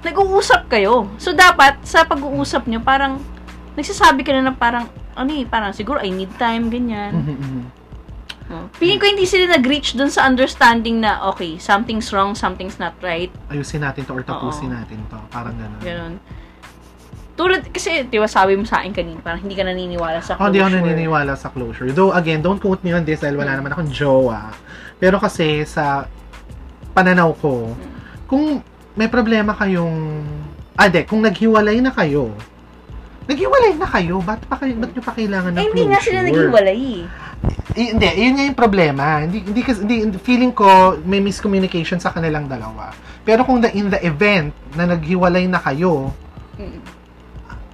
nag-uusap 0.00 0.72
kayo. 0.72 1.12
So, 1.20 1.36
dapat, 1.36 1.84
sa 1.84 2.08
pag-uusap 2.08 2.64
nyo, 2.64 2.80
parang, 2.80 3.20
nagsasabi 3.76 4.24
ka 4.24 4.32
na 4.32 4.48
na 4.48 4.54
parang, 4.54 4.88
ano 5.12 5.30
eh, 5.30 5.44
parang 5.44 5.76
siguro 5.76 6.00
I 6.00 6.08
need 6.08 6.32
time, 6.40 6.72
ganyan. 6.72 7.12
Mhm, 7.12 7.36
mhm. 7.36 7.62
Oh. 8.50 8.66
Feeling 8.74 8.98
ko 8.98 9.06
hindi 9.06 9.22
sila 9.24 9.46
nag-reach 9.54 9.94
dun 9.94 10.10
sa 10.10 10.26
understanding 10.26 10.98
na, 10.98 11.22
okay, 11.30 11.54
something's 11.56 12.10
wrong, 12.10 12.34
something's 12.34 12.82
not 12.82 12.98
right. 12.98 13.30
Ayusin 13.46 13.86
natin 13.86 14.02
to 14.02 14.12
or 14.12 14.26
tapusin 14.26 14.74
Oo. 14.74 14.76
natin 14.76 14.98
to. 15.06 15.18
Parang 15.30 15.54
gano'n. 15.54 15.78
Ganun. 15.80 16.14
Tulad, 17.38 17.62
kasi, 17.70 18.04
di 18.04 18.18
ba, 18.18 18.26
sabi 18.26 18.58
mo 18.58 18.66
sa 18.66 18.82
akin 18.82 18.90
kanina, 18.90 19.22
parang 19.22 19.40
hindi 19.40 19.54
ka 19.54 19.62
naniniwala 19.64 20.18
sa 20.20 20.34
closure. 20.34 20.50
hindi 20.50 20.58
ako 20.60 20.68
naniniwala 20.82 21.32
sa 21.38 21.48
closure. 21.48 21.90
Though, 21.94 22.10
again, 22.12 22.42
don't 22.42 22.58
quote 22.58 22.82
me 22.82 22.90
on 22.90 23.06
this 23.06 23.22
dahil 23.22 23.38
wala 23.38 23.54
naman 23.54 23.70
akong 23.70 23.88
jowa. 23.88 24.50
Pero 24.98 25.16
kasi, 25.16 25.62
sa 25.64 26.10
pananaw 26.92 27.32
ko, 27.38 27.70
kung 28.26 28.60
may 28.92 29.06
problema 29.06 29.54
kayong... 29.54 30.26
Ah, 30.74 30.90
di, 30.90 31.06
kung 31.06 31.22
naghiwalay 31.22 31.78
na 31.78 31.94
kayo, 31.94 32.34
naghiwalay 33.24 33.78
na 33.78 33.86
kayo, 33.86 34.18
ba't, 34.20 34.42
pa 34.44 34.58
kayo, 34.58 34.74
ba't 34.74 34.90
nyo 34.90 35.02
pa 35.06 35.14
kailangan 35.14 35.50
ng 35.54 35.56
Eh, 35.56 35.62
closure? 35.62 35.70
hindi 35.70 35.84
nga 35.86 36.00
sila 36.02 36.18
naghiwalay 36.26 36.80
eh. 36.98 37.02
Eh, 37.72 37.96
hindi, 37.96 38.04
yun 38.04 38.34
nga 38.36 38.44
yung 38.44 38.58
problema. 38.58 39.24
Hindi, 39.24 39.40
hindi, 39.40 39.62
hindi, 39.64 40.18
feeling 40.20 40.52
ko 40.52 40.98
may 41.06 41.24
miscommunication 41.24 41.96
sa 41.96 42.12
kanilang 42.12 42.44
dalawa. 42.46 42.92
Pero 43.24 43.44
kung 43.48 43.60
the, 43.64 43.72
in 43.72 43.88
the 43.88 44.00
event 44.04 44.52
na 44.76 44.84
naghiwalay 44.84 45.48
na 45.48 45.60
kayo, 45.60 46.12
Mm. 46.60 46.76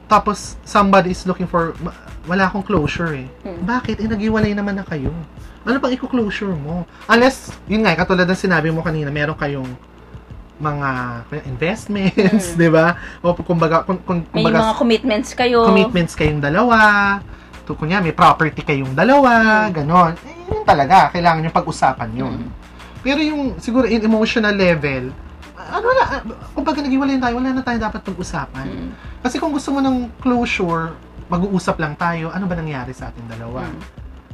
tapos 0.07 0.55
somebody 0.63 1.11
is 1.11 1.27
looking 1.27 1.51
for, 1.51 1.75
wala 2.31 2.47
akong 2.47 2.63
closure 2.63 3.19
eh. 3.19 3.27
Hmm. 3.43 3.67
Bakit? 3.67 3.99
Eh, 3.99 4.07
naghiwalay 4.07 4.55
naman 4.55 4.79
na 4.79 4.87
kayo. 4.87 5.11
Ano 5.67 5.83
pang 5.83 5.91
i-closure 5.91 6.55
mo? 6.55 6.87
Unless, 7.11 7.51
yun 7.67 7.83
nga, 7.83 7.99
katulad 7.99 8.31
ng 8.31 8.39
sinabi 8.39 8.71
mo 8.71 8.87
kanina, 8.87 9.11
meron 9.11 9.35
kayong 9.35 9.67
mga 10.63 10.89
investments, 11.51 12.55
Mm. 12.55 12.59
di 12.63 12.69
ba? 12.71 12.95
O 13.21 13.35
kumbaga, 13.35 13.83
kung, 13.83 13.99
kung, 14.07 14.23
May 14.31 14.47
kumbaga, 14.47 14.71
mga 14.71 14.75
commitments 14.79 15.31
kayo. 15.35 15.67
commitments 15.67 16.15
kayong 16.15 16.39
dalawa, 16.39 16.79
to, 17.67 17.75
kunya, 17.75 17.99
may 17.99 18.15
property 18.15 18.63
kayong 18.63 18.95
dalawa, 18.95 19.67
Mm. 19.67 19.75
ganon. 19.75 20.13
Eh, 20.23 20.47
yun 20.47 20.63
talaga, 20.63 21.11
kailangan 21.11 21.43
yung 21.43 21.57
pag-usapan 21.57 22.11
yun. 22.15 22.37
Mm. 22.47 22.51
Pero 23.03 23.21
yung, 23.21 23.43
siguro, 23.59 23.91
in 23.91 23.99
emotional 24.01 24.55
level, 24.55 25.11
ano 25.59 25.87
na, 25.99 26.05
kumbaga 26.55 26.79
naghiwalay 26.79 27.19
tayo, 27.19 27.35
wala 27.43 27.51
na 27.51 27.63
tayo 27.67 27.79
dapat 27.83 28.01
pag-usapan. 28.07 28.67
Mm. 28.71 28.91
Kasi 29.27 29.43
kung 29.43 29.51
gusto 29.51 29.75
mo 29.75 29.83
ng 29.83 30.15
closure, 30.23 30.95
mag-uusap 31.27 31.83
lang 31.83 31.99
tayo, 31.99 32.31
ano 32.31 32.47
ba 32.47 32.55
nangyari 32.55 32.95
sa 32.95 33.11
ating 33.11 33.27
dalawa? 33.27 33.67
Mm. 33.67 33.83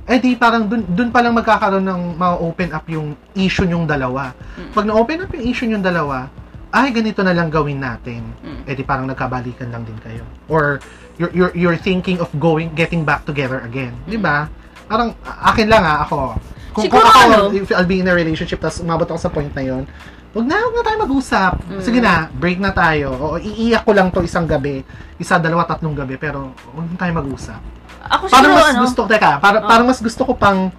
Eh 0.03 0.19
di 0.19 0.35
parang 0.35 0.67
dun, 0.67 0.83
dun 0.83 1.15
pa 1.15 1.23
lang 1.23 1.33
magkakaroon 1.33 1.87
ng 1.87 2.03
ma-open 2.19 2.75
up 2.75 2.85
yung 2.91 3.15
issue 3.39 3.65
yung 3.65 3.87
dalawa. 3.89 4.35
Mm. 4.61 4.71
Pag 4.75 4.85
na-open 4.85 5.19
up 5.25 5.31
yung 5.33 5.47
issue 5.47 5.71
yung 5.71 5.81
dalawa, 5.81 6.29
ay 6.73 6.89
ganito 6.91 7.21
na 7.21 7.37
lang 7.37 7.53
gawin 7.53 7.79
natin. 7.79 8.25
Mm. 8.41 8.65
Eh 8.65 8.73
di 8.73 8.83
parang 8.83 9.05
nagkabalikan 9.05 9.69
lang 9.69 9.85
din 9.85 9.97
kayo. 10.01 10.25
Or 10.49 10.81
you're, 11.21 11.33
you're, 11.37 11.53
you're 11.53 11.79
thinking 11.79 12.17
of 12.19 12.33
going, 12.41 12.73
getting 12.73 13.05
back 13.05 13.29
together 13.29 13.61
again. 13.61 13.93
Di 14.09 14.17
ba? 14.17 14.49
Parang 14.89 15.13
akin 15.23 15.69
lang 15.69 15.85
ha, 15.85 16.09
ako. 16.09 16.41
Kung, 16.73 16.89
Siguro 16.89 17.05
kung 17.05 17.13
ako, 17.13 17.21
ano? 17.29 17.41
if 17.53 17.69
I'll 17.77 17.85
be 17.85 18.01
in 18.01 18.09
a 18.09 18.17
relationship, 18.17 18.65
tapos 18.65 18.81
umabot 18.81 19.05
ako 19.05 19.21
sa 19.21 19.29
point 19.29 19.53
na 19.53 19.61
yon 19.61 19.85
Huwag 20.33 20.49
na, 20.49 20.65
huwag 20.65 20.81
na 20.81 20.85
tayo 20.89 20.99
mag-usap. 21.05 21.53
Mm. 21.69 21.83
Sige 21.85 22.01
na, 22.01 22.33
break 22.33 22.57
na 22.57 22.73
tayo. 22.73 23.13
O, 23.21 23.37
iiyak 23.37 23.85
ko 23.85 23.93
lang 23.93 24.09
to 24.09 24.25
isang 24.25 24.49
gabi. 24.49 24.81
Isa, 25.21 25.37
dalawa, 25.37 25.69
tatlong 25.69 25.93
gabi. 25.93 26.17
Pero, 26.17 26.57
huwag 26.73 26.89
na 26.89 26.97
tayo 26.97 27.13
mag-usap. 27.21 27.61
Ako 28.09 28.33
Parang 28.33 28.57
siguro, 28.57 28.65
mas 28.65 28.73
ano, 28.73 28.81
gusto, 28.89 29.01
teka, 29.05 29.37
para, 29.37 29.61
Oh. 29.61 29.69
parang 29.69 29.87
mas 29.93 30.01
gusto 30.01 30.25
ko 30.25 30.33
pang 30.33 30.73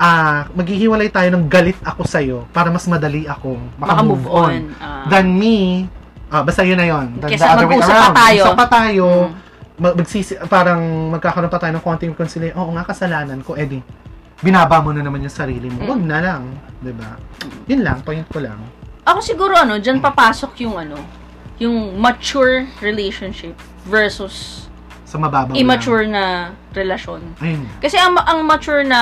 ah, 0.00 0.48
maghihiwalay 0.56 1.12
tayo 1.12 1.28
ng 1.36 1.44
galit 1.44 1.76
ako 1.84 2.08
sa'yo 2.08 2.48
para 2.50 2.72
mas 2.72 2.88
madali 2.88 3.28
akong 3.28 3.60
Makamove 3.76 4.24
on. 4.26 4.72
Ah. 4.80 5.04
Than 5.06 5.28
me, 5.36 5.84
ah, 6.32 6.40
basta 6.40 6.64
yun 6.64 6.80
na 6.80 6.88
yun. 6.88 7.20
Than 7.20 7.28
Kesa 7.28 7.44
the 7.44 7.48
other 7.52 7.68
way 7.68 7.76
mag-usap 7.76 7.92
pa 7.92 8.00
around. 8.00 8.16
tayo. 8.16 8.40
Mag-usap 8.40 8.56
pa 8.56 8.66
tayo. 8.66 9.06
Mm. 9.06 9.32
mag- 9.80 9.96
magsisi, 9.96 10.32
parang 10.48 10.80
magkakaroon 11.12 11.52
pa 11.52 11.60
tayo 11.60 11.72
ng 11.76 11.84
konting 11.84 12.12
reconciliation. 12.16 12.56
Oo 12.56 12.72
nga, 12.72 12.84
kasalanan 12.84 13.44
ko. 13.44 13.56
Edi, 13.56 13.80
binaba 14.40 14.80
mo 14.80 14.92
na 14.92 15.04
naman 15.04 15.20
yung 15.20 15.32
sarili 15.32 15.68
mo. 15.68 15.84
Mm. 15.84 16.04
Na 16.08 16.18
lang. 16.24 16.42
'di 16.80 16.92
ba? 16.96 17.16
Yun 17.68 17.80
lang, 17.84 18.00
point 18.00 18.24
ko 18.32 18.40
lang. 18.40 18.56
Ako 19.04 19.20
siguro 19.20 19.52
ano, 19.56 19.76
dyan 19.76 20.00
papasok 20.00 20.64
yung 20.64 20.76
ano, 20.80 20.96
yung 21.60 21.96
mature 22.00 22.64
relationship 22.80 23.52
versus 23.84 24.64
Sa 25.04 25.18
mababaw 25.20 25.52
immature 25.56 26.06
na 26.08 26.54
relasyon. 26.72 27.20
lang. 27.40 27.44
Ayun. 27.44 27.62
Kasi 27.82 27.96
ang, 27.98 28.14
ang 28.16 28.40
mature 28.46 28.86
na 28.86 29.00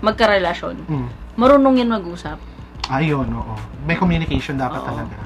magkarelasyon, 0.00 0.76
Mm. 0.84 1.08
marunong 1.34 1.74
yan 1.76 1.90
mag-usap. 1.90 2.38
Ayun, 2.88 3.28
oo. 3.30 3.54
May 3.84 3.94
communication 3.94 4.56
dapat 4.56 4.80
Oo. 4.80 4.88
talaga. 4.88 5.16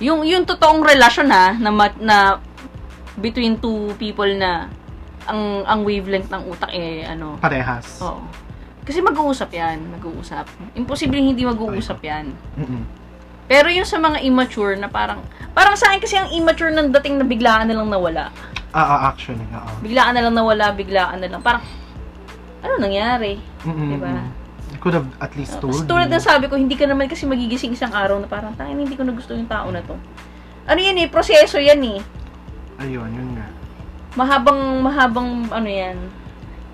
Yung 0.00 0.24
yung 0.24 0.42
totoong 0.42 0.82
relasyon 0.82 1.28
ha 1.28 1.54
na 1.54 1.70
ma- 1.70 2.00
na 2.00 2.40
between 3.14 3.54
two 3.56 3.92
people 3.96 4.26
na 4.26 4.66
ang 5.22 5.62
ang 5.62 5.80
wavelength 5.82 6.26
ng 6.26 6.42
utak 6.48 6.72
eh 6.72 7.04
ano. 7.04 7.36
Parehas. 7.38 8.00
Oo. 8.00 8.24
Kasi 8.82 8.98
mag-uusap 8.98 9.52
'yan, 9.52 9.78
mag-uusap. 9.92 10.48
Imposibleng 10.74 11.28
hindi 11.28 11.44
mag-uusap 11.44 12.02
'yan. 12.02 12.32
Mm-mm. 12.56 12.82
Pero 13.44 13.68
yung 13.68 13.84
sa 13.84 14.00
mga 14.00 14.24
immature 14.24 14.74
na 14.74 14.88
parang 14.88 15.20
parang 15.52 15.76
sa 15.76 15.92
akin 15.92 16.00
kasi 16.00 16.16
ang 16.16 16.32
immature 16.32 16.72
ng 16.72 16.90
dating 16.90 17.20
na 17.20 17.26
biglaan 17.28 17.68
na 17.68 17.76
lang 17.76 17.86
nawala. 17.86 18.32
Ah, 18.72 18.80
ah, 18.80 19.00
actually, 19.06 19.44
oo. 19.52 19.72
Biglaan 19.84 20.16
na 20.16 20.24
lang 20.24 20.34
nawala, 20.34 20.72
biglaan 20.72 21.20
na 21.20 21.28
lang. 21.28 21.44
Parang 21.44 21.60
ano 22.62 22.74
nangyari? 22.78 23.42
Mm-mm. 23.66 23.98
Diba? 23.98 24.14
Could 24.82 24.98
have 24.98 25.06
at 25.22 25.30
least 25.38 25.62
told 25.62 25.78
Tapos 25.78 25.86
tulad 25.86 26.10
ng 26.10 26.22
sabi 26.22 26.50
ko, 26.50 26.58
hindi 26.58 26.74
ka 26.74 26.90
naman 26.90 27.06
kasi 27.06 27.22
magigising 27.28 27.76
isang 27.76 27.94
araw 27.94 28.18
na 28.18 28.26
parang, 28.26 28.54
tangin, 28.58 28.82
hindi 28.82 28.98
ko 28.98 29.06
na 29.06 29.14
gusto 29.14 29.34
yung 29.34 29.46
tao 29.46 29.70
na 29.70 29.82
to. 29.84 29.94
Ano 30.66 30.80
yan 30.80 30.98
eh, 31.02 31.06
proseso 31.06 31.58
yan 31.58 31.82
eh. 31.82 31.98
Ayun, 32.82 33.10
yun 33.10 33.30
nga. 33.38 33.46
Mahabang, 34.18 34.82
mahabang, 34.82 35.30
ano 35.50 35.68
yan. 35.70 35.98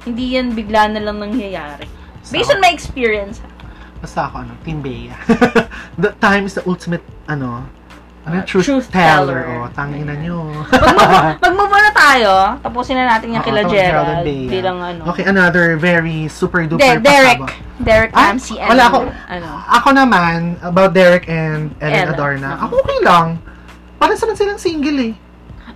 Hindi 0.09 0.41
yan 0.41 0.57
bigla 0.57 0.89
na 0.89 1.05
lang 1.05 1.21
nangyayari. 1.21 1.85
Based 2.33 2.49
on 2.49 2.61
my 2.65 2.73
experience. 2.73 3.45
ha. 3.45 3.49
Basta 3.99 4.31
ako, 4.31 4.47
ano, 4.47 4.53
Team 4.63 4.79
Bea. 4.81 5.17
the 6.03 6.15
time 6.23 6.47
is 6.47 6.55
the 6.55 6.65
ultimate, 6.65 7.05
ano, 7.27 7.67
ano, 8.29 8.35
Uh, 8.35 8.45
truth, 8.45 8.65
truth 8.65 8.87
teller. 8.89 9.41
teller. 9.41 9.41
Oh, 9.59 9.69
tangin 9.71 10.05
na 10.05 10.15
nyo. 10.15 10.39
Mag-move 11.35 11.73
na 11.81 11.93
tayo. 11.93 12.33
Tapusin 12.61 12.95
na 12.95 13.05
natin 13.09 13.33
yung 13.33 13.43
kila 13.43 13.61
tawag 13.63 13.73
Gerald. 13.73 14.25
Bilang 14.47 14.79
ano. 14.79 15.03
Okay, 15.09 15.25
another 15.25 15.75
very 15.75 16.29
super 16.29 16.63
duper 16.63 16.97
De- 16.97 17.03
Derek. 17.03 17.41
pasaba. 17.41 17.77
Derek 17.79 18.11
Ah, 18.13 18.29
Ramsey. 18.29 18.57
wala 18.59 18.83
ako. 18.87 18.99
Ano. 19.27 19.49
Ako 19.73 19.89
naman, 19.93 20.37
about 20.61 20.93
Derek 20.93 21.25
and 21.27 21.73
Ellen 21.79 22.05
Ellen, 22.05 22.13
Adorna, 22.13 22.51
ako 22.61 22.75
okay 22.81 22.99
lang. 23.01 23.27
Parang 23.97 24.15
naman 24.17 24.35
silang 24.35 24.59
single 24.59 24.99
eh. 25.01 25.15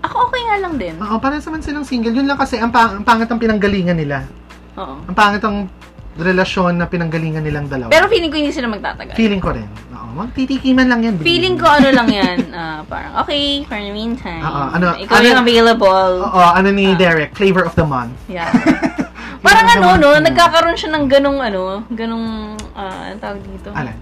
Ako 0.00 0.26
okay 0.26 0.42
nga 0.42 0.56
lang 0.58 0.74
din. 0.76 0.94
Oo, 0.98 1.16
parang 1.16 1.38
naman 1.38 1.60
silang 1.60 1.82
single. 1.82 2.12
Yun 2.12 2.26
lang 2.26 2.36
kasi, 2.36 2.58
ang, 2.58 2.68
pang- 2.68 2.98
ang 2.98 3.02
pangit 3.02 3.26
ang 3.26 3.38
pinanggalingan 3.38 3.94
nila. 3.94 4.26
Oo. 4.74 4.98
Ang 5.00 5.14
pangit 5.14 5.40
ang 5.40 5.70
relasyon 6.14 6.76
na 6.76 6.84
pinanggalingan 6.84 7.40
nilang 7.40 7.66
dalawa. 7.66 7.88
Pero 7.88 8.04
feeling 8.06 8.28
ko 8.28 8.36
hindi 8.36 8.50
sila 8.50 8.68
magtatagal. 8.68 9.14
Feeling 9.14 9.38
ko 9.38 9.50
rin. 9.50 9.64
Oo, 9.90 10.12
magtitikiman 10.14 10.84
lang 10.84 11.00
yan. 11.00 11.14
Feeling 11.18 11.56
ko 11.56 11.64
ano 11.64 11.88
lang 11.88 12.08
yan, 12.20 12.38
ah, 12.52 12.80
parang 12.84 13.16
okay, 13.18 13.64
for 13.64 13.76
the 13.76 13.88
meantime. 13.88 14.40
Oo, 14.40 14.62
ano- 14.70 14.96
ikaw 14.98 15.16
ano- 15.16 15.26
yung 15.26 15.40
available. 15.40 16.12
Oo, 16.22 16.40
ano 16.44 16.68
ni 16.68 16.86
Ah. 16.86 16.98
Derek, 16.98 17.32
flavor 17.32 17.62
of 17.62 17.72
the 17.74 17.82
month. 17.82 18.12
Yeah. 18.26 18.52
parang 19.46 19.66
ano, 19.70 19.96
no, 19.96 20.08
nagkakaroon 20.18 20.76
siya 20.76 20.92
ng 20.92 21.04
ganong 21.06 21.40
ano, 21.40 21.62
ganong, 21.88 22.28
ah, 22.72 23.08
ang 23.08 23.18
tawag 23.18 23.40
dito? 23.42 23.72
Alan. 23.72 23.96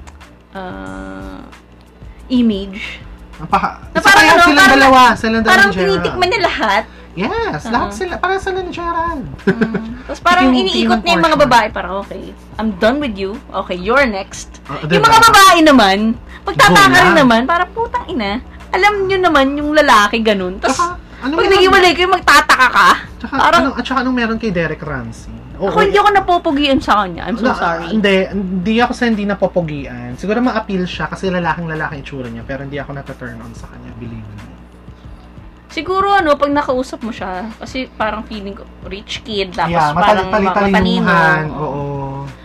Ah, 0.50 1.46
image. 2.28 2.98
Ang 3.38 3.48
paka, 3.48 3.80
Na 3.86 3.96
isa 3.96 4.02
parang 4.02 4.18
kaya 4.20 4.32
ano, 4.32 4.42
silang 4.42 4.58
parang- 4.58 4.74
dalawa. 4.76 5.00
Silang 5.14 5.34
dalawa 5.38 5.48
Parang 5.48 5.68
ni 5.68 5.74
Gerald. 5.74 5.90
tinitikman 5.96 6.26
niya 6.28 6.42
lahat. 6.44 6.82
Yes, 7.18 7.66
Oo. 7.66 7.74
lahat 7.74 7.90
sila. 7.90 8.14
Parang 8.22 8.38
sila 8.38 8.62
ni 8.62 8.70
Gerald. 8.70 9.26
Mm. 9.42 10.06
Tapos 10.06 10.20
parang 10.22 10.54
iniikot 10.54 11.02
niya 11.02 11.18
yung 11.18 11.26
mga 11.26 11.38
babae, 11.42 11.66
parang 11.74 12.06
okay, 12.06 12.30
I'm 12.54 12.78
done 12.78 13.02
with 13.02 13.18
you. 13.18 13.34
Okay, 13.50 13.74
you're 13.74 14.06
next. 14.06 14.62
Oh, 14.70 14.78
Yung 14.86 15.02
mga 15.02 15.20
babae 15.26 15.58
naman, 15.66 15.98
pagtataka 16.46 16.86
Go 16.86 17.02
rin 17.02 17.14
naman, 17.18 17.40
parang 17.50 17.70
putang 17.74 18.06
ina. 18.06 18.38
Alam 18.70 19.10
nyo 19.10 19.18
naman 19.18 19.58
yung 19.58 19.74
lalaki 19.74 20.22
ganun. 20.22 20.62
Tapos, 20.62 20.78
ano 21.20 21.34
pag 21.34 21.50
nag-iwalay 21.50 21.92
kayo, 21.98 22.08
magtataka 22.14 22.68
ka. 22.70 22.88
Tsaka, 23.20 23.34
Parang, 23.34 23.60
ano, 23.66 23.70
at 23.74 23.84
saka 23.84 23.98
anong 24.06 24.16
meron 24.16 24.38
kay 24.38 24.54
Derek 24.54 24.80
Ramsey? 24.80 25.34
Oo, 25.60 25.68
ako 25.68 25.84
hindi 25.84 25.98
ako 26.00 26.10
napupugian 26.16 26.80
sa 26.80 27.04
kanya. 27.04 27.28
I'm 27.28 27.36
so 27.36 27.52
na- 27.52 27.58
sorry. 27.58 27.92
Hindi, 27.92 28.14
hindi 28.32 28.74
ako 28.80 28.92
sa 28.96 29.04
hindi 29.04 29.28
napopogian. 29.28 30.16
Siguro 30.16 30.40
ma-appeal 30.40 30.88
siya 30.88 31.12
kasi 31.12 31.28
lalaking 31.28 31.68
lalaki 31.68 32.00
itsura 32.00 32.32
niya, 32.32 32.46
pero 32.48 32.64
hindi 32.64 32.80
ako 32.80 32.96
nata-turn 32.96 33.36
on 33.44 33.52
sa 33.52 33.68
kanya, 33.68 33.92
believe 34.00 34.24
me. 34.24 34.49
Siguro 35.70 36.10
ano, 36.10 36.34
pag 36.34 36.50
nakausap 36.50 37.00
mo 37.06 37.14
siya, 37.14 37.46
kasi 37.62 37.86
parang 37.94 38.26
feeling 38.26 38.58
ko, 38.58 38.66
rich 38.90 39.22
kid, 39.22 39.54
tapos 39.54 39.78
yeah, 39.78 39.94
parang 39.94 40.26
matalino. 40.28 41.14
Oo. 41.54 41.82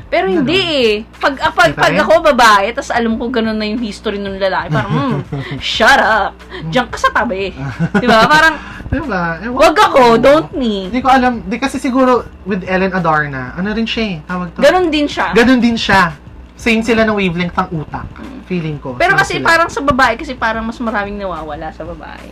Pero 0.05 0.29
Ganun. 0.29 0.45
hindi 0.45 0.61
eh. 0.61 0.93
Pag, 1.17 1.33
ah, 1.41 1.49
pag, 1.49 1.73
pag 1.73 1.91
ako 1.97 2.21
babae, 2.21 2.69
tapos 2.71 2.93
alam 2.93 3.17
ko 3.17 3.27
ganun 3.33 3.57
na 3.57 3.65
yung 3.65 3.81
history 3.81 4.21
ng 4.21 4.37
lalaki, 4.37 4.69
parang, 4.69 4.93
hmm, 4.93 5.17
shut 5.59 5.97
up. 5.97 6.37
Diyan 6.69 6.87
ka 6.87 6.97
sa 7.01 7.09
tabi. 7.09 7.51
Di 7.97 8.05
ba? 8.05 8.29
Parang, 8.29 8.55
Diba? 8.85 9.41
Ewan 9.41 9.57
wag 9.57 9.75
ko. 9.75 9.83
ako, 9.89 10.01
don't 10.21 10.51
me. 10.53 10.87
Hindi 10.87 11.01
ko 11.01 11.09
alam. 11.09 11.41
Di 11.49 11.57
kasi 11.57 11.81
siguro 11.81 12.21
with 12.45 12.61
Ellen 12.69 12.93
Adarna, 12.93 13.57
ano 13.57 13.73
rin 13.73 13.83
siya 13.83 14.03
eh, 14.05 14.15
tawag 14.29 14.53
to. 14.53 14.61
Ganun 14.61 14.87
din 14.93 15.09
siya. 15.09 15.33
Ganun 15.33 15.59
din 15.59 15.75
siya. 15.75 16.13
Same 16.55 16.85
sila 16.85 17.03
ng 17.03 17.17
wavelength 17.17 17.57
ng 17.57 17.69
utak. 17.81 18.07
Feeling 18.47 18.79
ko. 18.79 18.95
Pero 18.95 19.17
kasi 19.17 19.41
sila. 19.41 19.45
parang 19.51 19.69
sa 19.73 19.81
babae, 19.83 20.15
kasi 20.15 20.37
parang 20.37 20.63
mas 20.63 20.77
maraming 20.79 21.17
nawawala 21.19 21.73
sa 21.73 21.83
babae. 21.83 22.29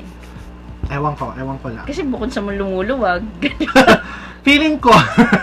Ewan 0.92 1.14
ko, 1.16 1.32
ewan 1.36 1.58
ko 1.60 1.68
lang. 1.72 1.86
Kasi 1.88 2.04
bukod 2.04 2.30
sa 2.30 2.44
lumuluwag. 2.44 3.24
Feeling 4.46 4.76
ko, 4.80 4.92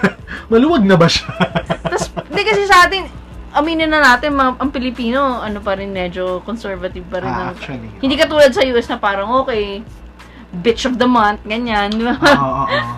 maluwag 0.52 0.84
na 0.84 0.96
ba 0.96 1.08
siya? 1.08 1.28
Tapos, 1.80 2.12
hindi 2.28 2.42
kasi 2.44 2.68
sa 2.68 2.84
atin, 2.84 3.08
aminin 3.56 3.88
na 3.88 4.04
natin, 4.04 4.36
mga, 4.36 4.60
ang 4.60 4.70
Pilipino, 4.70 5.40
ano 5.40 5.64
pa 5.64 5.80
rin, 5.80 5.88
medyo 5.88 6.44
conservative 6.44 7.04
pa 7.08 7.24
rin. 7.24 7.32
ah, 7.32 7.48
ng- 7.48 7.50
actually. 7.56 7.88
hindi 8.04 8.14
katulad 8.20 8.52
sa 8.52 8.60
US 8.68 8.92
na 8.92 9.00
parang, 9.00 9.32
okay, 9.40 9.80
bitch 10.60 10.84
of 10.84 11.00
the 11.00 11.08
month, 11.08 11.40
ganyan. 11.48 11.88
Oo, 11.96 12.12
oo, 12.12 12.64
oo. 12.68 12.94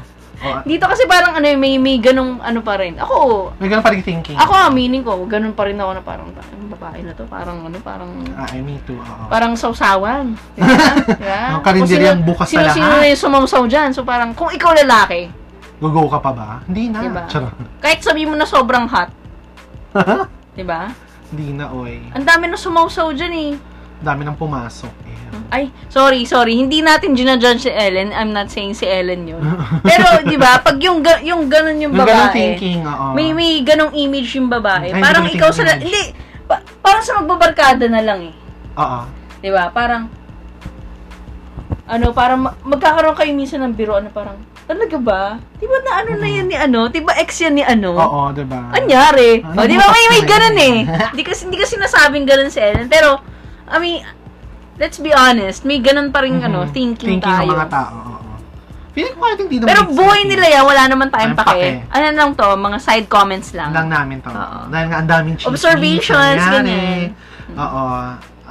Dito 0.62 0.84
kasi 0.84 1.02
parang 1.04 1.32
ano, 1.32 1.46
may, 1.54 1.76
may 1.76 1.96
ganong 1.96 2.38
ano 2.38 2.60
pa 2.60 2.74
rin. 2.76 2.94
Ako, 2.94 3.50
May 3.56 3.66
ganun 3.66 3.80
pa 3.80 3.90
rin 3.90 4.00
thinking. 4.00 4.34
ako 4.34 4.52
aminin 4.52 5.00
ko, 5.00 5.14
ganun 5.24 5.52
pa 5.52 5.64
rin 5.64 5.76
ako 5.76 5.90
na 5.92 6.02
parang, 6.02 6.28
"Ang 6.28 6.68
babae 6.68 7.00
na 7.00 7.12
to, 7.12 7.24
parang 7.24 7.62
ano, 7.62 7.78
parang, 7.78 8.10
Ah, 8.32 8.46
I 8.48 8.58
me 8.58 8.82
too, 8.82 8.94
oo. 8.94 9.24
parang 9.26 9.54
sausawan. 9.54 10.34
Diba? 10.58 10.88
Diba? 11.12 11.40
Ang 11.52 11.62
karinderyang 11.62 12.18
Kung 12.18 12.24
sino- 12.24 12.28
bukas 12.28 12.46
sino, 12.48 12.62
sa 12.62 12.72
Sino 12.72 12.86
lahat. 12.88 13.00
na 13.00 13.08
yung 13.08 13.22
sumausaw 13.22 13.62
dyan? 13.64 13.90
So 13.90 14.02
parang, 14.02 14.30
kung 14.32 14.50
ikaw 14.50 14.74
lalaki, 14.76 15.30
Gugo 15.78 16.06
ka 16.06 16.18
pa 16.18 16.30
ba? 16.30 16.48
Hindi 16.62 16.88
na. 16.88 16.98
Diba? 17.00 17.22
Charot. 17.26 17.54
kahit 17.78 17.98
sabi 18.00 18.22
mo 18.22 18.34
na 18.34 18.44
sobrang 18.44 18.86
hot, 18.86 19.10
di 20.54 20.62
ba? 20.62 20.90
Hindi 21.28 21.54
na, 21.54 21.68
oy. 21.68 21.98
Ang 22.10 22.22
dami 22.22 22.46
na 22.46 22.54
sumausaw 22.54 23.10
dyan 23.10 23.32
eh. 23.32 23.50
Dami 24.02 24.26
nang 24.26 24.34
pumasok. 24.34 24.90
Eh. 25.06 25.14
Ay, 25.48 25.64
sorry, 25.86 26.26
sorry. 26.26 26.58
Hindi 26.58 26.82
natin 26.82 27.14
ginajudge 27.14 27.64
si 27.64 27.70
Ellen. 27.70 28.10
I'm 28.10 28.34
not 28.34 28.50
saying 28.50 28.74
si 28.74 28.84
Ellen 28.84 29.24
yun. 29.24 29.40
Pero, 29.80 30.04
di 30.26 30.34
ba, 30.34 30.58
pag 30.58 30.76
yung, 30.76 31.00
ga- 31.00 31.22
yung 31.22 31.46
ganun 31.46 31.78
yung 31.78 31.94
Yung 31.94 32.02
ganun 32.02 32.28
babae, 32.28 32.58
thinking, 32.58 32.82
oo. 32.82 33.14
may, 33.14 33.30
may 33.30 33.62
ganong 33.62 33.94
image 33.94 34.34
yung 34.34 34.50
babae. 34.50 34.90
Ay, 34.90 35.00
parang 35.00 35.22
hindi 35.22 35.38
ikaw 35.38 35.48
sa, 35.48 35.62
image. 35.62 35.86
hindi, 35.86 36.02
pa- 36.44 36.64
parang 36.80 37.00
sa 37.00 37.22
magbabarkada 37.22 37.86
na 37.86 38.02
lang 38.02 38.28
eh. 38.28 38.34
Oo. 38.74 39.00
Di 39.38 39.48
ba? 39.48 39.70
Parang, 39.70 40.10
ano, 41.84 42.06
parang 42.10 42.40
ma- 42.42 42.56
magkakaroon 42.58 43.14
kayo 43.14 43.30
minsan 43.30 43.62
ng 43.62 43.72
biro, 43.72 43.94
ano, 43.94 44.10
parang, 44.10 44.36
talaga 44.62 44.96
ba? 44.96 45.22
Di 45.58 45.66
ba 45.66 45.76
na 45.80 45.90
ano 46.00 46.10
na 46.16 46.28
yan 46.28 46.46
ni 46.46 46.56
ano? 46.56 46.86
Di 46.86 47.02
ba 47.02 47.12
ex 47.18 47.34
yan 47.38 47.54
ni 47.54 47.62
ano? 47.62 47.92
Oo, 47.92 48.30
diba? 48.30 48.70
Anyari? 48.72 49.42
Ano 49.42 49.58
o, 49.58 49.66
di 49.66 49.74
ba 49.74 49.86
may, 49.86 50.06
may 50.08 50.22
na 50.22 50.28
ganun 50.28 50.56
eh. 50.56 50.76
Di 51.12 51.22
kasi, 51.22 51.46
di 51.46 51.58
kasi 51.58 51.76
nasabing 51.76 52.24
ganun 52.24 52.48
si 52.48 52.56
Ellen. 52.56 52.86
Pero, 52.86 53.20
I 53.64 53.76
mean, 53.76 54.00
let's 54.76 54.96
be 54.96 55.10
honest, 55.10 55.62
may 55.62 55.78
ganun 55.78 56.10
pa 56.10 56.20
rin, 56.20 56.38
ano, 56.38 56.64
Mhm. 56.64 56.70
thinking, 56.70 57.18
Thinking 57.18 57.22
tayo. 57.22 57.44
ng 57.44 57.54
mga 57.54 57.68
tao, 57.68 57.96
oo. 57.98 58.18
Feeling 58.92 59.16
ko 59.16 59.24
hindi 59.24 59.56
naman 59.56 59.68
Pero 59.68 59.82
buhay 59.88 60.22
nila 60.26 60.46
yan, 60.50 60.64
wala 60.64 60.82
naman 60.84 61.08
tayong 61.08 61.32
pake. 61.32 61.48
pake. 61.48 61.68
Ano 61.88 62.04
lang 62.12 62.30
to, 62.36 62.44
mga 62.44 62.78
side 62.78 63.06
comments 63.08 63.56
lang. 63.56 63.72
lang 63.72 63.88
namin 63.88 64.20
to. 64.20 64.28
Oo. 64.28 64.58
Dahil 64.68 64.86
nga 64.86 64.96
ang 65.00 65.08
daming 65.08 65.36
chismis. 65.36 65.48
Observations, 65.48 66.42
ganyan. 66.44 67.16
Oo. 67.54 67.84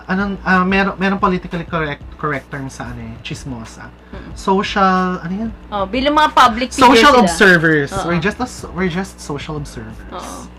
Anong, 0.01 0.41
ah, 0.41 0.65
meron, 0.65 0.97
meron 0.97 1.19
politically 1.19 1.63
correct 1.63 2.03
correct 2.17 2.49
term 2.49 2.67
sa 2.67 2.89
ano 2.89 2.99
eh, 2.99 3.13
chismosa. 3.21 3.87
Social, 4.33 5.21
ano 5.21 5.29
yan? 5.31 5.49
Oh, 5.69 5.85
bilang 5.85 6.13
mga 6.13 6.33
public 6.33 6.69
figures 6.69 6.89
Social 6.99 7.13
sila. 7.13 7.23
observers. 7.23 7.89
Oo. 7.93 8.09
We're 8.09 8.19
just 8.19 8.37
a- 8.37 8.69
we're 8.73 8.91
just 8.91 9.17
social 9.17 9.55
observers. 9.55 9.95
Oo. 10.11 10.49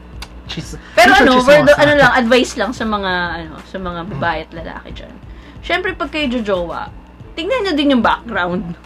Chis, 0.52 0.76
Pero 0.92 1.16
ano, 1.16 1.40
word, 1.40 1.64
ano 1.66 1.92
lang, 1.96 2.12
advice 2.14 2.54
lang 2.54 2.70
sa 2.70 2.84
mga, 2.84 3.12
ano, 3.40 3.56
sa 3.64 3.76
mga 3.76 4.00
babae 4.06 4.38
at 4.42 4.52
lalaki 4.52 4.88
dyan. 4.94 5.14
Siyempre, 5.60 5.96
pag 5.96 6.08
kayo 6.08 6.28
jojowa, 6.30 6.92
tingnan 7.32 7.64
nyo 7.64 7.72
din 7.72 7.92
yung 7.92 8.04
background. 8.04 8.76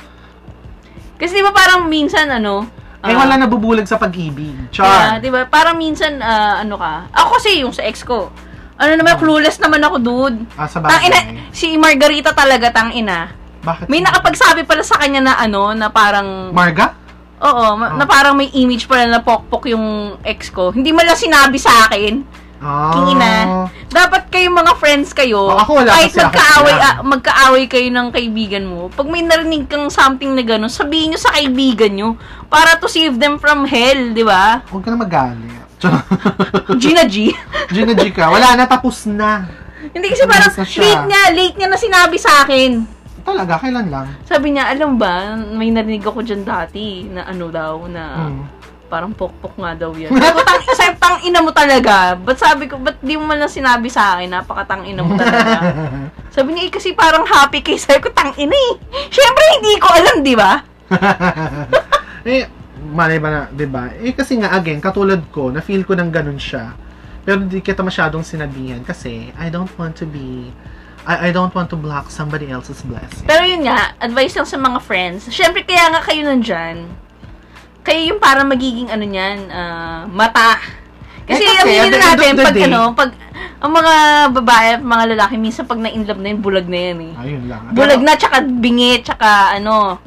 Kasi 1.16 1.32
di 1.32 1.42
ba 1.42 1.50
parang 1.50 1.86
minsan, 1.86 2.28
ano, 2.28 2.68
eh, 3.00 3.12
Ah. 3.12 3.18
wala 3.18 3.38
nabubulag 3.38 3.86
sa 3.86 3.96
pag-ibig. 3.96 4.54
Char. 4.68 5.18
di 5.18 5.30
ba? 5.30 5.46
Parang 5.46 5.74
minsan, 5.74 6.18
ah, 6.18 6.58
ano 6.58 6.74
ka, 6.74 7.06
ako 7.12 7.28
kasi 7.38 7.62
yung 7.62 7.70
sa 7.70 7.82
ex 7.82 8.02
ko, 8.02 8.28
ano 8.76 8.92
naman, 8.92 9.14
clueless 9.16 9.56
naman 9.56 9.78
ako, 9.80 9.96
dude. 9.96 10.38
Ah, 10.54 10.66
sa 10.66 10.80
Tang 10.80 10.90
bagay. 10.90 11.06
ina, 11.06 11.18
si 11.50 11.76
Margarita 11.76 12.34
talaga, 12.34 12.68
tang 12.68 12.90
ina. 12.90 13.30
Bakit? 13.62 13.86
May 13.86 13.98
nakapagsabi 13.98 14.62
pala 14.62 14.82
sa 14.82 14.96
kanya 14.96 15.20
na 15.22 15.34
ano, 15.36 15.70
na 15.72 15.86
parang, 15.88 16.50
Marga? 16.50 16.95
Oo, 17.39 17.64
Oh. 17.74 17.74
na 17.76 18.05
parang 18.05 18.34
may 18.34 18.49
image 18.53 18.87
pala 18.87 19.07
na 19.07 19.20
pokpok 19.20 19.68
yung 19.68 19.87
ex 20.22 20.49
ko. 20.49 20.70
Hindi 20.70 20.91
mo 20.91 21.01
lang 21.01 21.14
sinabi 21.14 21.57
sa 21.57 21.87
akin. 21.87 22.24
Oh. 22.57 22.89
Kingina. 22.91 23.30
Dapat 23.87 24.32
kayong 24.32 24.57
mga 24.57 24.72
friends 24.80 25.12
kayo, 25.12 25.45
Oh, 25.45 25.61
ako 25.61 25.84
wala 25.84 25.93
kahit 25.93 26.16
magkaaway, 26.16 26.74
ah, 26.74 26.97
magkaaway 27.05 27.64
kayo 27.68 27.93
ng 27.93 28.09
kaibigan 28.09 28.64
mo, 28.64 28.89
pag 28.89 29.05
may 29.07 29.20
narinig 29.20 29.68
kang 29.68 29.93
something 29.93 30.32
na 30.32 30.41
gano'n, 30.41 30.72
sabihin 30.72 31.12
nyo 31.12 31.20
sa 31.20 31.37
kaibigan 31.37 31.93
nyo 31.93 32.16
para 32.49 32.80
to 32.80 32.89
save 32.89 33.20
them 33.20 33.37
from 33.37 33.68
hell, 33.68 34.01
di 34.11 34.24
ba? 34.24 34.64
Huwag 34.72 34.82
ka 34.82 34.89
na 34.89 34.97
magalit. 34.97 35.53
Gina 36.80 37.05
G. 37.05 37.28
Gina 37.76 37.93
G 37.93 38.09
ka. 38.09 38.32
Wala 38.32 38.57
na, 38.57 38.64
tapos 38.64 39.05
na. 39.05 39.45
Hindi 39.93 40.09
kasi 40.09 40.24
parang 40.24 40.51
late 40.57 41.05
niya, 41.05 41.22
late 41.30 41.57
niya 41.61 41.68
na 41.68 41.78
sinabi 41.78 42.16
sa 42.16 42.43
akin. 42.43 42.95
Talaga, 43.27 43.59
kailan 43.59 43.91
lang? 43.91 44.07
Sabi 44.22 44.55
niya, 44.55 44.70
alam 44.70 44.95
ba, 44.95 45.35
may 45.35 45.74
narinig 45.74 46.07
ako 46.07 46.22
dyan 46.22 46.47
dati 46.47 47.03
na 47.11 47.27
ano 47.27 47.51
daw, 47.51 47.91
na 47.91 48.31
Hmm. 48.31 48.47
parang 48.87 49.11
pokpok 49.11 49.59
nga 49.59 49.74
daw 49.74 49.91
yan. 49.99 50.14
Sabi 50.14 50.31
ko, 50.31 50.41
tang, 50.47 50.62
sabi, 50.79 50.95
tang 51.03 51.18
ina 51.27 51.43
mo 51.43 51.51
talaga. 51.51 52.14
Ba't 52.14 52.39
sabi 52.39 52.70
ko, 52.70 52.79
ba't 52.79 53.03
di 53.03 53.18
mo 53.18 53.27
man 53.27 53.43
lang 53.43 53.51
sinabi 53.51 53.91
sa 53.91 54.14
akin, 54.14 54.31
napakatang 54.31 54.87
ina 54.87 55.03
mo 55.03 55.18
talaga. 55.18 55.59
sabi 56.39 56.55
niya, 56.55 56.70
eh, 56.70 56.72
kasi 56.72 56.95
parang 56.95 57.27
happy 57.27 57.66
case. 57.66 57.83
Sabi 57.83 57.99
ko, 57.99 58.14
tang 58.14 58.31
ina 58.39 58.55
eh. 58.55 58.74
Siyempre, 59.11 59.45
hindi 59.59 59.74
ko 59.83 59.89
alam, 59.91 60.16
di 60.22 60.35
ba? 60.39 60.62
eh, 62.31 62.47
malay 62.95 63.18
ba 63.18 63.29
na, 63.29 63.41
di 63.51 63.66
ba? 63.66 63.91
Eh, 63.99 64.14
kasi 64.14 64.39
nga, 64.39 64.55
again, 64.55 64.79
katulad 64.79 65.18
ko, 65.35 65.51
na-feel 65.51 65.83
ko 65.83 65.99
ng 65.99 66.14
ganun 66.14 66.39
siya. 66.39 66.79
Pero 67.27 67.43
di 67.43 67.59
kita 67.59 67.83
masyadong 67.83 68.22
sinabihan 68.22 68.87
kasi 68.87 69.35
I 69.35 69.51
don't 69.51 69.66
want 69.74 69.99
to 69.99 70.07
be, 70.07 70.55
I, 71.07 71.28
I 71.28 71.30
don't 71.30 71.54
want 71.54 71.70
to 71.70 71.78
block 71.78 72.11
somebody 72.11 72.50
else's 72.50 72.82
blessing. 72.82 73.24
Pero 73.24 73.46
yun 73.46 73.62
nga, 73.62 73.94
advice 74.02 74.34
lang 74.34 74.44
sa 74.44 74.59
mga 74.59 74.78
friends. 74.82 75.30
Siyempre, 75.30 75.62
kaya 75.62 75.86
nga 75.88 76.02
kayo 76.02 76.26
nandyan. 76.26 76.90
Kayo 77.80 78.00
yung 78.11 78.18
parang 78.18 78.50
magiging 78.50 78.90
ano 78.90 79.07
niyan, 79.07 79.46
ah, 79.48 80.02
mata. 80.11 80.59
Kasi, 81.26 81.42
Eh, 81.42 81.54
kasi, 81.59 81.70
aminin 81.78 81.90
natin, 81.94 82.32
pag 82.36 82.54
day- 82.54 82.66
ano, 82.66 82.80
pag, 82.92 83.11
ang 83.59 83.72
mga 83.72 83.94
babae 84.34 84.68
at 84.74 84.82
mga 84.82 85.04
lalaki, 85.14 85.34
minsan 85.38 85.66
pag 85.66 85.78
na-inlove 85.78 86.18
na 86.18 86.28
yun, 86.30 86.40
bulag 86.42 86.66
na 86.66 86.78
yan 86.78 86.98
eh. 87.02 87.12
Ayun 87.22 87.42
lang. 87.46 87.62
Bulag 87.70 88.02
na, 88.02 88.14
tsaka 88.14 88.42
bingit, 88.42 89.07
tsaka 89.07 89.54
ano. 89.54 89.98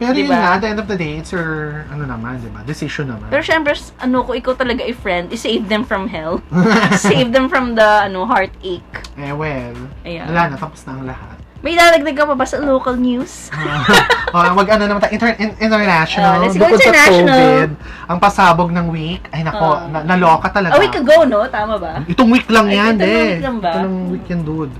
Pero 0.00 0.16
yun 0.16 0.32
Diba? 0.32 0.32
nga, 0.32 0.56
at 0.56 0.60
the 0.64 0.68
end 0.72 0.80
of 0.80 0.88
the 0.88 0.96
day, 0.96 1.20
it's 1.20 1.28
your, 1.28 1.84
ano 1.92 2.08
naman, 2.08 2.40
di 2.40 2.48
ba? 2.48 2.64
Decision 2.64 3.12
naman. 3.12 3.28
Pero 3.28 3.44
syempre, 3.44 3.76
ano, 4.00 4.24
kung 4.24 4.32
ikaw 4.32 4.56
talaga 4.56 4.80
a 4.80 4.96
friend, 4.96 5.28
i-save 5.28 5.68
them 5.68 5.84
from 5.84 6.08
hell. 6.08 6.40
save 6.96 7.36
them 7.36 7.52
from 7.52 7.76
the, 7.76 8.08
ano, 8.08 8.24
heartache. 8.24 8.80
eh, 9.14 9.28
well, 9.30 9.76
Ayan. 10.02 10.24
wala 10.24 10.42
na, 10.48 10.56
tapos 10.56 10.88
na 10.88 10.96
ang 10.96 11.04
lahat. 11.04 11.36
May 11.60 11.76
lalagdag 11.76 12.16
ka 12.16 12.24
pa 12.24 12.32
ba 12.32 12.48
sa 12.48 12.56
local 12.56 12.96
news? 12.96 13.52
oh, 14.32 14.56
mag 14.56 14.64
ano 14.72 14.88
naman 14.88 15.04
tayo, 15.04 15.12
inter- 15.12 15.36
in- 15.36 15.60
international. 15.60 16.40
Oh, 16.40 16.48
let's 16.48 16.56
go 16.56 16.64
Bukod 16.64 16.80
sa 16.80 16.88
international. 16.88 17.36
COVID, 17.36 17.70
ang 18.08 18.18
pasabog 18.18 18.70
ng 18.72 18.86
week, 18.88 19.20
ay 19.28 19.44
nako, 19.44 19.66
Oh. 19.68 19.84
na- 19.92 20.08
naloka 20.08 20.48
talaga. 20.48 20.72
A 20.72 20.80
week 20.80 20.96
ago, 20.96 21.28
no? 21.28 21.44
Tama 21.44 21.76
ba? 21.76 22.00
Itong 22.08 22.32
week 22.32 22.48
lang 22.48 22.72
Ay, 22.72 22.80
yan, 22.80 22.92
itong 22.96 23.04
eh. 23.12 23.28
week 23.36 23.44
lang 23.44 23.56
ba? 23.60 23.68
Ito 23.68 23.80
lang 23.84 23.94
week 24.08 24.26
yan, 24.26 24.40
dude. 24.40 24.72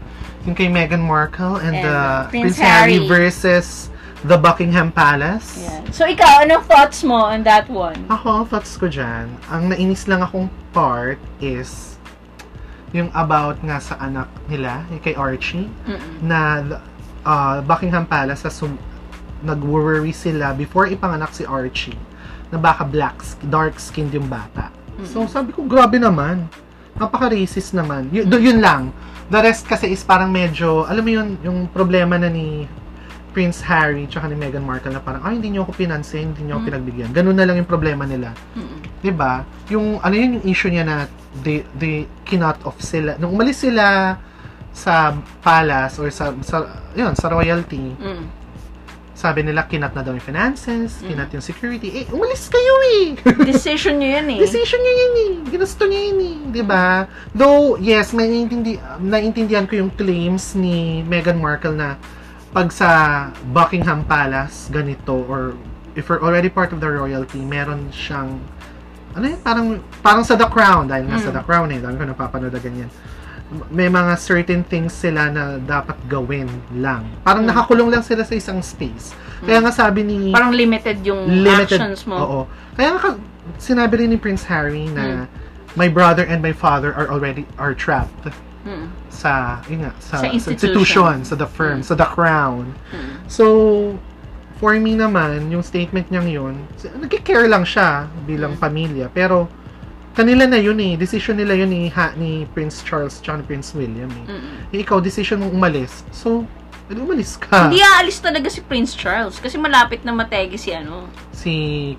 Yung 0.48 0.56
kay 0.56 0.72
Meghan 0.72 1.04
Markle 1.04 1.60
and, 1.60 1.76
And, 1.76 1.84
uh, 1.84 1.92
uh, 1.92 2.20
Prince, 2.32 2.56
Prince 2.56 2.58
Harry. 2.64 2.96
Harry. 2.96 3.04
versus 3.04 3.92
the 4.24 4.36
Buckingham 4.36 4.92
Palace. 4.92 5.64
Yeah. 5.64 5.80
So, 5.90 6.04
ikaw, 6.04 6.44
anong 6.44 6.64
thoughts 6.68 7.00
mo 7.02 7.28
on 7.30 7.42
that 7.48 7.66
one? 7.72 7.96
Ako, 8.12 8.44
thoughts 8.44 8.76
ko 8.76 8.86
dyan, 8.86 9.32
ang 9.48 9.72
nainis 9.72 10.04
lang 10.04 10.20
akong 10.20 10.52
part 10.70 11.18
is 11.40 11.96
yung 12.90 13.08
about 13.14 13.56
nga 13.62 13.78
sa 13.78 13.94
anak 14.02 14.26
nila, 14.50 14.82
yung 14.90 15.00
kay 15.00 15.14
Archie, 15.14 15.70
Mm-mm. 15.86 16.26
na 16.26 16.38
uh, 17.22 17.62
Buckingham 17.62 18.04
Palace 18.04 18.44
sa 18.44 18.50
sum- 18.50 18.80
nag-worry 19.40 20.12
sila 20.12 20.52
before 20.52 20.84
ipanganak 20.84 21.32
si 21.32 21.48
Archie 21.48 21.96
na 22.52 22.58
baka 22.60 22.84
black, 22.84 23.16
dark 23.48 23.78
skinned 23.80 24.12
yung 24.12 24.28
bata. 24.28 24.68
So 25.06 25.24
sabi 25.24 25.54
ko, 25.56 25.64
grabe 25.64 25.96
naman. 25.96 26.44
Napaka-racist 26.98 27.72
naman. 27.72 28.12
Y- 28.12 28.26
yun 28.26 28.60
lang. 28.60 28.92
The 29.32 29.40
rest 29.40 29.64
kasi 29.64 29.88
is 29.94 30.04
parang 30.04 30.28
medyo, 30.28 30.84
alam 30.84 31.00
mo 31.00 31.10
yun, 31.14 31.28
yung 31.40 31.58
problema 31.72 32.20
na 32.20 32.28
ni 32.28 32.66
Prince 33.30 33.62
Harry 33.62 34.04
tsaka 34.04 34.26
ni 34.26 34.34
Meghan 34.34 34.62
Markle 34.62 34.90
na 34.90 34.98
parang, 34.98 35.22
ay, 35.22 35.38
hindi 35.38 35.54
niyo 35.54 35.62
ako 35.62 35.72
pinansin, 35.74 36.34
hindi 36.34 36.44
niyo 36.44 36.58
ako 36.58 36.62
Mm. 36.62 36.70
pinagbigyan. 36.70 37.10
Ganun 37.10 37.36
na 37.38 37.46
lang 37.46 37.56
yung 37.56 37.70
problema 37.70 38.04
nila. 38.04 38.34
Mm-mm. 38.52 38.82
'di 39.00 39.12
ba? 39.12 39.42
Yung 39.68 39.98
ano 39.98 40.12
yun 40.12 40.38
yung 40.38 40.46
issue 40.46 40.68
niya 40.68 40.82
na 40.82 40.96
they 41.40 41.62
they 41.72 41.94
kinot 42.22 42.58
off 42.62 42.76
sila. 42.78 43.14
Nung 43.16 43.32
umalis 43.32 43.62
sila 43.62 44.18
sa 44.70 45.14
palace 45.40 45.98
or 45.98 46.10
sa 46.10 46.30
sa 46.40 46.62
yun, 46.92 47.14
sa 47.14 47.26
royalty, 47.26 47.94
Mm. 47.96 48.26
sabi 49.12 49.44
nila 49.44 49.64
kinat 49.64 49.92
na 49.92 50.00
daw 50.00 50.10
yung 50.10 50.22
finances, 50.22 51.00
Mm. 51.00 51.06
kinat 51.06 51.28
yung 51.30 51.44
security. 51.44 51.88
Eh, 51.92 52.04
umalis 52.08 52.48
kayo 52.48 52.74
eh. 52.96 53.04
Decision 53.50 53.96
nyo 53.96 54.08
yun 54.16 54.28
eh. 54.32 54.40
Decision 54.40 54.80
niya 54.80 54.94
yun 54.96 55.14
eh. 55.16 55.30
Ginusto 55.48 55.84
niya 55.84 56.02
yun 56.08 56.20
eh. 56.20 56.36
'Di 56.50 56.62
ba? 56.62 57.04
Though, 57.30 57.76
yes, 57.76 58.10
may 58.10 58.26
naintindi, 58.26 58.74
naiintindihan 58.98 59.64
ko 59.64 59.76
yung 59.76 59.92
claims 59.92 60.54
ni 60.54 61.04
Meghan 61.04 61.36
Markle 61.36 61.74
na 61.74 61.88
pag 62.50 62.68
sa 62.70 62.88
Buckingham 63.48 64.02
Palace, 64.04 64.66
ganito, 64.68 65.22
or 65.26 65.54
if 65.94 66.06
you're 66.06 66.22
already 66.22 66.48
part 66.48 66.70
of 66.70 66.78
the 66.78 66.88
royalty, 66.88 67.38
meron 67.40 67.90
siyang 67.90 68.38
ano 69.10 69.24
yun, 69.26 69.40
parang, 69.42 69.66
parang 70.02 70.22
sa 70.22 70.34
The 70.34 70.46
Crown, 70.46 70.86
dahil 70.86 71.10
nga 71.10 71.18
sa 71.18 71.30
Mm. 71.30 71.36
The 71.36 71.42
Crown 71.42 71.68
eh, 71.70 71.78
dami 71.78 71.94
ko 71.94 72.04
napapanood 72.06 72.54
na 72.54 72.62
ganyan. 72.62 72.90
May 73.66 73.90
mga 73.90 74.14
certain 74.14 74.62
things 74.62 74.94
sila 74.94 75.26
na 75.26 75.58
dapat 75.58 75.98
gawin 76.06 76.46
lang. 76.70 77.02
Parang 77.26 77.42
Mm. 77.42 77.50
nakakulong 77.50 77.90
lang 77.90 78.06
sila 78.06 78.22
sa 78.22 78.38
isang 78.38 78.62
space. 78.62 79.10
Kaya 79.42 79.58
nga 79.58 79.74
sabi 79.74 80.06
ni 80.06 80.30
Parang 80.30 80.54
limited 80.54 81.02
yung 81.02 81.26
limited 81.26 81.82
actions 81.82 82.06
mo. 82.06 82.14
Oo. 82.14 82.40
Kaya 82.78 82.94
nga 82.94 83.18
sinabi 83.58 83.98
rin 83.98 84.14
ni 84.14 84.18
Prince 84.20 84.46
Harry 84.46 84.86
na 84.86 85.26
Hmm. 85.26 85.30
my 85.74 85.90
brother 85.90 86.22
and 86.22 86.38
my 86.38 86.54
father 86.54 86.94
are 86.94 87.10
already 87.10 87.42
are 87.58 87.74
trapped 87.74 88.30
Mm. 88.62 88.94
Sa 89.10 89.58
yun 89.66 89.84
nga, 89.84 89.92
sa, 89.98 90.22
Sa 90.22 90.26
institution. 90.30 90.54
institution, 90.54 91.14
sa 91.26 91.34
the 91.34 91.46
firm, 91.46 91.82
Mm. 91.82 91.84
sa 91.84 91.94
the 91.94 92.08
crown. 92.08 92.64
Mm. 92.94 93.14
So 93.26 93.44
for 94.56 94.72
me 94.76 94.94
naman, 94.94 95.50
yung 95.50 95.60
statement 95.62 96.08
niyang 96.08 96.28
yun, 96.28 96.54
nagki-care 96.96 97.48
lang 97.48 97.64
siya 97.64 98.06
bilang 98.24 98.54
Mm. 98.56 98.62
pamilya, 98.62 99.06
pero 99.10 99.48
kanila 100.10 100.44
na 100.44 100.58
yun 100.58 100.76
eh, 100.78 100.94
decision 100.94 101.38
nila 101.38 101.54
yun 101.54 101.70
eh, 101.72 101.88
ha, 101.90 102.12
ni 102.12 102.44
Prince 102.50 102.82
Charles 102.82 103.18
ni 103.20 103.44
Prince 103.46 103.72
William 103.72 104.10
eh. 104.10 104.24
Mm-mm. 104.28 104.74
Eh, 104.74 104.82
ikaw, 104.82 105.00
decision 105.00 105.40
mong 105.40 105.54
umalis. 105.54 106.02
So, 106.12 106.44
edi 106.90 106.98
umalis 106.98 107.38
ka. 107.38 107.70
Hindi 107.70 107.78
aalis 107.80 108.18
talaga 108.18 108.50
si 108.50 108.60
Prince 108.60 108.98
Charles 108.98 109.38
kasi 109.38 109.54
malapit 109.56 110.02
na 110.02 110.10
mategi 110.10 110.58
si 110.58 110.74
ano. 110.74 111.06
Si 111.30 111.50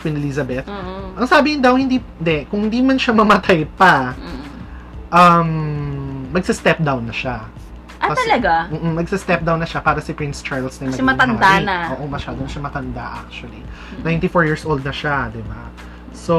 Queen 0.03 0.19
Elizabeth. 0.19 0.67
Oo. 0.67 1.15
Ang 1.17 1.25
sabi 1.25 1.55
daw, 1.57 1.79
hindi, 1.79 1.97
de, 2.19 2.43
kung 2.45 2.67
hindi 2.67 2.83
man 2.83 2.99
siya 2.99 3.15
mamatay 3.15 3.63
pa, 3.73 4.13
Mm. 4.13 4.43
um, 5.09 5.49
magsa-step 6.31 6.79
down 6.79 7.05
na 7.05 7.13
siya. 7.13 7.45
Ah, 8.01 8.17
Kasi- 8.17 8.25
talaga? 8.25 8.65
Mm, 8.73 8.97
magsa-step 8.97 9.41
down 9.45 9.59
na 9.61 9.67
siya 9.69 9.77
para 9.79 10.01
si 10.01 10.09
Prince 10.11 10.41
Charles 10.41 10.81
na 10.81 10.89
Kasi 10.89 11.05
matanda 11.05 11.37
hari. 11.45 11.65
na. 11.69 11.93
Oo, 11.93 12.09
masyado 12.09 12.41
na 12.41 12.49
siya 12.49 12.61
matanda 12.65 13.21
actually. 13.21 13.61
Mm. 14.01 14.25
94 14.25 14.43
years 14.47 14.63
old 14.65 14.81
na 14.81 14.89
siya, 14.89 15.29
di 15.29 15.43
ba? 15.45 15.69
So, 16.11 16.35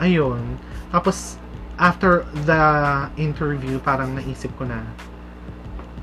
ayun. 0.00 0.56
Tapos, 0.88 1.36
after 1.76 2.24
the 2.46 2.64
interview, 3.16 3.76
parang 3.78 4.14
naisip 4.14 4.54
ko 4.56 4.64
na 4.64 4.80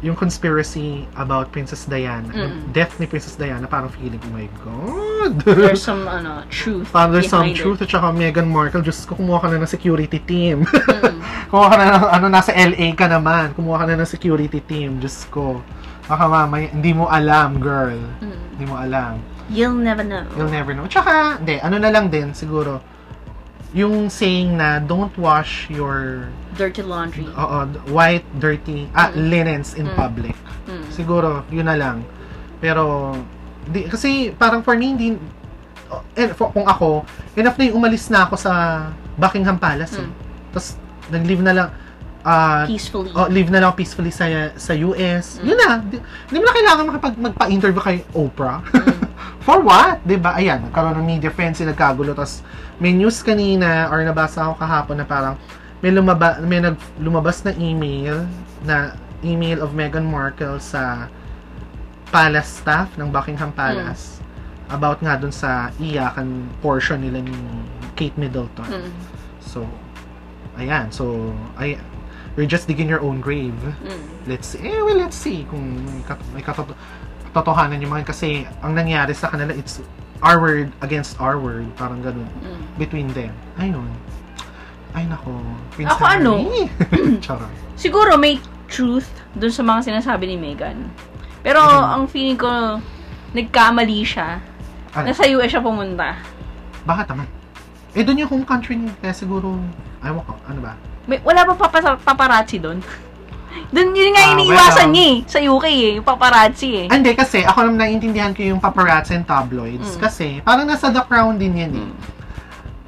yung 0.02 0.18
conspiracy 0.18 1.06
about 1.14 1.54
Princess 1.54 1.86
Diana, 1.86 2.26
Mm. 2.34 2.42
yung 2.42 2.54
death 2.74 2.98
ni 2.98 3.06
Princess 3.06 3.38
Diana, 3.38 3.70
parang 3.70 3.94
feeling, 3.94 4.18
oh 4.18 4.34
my 4.34 4.50
God! 4.66 5.32
There's 5.46 5.86
some 5.86 6.10
ano, 6.10 6.42
truth 6.50 6.90
Parang 6.90 7.14
there's 7.14 7.30
some 7.30 7.46
behind 7.46 7.62
truth 7.62 7.80
at 7.86 7.90
saka 7.94 8.10
Meghan 8.10 8.50
Markle, 8.50 8.82
Diyos 8.82 9.06
ko, 9.06 9.14
kumuha 9.14 9.46
ka 9.46 9.48
na 9.54 9.62
ng 9.62 9.70
security 9.70 10.18
team. 10.18 10.66
It. 10.66 10.74
Mm. 10.74 11.22
kumuha 11.54 11.68
ka 11.70 11.76
na 11.78 11.86
ng, 11.94 12.06
ano, 12.18 12.26
nasa 12.34 12.52
LA 12.58 12.98
ka 12.98 13.06
naman, 13.06 13.54
kumuha 13.54 13.78
ka 13.82 13.86
na 13.94 14.02
ng 14.02 14.10
security 14.10 14.60
team, 14.66 14.98
Diyos 14.98 15.30
ko. 15.30 15.62
Baka 16.10 16.26
mamaya, 16.26 16.68
hindi 16.74 16.92
mo 16.98 17.06
alam, 17.06 17.62
girl. 17.62 18.02
Mm. 18.26 18.38
Hindi 18.58 18.66
mo 18.66 18.76
alam. 18.82 19.22
You'll 19.54 19.78
never 19.78 20.02
know. 20.02 20.26
You'll 20.34 20.50
never 20.50 20.74
know. 20.74 20.90
Tsaka, 20.90 21.38
hindi, 21.38 21.62
ano 21.62 21.78
na 21.78 21.94
lang 21.94 22.10
din, 22.10 22.34
siguro, 22.34 22.82
yung 23.72 24.08
saying 24.08 24.54
na, 24.54 24.78
don't 24.78 25.16
wash 25.16 25.68
your, 25.68 26.28
Dirty 26.54 26.82
laundry. 26.82 27.24
oo, 27.26 27.58
white, 27.88 28.28
dirty, 28.36 28.92
ah, 28.92 29.08
Mm. 29.10 29.30
linens 29.30 29.74
in 29.74 29.86
Mm. 29.86 29.96
public. 29.96 30.36
Mm. 30.66 30.84
Siguro, 30.90 31.30
yun 31.48 31.66
na 31.66 31.76
lang. 31.76 32.04
Pero, 32.60 33.16
di, 33.64 33.86
kasi, 33.86 34.10
parang 34.32 34.60
for 34.60 34.76
me, 34.76 34.88
hindi, 34.90 35.08
eh, 36.14 36.30
for, 36.30 36.52
kung 36.52 36.64
ako, 36.64 37.08
enough 37.34 37.56
na 37.56 37.64
yung 37.66 37.78
umalis 37.78 38.08
na 38.08 38.24
ako 38.24 38.36
sa 38.36 38.52
Buckingham 39.16 39.56
Palace. 39.56 39.96
eh. 39.96 40.04
Mm. 40.04 40.12
Tapos, 40.50 40.68
nag-live 41.08 41.42
na 41.42 41.54
lang, 41.54 41.70
ah, 42.22 42.64
Peacefully. 42.66 43.12
oh, 43.12 43.28
live 43.28 43.50
na 43.50 43.60
lang 43.60 43.72
peacefully 43.72 44.12
sa 44.12 44.28
sa 44.54 44.76
US. 44.76 45.40
Mm. 45.40 45.46
Yun 45.48 45.58
na. 45.58 45.70
Di, 45.82 45.96
di 46.28 46.38
mo 46.38 46.44
na 46.44 46.54
kailangan 46.54 46.84
makapag, 46.86 47.16
magpa-interview 47.18 47.82
kay 47.82 48.04
Oprah. 48.12 48.60
Mm. 48.68 49.00
For 49.42 49.58
what? 49.62 50.06
ba? 50.06 50.38
Ayan, 50.38 50.70
nagkaroon 50.70 51.02
ng 51.02 51.08
media 51.08 51.34
frenzy, 51.34 51.66
nagkagulo. 51.66 52.14
Tapos 52.14 52.46
may 52.78 52.94
news 52.94 53.26
kanina 53.26 53.90
or 53.90 54.06
nabasa 54.06 54.46
ako 54.46 54.62
kahapon 54.62 55.02
na 55.02 55.06
parang 55.06 55.36
may 55.82 55.90
lumaba 55.90 56.38
may 56.46 56.62
nag, 56.62 56.78
lumabas 57.02 57.42
na 57.42 57.54
email 57.58 58.26
na 58.62 58.94
email 59.26 59.62
of 59.66 59.74
Meghan 59.74 60.06
Markle 60.06 60.62
sa 60.62 61.10
palace 62.14 62.62
staff 62.62 62.94
ng 63.02 63.10
Buckingham 63.10 63.50
Palace 63.54 64.22
about 64.70 65.02
nga 65.02 65.18
dun 65.18 65.34
sa 65.34 65.74
iyakan 65.82 66.46
portion 66.62 67.02
nila 67.02 67.20
ni 67.26 67.34
Kate 67.98 68.16
Middleton. 68.16 68.66
Mm. 68.88 68.92
So, 69.42 69.68
ayan. 70.56 70.88
So, 70.94 71.34
ay, 71.60 71.76
you're 72.38 72.48
just 72.48 72.72
digging 72.72 72.88
your 72.88 73.04
own 73.04 73.20
grave. 73.20 73.58
Mm. 73.84 74.06
Let's 74.32 74.54
see. 74.56 74.64
Eh, 74.64 74.80
well, 74.80 74.96
let's 74.96 75.18
see 75.18 75.44
kung 75.52 75.76
may, 75.82 76.02
kat- 76.08 76.28
may 76.32 76.44
katot- 76.46 76.78
katotohanan 77.32 77.80
yung 77.80 77.92
mga 77.92 78.06
kasi 78.06 78.44
ang 78.60 78.76
nangyari 78.76 79.16
sa 79.16 79.32
kanila 79.32 79.56
it's 79.56 79.80
our 80.20 80.38
word 80.38 80.68
against 80.80 81.16
our 81.18 81.40
word 81.40 81.64
parang 81.76 82.00
ganun 82.00 82.28
Mm. 82.44 82.62
between 82.76 83.08
them 83.12 83.32
ayun 83.56 83.88
ay 84.92 85.08
nako 85.08 85.32
Prince 85.72 85.88
Ako 85.90 86.04
ano? 86.04 86.32
Charot. 87.26 87.48
Siguro 87.80 88.20
may 88.20 88.36
truth 88.68 89.08
dun 89.32 89.48
sa 89.48 89.64
mga 89.64 89.88
sinasabi 89.88 90.28
ni 90.28 90.36
Megan. 90.36 90.92
Pero 91.40 91.64
Mhm. 91.64 91.88
ang 91.90 92.04
feeling 92.06 92.36
ko, 92.36 92.52
nagkamali 93.32 94.04
siya. 94.04 94.44
Ano? 94.92 95.08
Nasa 95.08 95.24
US 95.32 95.48
siya 95.48 95.64
pumunta. 95.64 96.20
bakit 96.84 97.08
naman 97.08 97.30
eh 97.94 98.04
doon 98.04 98.20
yung 98.20 98.32
home 98.32 98.44
country 98.44 98.76
niya 98.76 98.92
kaya 99.00 99.14
siguro 99.14 99.56
ayaw 100.02 100.20
ko 100.26 100.34
ano 100.44 100.60
ba 100.60 100.74
May, 101.06 101.22
wala 101.22 101.46
pa 101.46 101.56
paparazzi 101.98 102.58
doon. 102.58 102.82
Doon 103.70 103.88
yun 103.92 104.12
nga 104.12 104.24
Ah, 104.26 104.34
iniiwasan 104.34 104.78
well. 104.82 104.92
niya 104.92 105.06
eh. 105.06 105.18
Sa 105.26 105.40
UK 105.40 105.66
eh. 105.66 105.92
Yung 105.96 106.06
paparazzi 106.06 106.70
eh. 106.76 106.86
Ah, 106.86 106.94
Hindi, 106.94 107.12
kasi 107.14 107.40
ako 107.42 107.60
naman 107.66 107.80
naiintindihan 107.82 108.32
ko 108.32 108.42
yung 108.42 108.60
paparazzi 108.60 109.14
and 109.14 109.24
tabloids. 109.24 109.96
Mm. 109.96 110.00
Kasi 110.00 110.28
parang 110.42 110.66
nasa 110.66 110.88
the 110.88 111.02
crown 111.02 111.36
din 111.36 111.56
yan 111.56 111.74
eh. 111.74 111.88
Mm. 111.88 111.96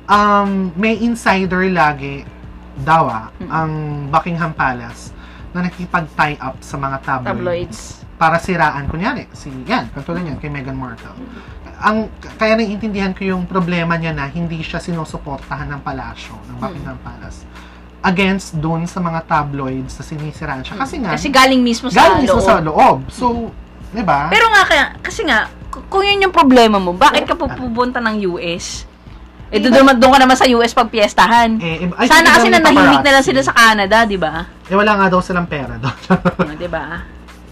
Um, 0.06 0.50
may 0.76 1.00
insider 1.00 1.64
lagi 1.70 2.28
daw 2.76 3.06
ah, 3.06 3.28
Mm. 3.38 3.50
ang 3.50 3.72
Buckingham 4.10 4.52
Palace 4.52 5.16
na 5.52 5.64
nakipag-tie 5.64 6.36
up 6.38 6.60
sa 6.60 6.76
mga 6.76 6.98
tabloids, 7.00 7.30
Tabloids. 7.30 7.80
para 8.16 8.36
siraan. 8.38 8.84
Kunyari, 8.86 9.30
si, 9.32 9.48
yan, 9.64 9.88
katulad 9.90 10.20
yan, 10.20 10.36
kay 10.36 10.50
Meghan 10.50 10.74
Markle. 10.74 11.14
Ang, 11.78 12.10
kaya 12.36 12.56
naiintindihan 12.56 13.12
ko 13.12 13.22
yung 13.24 13.46
problema 13.46 13.94
niya 13.94 14.12
na 14.12 14.26
hindi 14.26 14.60
siya 14.60 14.80
sinusuportahan 14.80 15.70
ng 15.70 15.82
palasyo, 15.82 16.34
ng 16.44 16.58
Buckingham 16.58 16.98
Palace 16.98 17.46
against 18.04 18.60
dun 18.60 18.84
sa 18.84 19.00
mga 19.00 19.24
tabloids 19.24 19.96
na 19.96 20.04
sinisiraan 20.04 20.62
siya. 20.62 20.76
Kasi 20.76 20.96
nga, 21.00 21.16
Kasi 21.16 21.32
galing 21.32 21.64
mismo 21.64 21.88
sa 21.88 22.04
galing 22.04 22.28
mismo 22.28 22.44
loob. 22.44 22.48
sa 22.48 22.60
loob. 22.60 22.98
So, 23.08 23.26
di 23.96 24.04
ba? 24.04 24.28
Pero 24.28 24.52
nga 24.52 24.64
kaya, 24.68 24.86
kasi 25.00 25.24
nga, 25.24 25.48
kung 25.88 26.04
yun 26.04 26.28
yung 26.30 26.36
problema 26.36 26.78
mo, 26.78 26.92
bakit 26.92 27.24
ka 27.24 27.34
pupunta 27.34 28.04
ng 28.04 28.36
US? 28.36 28.84
Eh, 29.54 29.62
doon, 29.62 29.86
doon 30.02 30.12
ka 30.18 30.20
naman 30.20 30.34
sa 30.34 30.50
US 30.50 30.74
pag 30.74 30.90
piyestahan. 30.90 31.62
Eh, 31.62 31.86
eh, 31.86 31.90
ay, 31.94 32.08
Sana 32.10 32.42
kasi 32.42 32.50
may 32.50 32.58
nanahimik 32.58 33.06
na 33.06 33.12
lang 33.14 33.26
sila 33.26 33.42
sa 33.46 33.54
Canada, 33.54 34.02
di 34.04 34.18
ba? 34.18 34.50
Eh, 34.66 34.74
wala 34.74 34.98
nga 34.98 35.14
daw 35.14 35.22
silang 35.22 35.46
pera 35.46 35.78
doon. 35.78 35.94
Ah, 36.10 36.58
di 36.66 36.66
ba? 36.68 37.06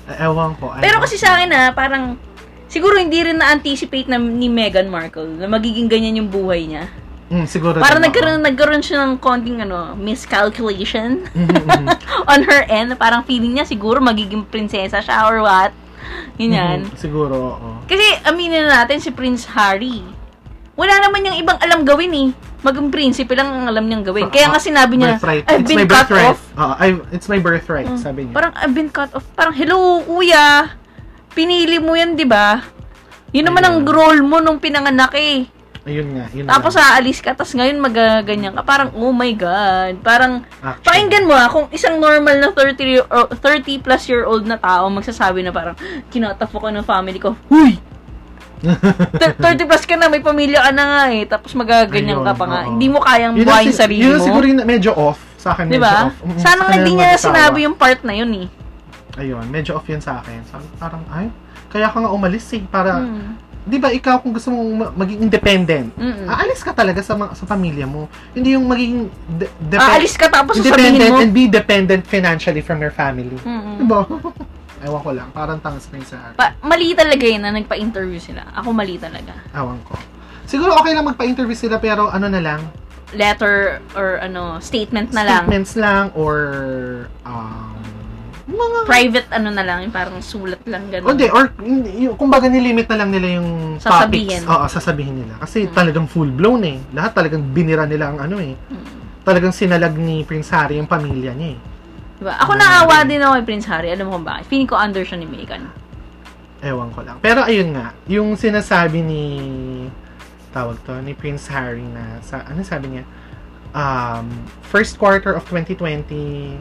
Eh, 0.09 0.25
Ewan 0.25 0.57
ko. 0.57 0.73
I 0.73 0.81
Pero 0.81 0.97
kasi 0.97 1.21
sa 1.21 1.37
akin 1.37 1.53
na 1.53 1.61
parang 1.71 2.17
siguro 2.65 2.97
hindi 2.97 3.21
rin 3.21 3.37
na-anticipate 3.37 4.09
na 4.09 4.17
ni 4.17 4.49
Meghan 4.49 4.89
Markle 4.89 5.37
na 5.37 5.45
magiging 5.45 5.85
ganyan 5.85 6.25
yung 6.25 6.29
buhay 6.33 6.65
niya. 6.65 6.89
Mm, 7.31 7.47
siguro. 7.47 7.79
Din, 7.79 8.03
nagkaroon 8.03 8.43
nagkaroon 8.43 8.83
siya 8.83 9.07
ng 9.07 9.15
konting 9.17 9.63
ano, 9.63 9.95
miscalculation 9.95 11.23
oo. 11.23 11.39
Mhm, 11.39 11.63
mhm. 11.63 11.87
on 12.27 12.39
her 12.43 12.67
end. 12.67 12.91
Parang 12.97 13.23
feeling 13.23 13.55
niya 13.55 13.63
siguro 13.63 13.97
magiging 13.97 14.43
prinsesa 14.43 14.99
siya 14.99 15.23
or 15.25 15.39
what. 15.39 15.71
Ganyan. 16.35 16.85
Mhm, 16.85 16.99
Siguro, 16.99 17.55
oo. 17.55 17.69
Kasi 17.87 18.03
aminin 18.23 18.67
na 18.67 18.83
natin 18.83 18.99
si 18.99 19.09
Prince 19.09 19.47
Harry. 19.47 20.03
Wala 20.75 20.99
naman 20.99 21.23
yung 21.23 21.37
ibang 21.37 21.55
alam 21.57 21.81
gawin 21.81 22.11
eh. 22.11 22.27
Maging 22.61 22.89
prinsipe 22.89 23.31
lang 23.31 23.47
ang 23.47 23.65
alam 23.65 23.85
niyang 23.85 24.03
gawin. 24.03 24.27
Kaya 24.27 24.51
nga 24.51 24.59
sinabi 24.67 24.97
niya, 24.97 25.15
Birthright. 25.15 25.45
I've 25.47 25.61
It's 25.61 25.69
been 25.69 25.77
my 25.77 25.87
cut 25.87 26.07
birthright. 26.09 26.29
off. 26.29 26.41
Oo, 26.53 26.73
I- 26.75 27.03
it's 27.09 27.27
my 27.27 27.39
birthright, 27.39 27.87
Mm. 27.87 27.97
sabi 27.97 28.19
niya. 28.27 28.33
Parang 28.33 28.53
I've 28.55 28.75
been 28.75 28.89
cut 28.89 29.09
off. 29.13 29.23
Parang, 29.33 29.55
hello, 29.55 29.77
kuya. 30.03 30.67
Pinili 31.31 31.79
mo 31.79 31.95
yan, 31.95 32.13
di 32.13 32.27
ba? 32.27 32.59
Yun 33.31 33.47
naman 33.47 33.63
ang 33.63 33.77
Ayun. 33.79 33.87
role 33.87 34.21
mo 34.21 34.37
nung 34.37 34.59
pinanganak 34.59 35.15
eh. 35.15 35.47
Ayun 35.81 36.13
nga. 36.13 36.25
Yun 36.29 36.45
Tapos 36.45 36.73
lang. 36.73 36.85
aalis 36.93 37.19
ka, 37.19 37.33
tapos 37.33 37.51
ngayon 37.51 37.77
magaganyan 37.77 38.53
ka. 38.53 38.61
Parang, 38.61 38.93
oh 38.93 39.09
my 39.09 39.33
God. 39.33 39.97
Parang, 39.99 40.45
Actually. 40.55 40.85
pakinggan 40.85 41.25
mo 41.25 41.33
ah, 41.33 41.47
kung 41.47 41.65
isang 41.69 41.97
normal 41.97 42.37
na 42.37 42.49
30, 42.49 42.77
year- 42.79 43.09
or 43.09 43.25
30 43.31 43.79
plus 43.79 44.05
year 44.05 44.21
old 44.23 44.45
na 44.45 44.55
tao 44.55 44.85
magsasabi 44.87 45.41
na 45.41 45.49
parang, 45.49 45.73
kinataf 46.07 46.47
ko 46.47 46.69
ng 46.69 46.83
family 46.83 47.17
ko, 47.17 47.33
Huy! 47.47 47.81
T- 48.61 49.35
30 49.41 49.65
plus 49.65 49.83
ka 49.83 49.97
na, 49.97 50.05
may 50.05 50.21
pamilya 50.21 50.61
ka 50.61 50.69
na 50.69 50.83
nga 50.85 51.03
eh. 51.09 51.25
Tapos 51.25 51.49
magaganyan 51.51 52.13
Ayun, 52.15 52.27
ka 52.29 52.33
pa 52.35 52.45
nga. 52.45 52.61
oo. 52.61 52.69
Hindi 52.69 52.87
mo 52.87 53.01
kayang 53.01 53.33
Yun 53.33 53.41
buhayin 53.43 53.73
si- 53.73 53.81
sarili 53.81 54.05
yun 54.05 54.15
mo. 54.15 54.23
siguro 54.23 54.45
yung 54.45 54.61
medyo 54.61 54.93
off. 54.93 55.17
Sa 55.35 55.49
akin, 55.51 55.65
Di 55.65 55.75
medyo 55.75 55.89
off. 56.05 56.13
Mm, 56.21 56.37
Sana 56.37 56.61
sa 56.61 56.63
nga 56.63 56.73
hindi 56.77 56.91
niya 56.93 57.09
mag-asawa. 57.09 57.25
sinabi 57.25 57.57
yung 57.65 57.73
part 57.73 57.99
na 58.05 58.13
yun 58.13 58.31
eh. 58.37 58.47
Ayun, 59.17 59.43
medyo 59.49 59.75
off 59.75 59.85
yun 59.85 59.97
sa 59.97 60.21
akin. 60.21 60.45
Sabi, 60.45 60.61
parang, 60.77 61.01
ay, 61.09 61.33
kaya 61.67 61.89
ka 61.89 61.97
nga 61.97 62.11
umalis 62.11 62.45
eh. 62.53 62.61
Para, 62.63 63.01
Hmm. 63.01 63.33
Di 63.61 63.77
ba 63.77 63.87
ikaw 63.87 64.17
kung 64.17 64.31
gusto 64.31 64.49
mong 64.49 64.71
ma- 64.73 64.93
maging 64.97 65.21
independent, 65.21 65.93
Mm-mm. 65.93 66.25
aalis 66.25 66.59
ka 66.59 66.71
talaga 66.71 66.99
sa 66.99 67.13
ma- 67.13 67.31
sa 67.31 67.45
pamilya 67.45 67.85
mo. 67.85 68.09
Hindi 68.31 68.53
yung 68.53 68.65
maging 68.65 68.93
de- 69.31 69.51
depe- 69.63 69.85
Aalis 69.87 70.15
ka 70.15 70.27
tapos 70.27 70.55
sasabihin 70.55 70.97
independent 70.97 71.11
mo. 71.11 71.21
and 71.21 71.31
be 71.31 71.45
dependent 71.45 72.03
financially 72.03 72.59
from 72.59 72.77
your 72.77 72.89
family. 72.91 73.37
Mm-mm. 73.37 73.77
Diba? 73.77 74.01
Ewan 74.81 74.97
ko 74.99 75.11
lang. 75.13 75.29
Parang 75.29 75.57
tangas 75.57 75.85
na 75.87 76.01
yung 76.01 76.09
sa 76.09 76.17
akin. 76.23 76.35
Pa- 76.35 76.57
mali 76.59 76.91
talaga 76.91 77.21
yun 77.21 77.37
na 77.39 77.53
nagpa-interview 77.53 78.17
sila. 78.17 78.49
Ako 78.51 78.73
mali 78.73 78.97
talaga. 78.97 79.37
Ewan 79.51 79.77
ko. 79.85 79.93
Siguro 80.43 80.73
okay 80.73 80.91
lang 80.91 81.05
magpa-interview 81.05 81.53
sila 81.53 81.77
pero 81.77 82.09
ano 82.09 82.25
na 82.25 82.41
lang, 82.41 82.65
Letter 83.11 83.77
or 83.91 84.17
ano, 84.17 84.57
statement 84.57 85.11
na 85.11 85.21
lang. 85.21 85.43
statements 85.43 85.75
lang 85.75 86.09
or 86.11 86.37
um, 87.21 87.77
mga 88.43 88.77
Private 88.83 89.27
ano 89.31 89.49
na 89.49 89.61
lang, 89.61 89.85
yung 89.85 89.93
parang 89.93 90.17
sulat 90.19 90.61
lang 90.65 90.87
O, 90.87 90.91
gano'n. 90.91 91.07
Hindi, 91.13 91.25
or 91.29 91.43
yung, 91.93 92.15
kumbaga 92.15 92.45
nilimit 92.45 92.89
na 92.89 92.97
lang 92.97 93.09
nila 93.09 93.37
yung 93.37 93.77
Sasabihin. 93.77 94.41
topics. 94.41 94.49
Oo, 94.49 94.65
sasabihin 94.67 95.15
nila. 95.21 95.33
Kasi 95.37 95.65
Mm. 95.65 95.73
talagang 95.73 96.07
full-blown 96.07 96.61
eh. 96.65 96.77
Lahat 96.91 97.13
talagang 97.13 97.43
binira 97.51 97.85
nila 97.85 98.09
ang 98.09 98.17
ano 98.19 98.41
eh. 98.41 98.57
Mm. 98.57 98.97
Talagang 99.21 99.53
sinalag 99.53 99.93
ni 99.93 100.25
Prince 100.25 100.49
Harry 100.49 100.77
yung 100.77 100.89
pamilya 100.89 101.31
niya 101.31 101.53
eh. 101.53 101.59
Diba? 102.17 102.33
Ako 102.37 102.51
Mm. 102.53 102.59
naawa 102.59 102.95
din 103.03 103.21
ako 103.21 103.31
kay 103.33 103.45
Prince 103.45 103.67
Harry. 103.67 103.89
Alam 103.89 104.05
mo 104.05 104.11
kung 104.17 104.25
bakit? 104.25 104.45
Feeling 104.45 104.69
ko 104.69 104.75
under 104.75 105.01
siya 105.01 105.17
ni 105.17 105.25
Meghan. 105.25 105.63
Ewan 106.61 106.93
ko 106.93 107.01
lang. 107.01 107.17
Pero 107.17 107.41
ayun 107.41 107.73
nga, 107.73 107.93
yung 108.05 108.33
sinasabi 108.33 109.01
ni 109.01 109.23
tawag 110.51 110.77
to, 110.83 110.93
ni 111.01 111.13
Prince 111.13 111.47
Harry 111.47 111.81
na 111.81 112.21
sa 112.21 112.45
ano 112.45 112.61
sabi 112.61 112.93
niya? 112.93 113.05
Um, 113.71 114.27
first 114.61 114.99
quarter 114.99 115.31
of 115.31 115.47
2020, 115.47 116.59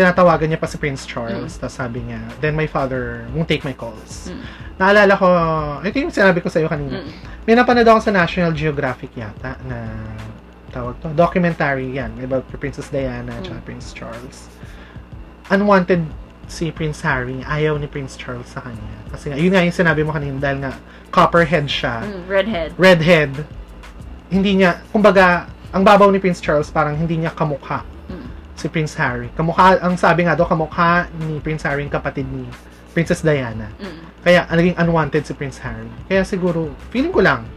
tinatawagan 0.00 0.48
niya 0.48 0.56
pa 0.56 0.64
si 0.64 0.80
Prince 0.80 1.04
Charles. 1.04 1.60
Tapos 1.60 1.76
sabi 1.76 2.00
niya, 2.00 2.24
then 2.40 2.56
my 2.56 2.64
father 2.64 3.28
won't 3.36 3.44
take 3.44 3.60
my 3.60 3.76
calls. 3.76 4.32
Mm. 4.32 4.40
Naalala 4.80 5.12
ko, 5.14 5.26
ito 5.84 5.96
yung 6.00 6.08
sinabi 6.08 6.40
ko 6.40 6.48
sa 6.48 6.56
iyo 6.56 6.72
kanina. 6.72 7.04
Mm. 7.04 7.12
May 7.44 7.52
napanood 7.52 7.84
ako 7.84 8.00
sa 8.00 8.12
National 8.16 8.56
Geographic 8.56 9.12
yata 9.12 9.60
na 9.68 9.84
tawag 10.72 10.96
to, 11.04 11.12
documentary 11.12 12.00
yan 12.00 12.16
about 12.24 12.48
Princess 12.56 12.88
Diana 12.88 13.36
at 13.36 13.44
Mm. 13.44 13.60
Prince 13.60 13.92
Charles. 13.92 14.48
Unwanted 15.50 16.06
si 16.48 16.70
Prince 16.72 17.02
Harry, 17.04 17.44
ayaw 17.44 17.76
ni 17.76 17.86
Prince 17.86 18.16
Charles 18.16 18.48
sa 18.48 18.64
kanya. 18.64 18.96
Kasi 19.12 19.30
nga, 19.30 19.36
yun 19.38 19.52
nga 19.52 19.62
yung 19.62 19.74
sinabi 19.76 20.02
mo 20.02 20.10
kanina 20.10 20.38
dahil 20.40 20.58
nga 20.64 20.72
copperhead 21.10 21.66
siya, 21.66 22.02
Mm, 22.02 22.22
redhead. 22.26 22.70
redhead, 22.74 23.32
hindi 24.30 24.62
niya, 24.62 24.78
kumbaga, 24.90 25.46
ang 25.70 25.82
babaw 25.86 26.10
ni 26.10 26.18
Prince 26.18 26.42
Charles 26.42 26.66
parang 26.66 26.98
hindi 26.98 27.18
niya 27.18 27.30
kamukha 27.30 27.82
Mm. 27.82 27.89
Si 28.60 28.68
Prince 28.68 28.92
Harry. 29.00 29.32
Kamukha, 29.32 29.80
ang 29.80 29.96
sabi 29.96 30.28
nga 30.28 30.36
daw, 30.36 30.44
kamukha 30.44 31.08
ni 31.24 31.40
Prince 31.40 31.64
Harry 31.64 31.88
yung 31.88 31.92
kapatid 31.92 32.28
ni 32.28 32.44
Princess 32.92 33.24
Diana. 33.24 33.72
Mm. 33.80 34.00
Kaya 34.20 34.44
naging 34.52 34.76
unwanted 34.76 35.24
si 35.24 35.32
Prince 35.32 35.56
Harry. 35.64 35.88
Kaya 36.04 36.20
siguro, 36.28 36.68
feeling 36.92 37.14
ko 37.14 37.24
lang, 37.24 37.48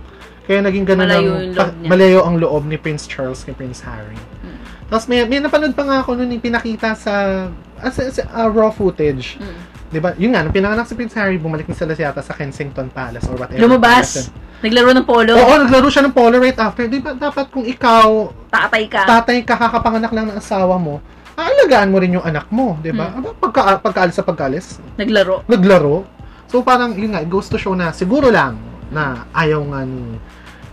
kaya 0.47 0.63
naging 0.63 0.87
ganun 0.87 1.07
Malayo 1.07 1.31
ang, 1.35 1.55
pa- 1.55 1.75
malayo 1.83 2.19
ang 2.23 2.35
loob 2.39 2.63
ni 2.63 2.79
Prince 2.79 3.03
Charles 3.07 3.43
kay 3.43 3.51
Prince 3.51 3.83
Harry. 3.83 4.15
Mm. 4.15 4.57
Tapos 4.87 5.05
may, 5.11 5.23
may 5.27 5.43
napanood 5.43 5.75
pa 5.75 5.83
nga 5.83 5.97
ako 5.99 6.15
noon 6.15 6.39
yung 6.39 6.43
pinakita 6.43 6.95
sa, 6.95 7.47
as, 7.83 7.99
as, 7.99 8.23
uh, 8.23 8.47
raw 8.47 8.71
footage. 8.71 9.35
Mm. 9.39 9.59
Di 9.93 9.99
ba? 10.01 10.09
Yun 10.17 10.33
nga, 10.33 10.41
nung 10.41 10.55
pinanganak 10.55 10.89
si 10.89 10.95
Prince 10.97 11.13
Harry, 11.19 11.37
bumalik 11.37 11.69
na 11.69 11.75
sila 11.75 11.93
yata 11.93 12.23
sa 12.23 12.33
Kensington 12.33 12.89
Palace 12.89 13.29
or 13.29 13.37
whatever. 13.37 13.61
Lumabas. 13.61 14.33
Naglaro 14.63 14.89
ng 14.93 15.03
polo. 15.03 15.35
Oo, 15.35 15.53
naglaro 15.59 15.87
siya 15.87 16.07
ng 16.07 16.15
polo 16.15 16.39
right 16.39 16.55
after. 16.55 16.87
Di 16.87 16.97
ba 16.97 17.11
dapat 17.11 17.51
kung 17.51 17.63
ikaw, 17.63 18.31
Tatay 18.47 18.83
ka. 18.87 19.03
tatay 19.03 19.43
ka, 19.43 19.59
kakapanganak 19.59 20.09
lang 20.09 20.31
ng 20.31 20.39
asawa 20.39 20.79
mo, 20.79 21.03
aalagaan 21.35 21.91
mo 21.91 21.99
rin 21.99 22.15
yung 22.15 22.23
anak 22.23 22.47
mo, 22.47 22.79
di 22.79 22.89
ba? 22.89 23.11
Mm. 23.11 23.17
Aba, 23.19 23.29
Pagka, 23.35 23.61
pagkaalis 23.77 24.15
sa 24.15 24.23
pagkaalis, 24.23 24.79
Naglaro. 24.95 25.43
naglaro. 25.45 26.07
So 26.47 26.61
parang 26.61 26.93
yun 26.93 27.11
nga, 27.11 27.19
it 27.19 27.27
goes 27.27 27.49
to 27.49 27.57
show 27.57 27.73
na 27.73 27.91
siguro 27.91 28.29
lang 28.29 28.55
na 28.87 29.27
ayaw 29.33 29.59
nga 29.67 29.83
ni 29.83 30.15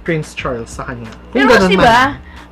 Prince 0.00 0.32
Charles 0.32 0.70
sa 0.70 0.84
kanya. 0.84 1.08
Kung 1.28 1.34
Pero 1.34 1.48
ganun 1.48 1.60
kasi 1.64 1.74
man. 1.74 1.82
ba, 1.82 1.98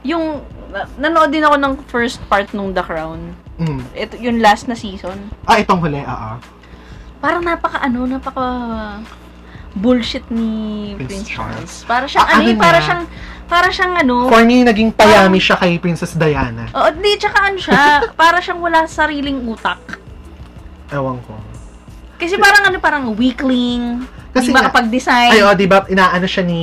yung 0.03 0.25
na- 0.69 0.89
nanood 0.99 1.31
din 1.31 1.41
ako 1.41 1.57
ng 1.57 1.73
first 1.87 2.19
part 2.27 2.51
nung 2.51 2.73
The 2.73 2.83
Crown. 2.83 3.37
Mm. 3.57 3.81
Ito 3.93 4.15
yung 4.19 4.39
last 4.41 4.67
na 4.67 4.75
season. 4.75 5.29
Ah, 5.45 5.61
itong 5.61 5.79
huli, 5.79 6.01
ah. 6.01 6.35
ah. 6.35 6.37
Parang 7.19 7.43
napaka 7.43 7.79
ano, 7.79 8.07
napaka 8.07 8.47
bullshit 9.79 10.27
ni 10.29 10.49
Prince 10.95 11.09
Prince, 11.09 11.29
Charles. 11.29 11.55
Charles. 11.57 11.73
Para 11.85 12.05
siyang, 12.05 12.21
Ah, 12.21 12.33
ano, 12.33 12.41
ano 12.41 12.51
eh, 12.51 12.57
para 12.57 12.79
siyang, 12.79 13.03
para 13.47 13.69
siyang 13.69 13.95
ano, 13.97 14.15
For 14.27 14.43
me, 14.43 14.61
naging 14.61 14.91
payami 14.93 15.39
siya 15.39 15.57
kay 15.57 15.79
Princess 15.79 16.13
Diana. 16.13 16.67
Oo, 16.69 16.91
di, 16.93 17.15
tsaka 17.15 17.39
ano 17.45 17.57
siya, 17.57 17.81
para 18.21 18.39
siyang 18.39 18.59
wala 18.59 18.85
sariling 18.85 19.47
utak. 19.47 19.79
Ewan 20.91 21.23
ko. 21.23 21.39
Kasi 22.19 22.35
parang 22.37 22.67
ano, 22.67 22.77
parang 22.77 23.05
weakling, 23.15 24.03
Kasi 24.29 24.51
hindi 24.51 24.53
nga- 24.53 24.67
makapag-design. 24.67 25.31
Ay, 25.31 25.41
oh, 25.41 25.55
di 25.55 25.65
ba, 25.65 25.87
inaano 25.87 26.27
siya 26.27 26.43
ni 26.43 26.63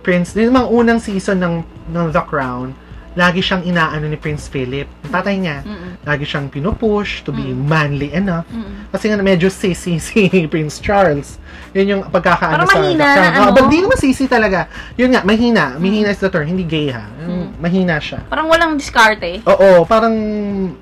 Prince, 0.00 0.36
yung 0.36 0.52
mga 0.52 0.68
unang 0.68 0.98
season 0.98 1.38
ng, 1.38 1.54
ng 1.88 2.06
The 2.10 2.22
Crown, 2.22 2.76
lagi 3.12 3.38
siyang 3.38 3.62
inaano 3.62 4.04
ni 4.04 4.14
Prince 4.14 4.46
Philip. 4.46 4.88
Yung 5.02 5.12
tatay 5.12 5.36
niya, 5.36 5.60
Mm-mm. 5.60 6.00
lagi 6.02 6.24
siyang 6.24 6.48
pinupush 6.48 7.20
to 7.20 7.30
be 7.30 7.44
Mm. 7.46 7.64
manly 7.64 8.08
enough. 8.10 8.48
Mm-mm. 8.48 8.88
Kasi 8.88 9.08
nga 9.08 9.18
medyo 9.18 9.46
sissy 9.46 10.00
si 10.02 10.20
Prince 10.46 10.78
Charles. 10.78 11.36
Yun 11.72 11.86
yung 11.88 12.02
pagkakaano 12.06 12.62
Parang 12.62 12.68
sa 12.68 12.78
mahina 12.78 13.04
Crown. 13.06 13.16
na 13.18 13.28
Oh, 13.30 13.36
ano? 13.38 13.44
Mm. 13.44 13.54
but 13.54 13.64
di 13.66 13.78
naman 13.78 13.98
sissy 13.98 14.26
talaga. 14.26 14.64
Yun 14.94 15.10
nga, 15.10 15.20
mahina. 15.22 15.64
Mahina 15.74 16.08
is 16.08 16.18
the 16.18 16.28
term. 16.28 16.44
Hindi 16.44 16.62
gay 16.62 16.88
ha. 16.88 17.04
Yung 17.22 17.52
Mahina 17.58 17.96
siya. 17.96 18.26
Parang 18.26 18.48
walang 18.48 18.74
diskarte. 18.74 19.38
Oo, 19.44 19.84
parang 19.84 20.10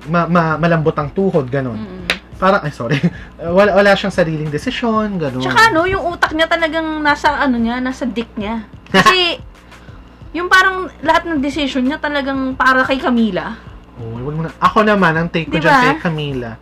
ma- 0.05 0.25
ma- 0.25 0.57
malambot 0.57 0.95
ang 0.95 1.09
tuhod, 1.09 1.45
ganun. 1.45 1.77
Mm-mm. 1.77 1.99
Parang, 2.35 2.57
ay 2.59 2.71
sorry, 2.71 2.97
wala, 3.37 3.75
wala 3.75 3.93
siyang 3.93 4.09
sariling 4.09 4.49
desisyon, 4.49 5.19
ganun. 5.19 5.43
Tsaka 5.43 5.69
ano, 5.69 5.85
yung 5.85 6.01
utak 6.07 6.31
niya 6.31 6.47
talagang 6.47 6.97
nasa 6.97 7.37
ano 7.37 7.53
niya, 7.55 7.77
nasa 7.77 8.01
dick 8.03 8.33
niya. 8.33 8.65
Kasi, 8.87 9.37
yung 10.31 10.47
parang 10.47 10.87
lahat 11.03 11.27
ng 11.27 11.39
decision 11.43 11.83
niya 11.83 11.99
talagang 11.99 12.55
para 12.55 12.87
kay 12.87 12.99
Camila. 12.99 13.59
Oh, 13.99 14.15
wag 14.17 14.35
mo 14.35 14.41
na. 14.47 14.51
Ako 14.63 14.87
naman, 14.87 15.13
ang 15.13 15.27
take 15.27 15.51
ko 15.51 15.59
Di 15.59 15.67
dyan 15.67 15.99
kay 15.99 15.99
Camila, 15.99 16.55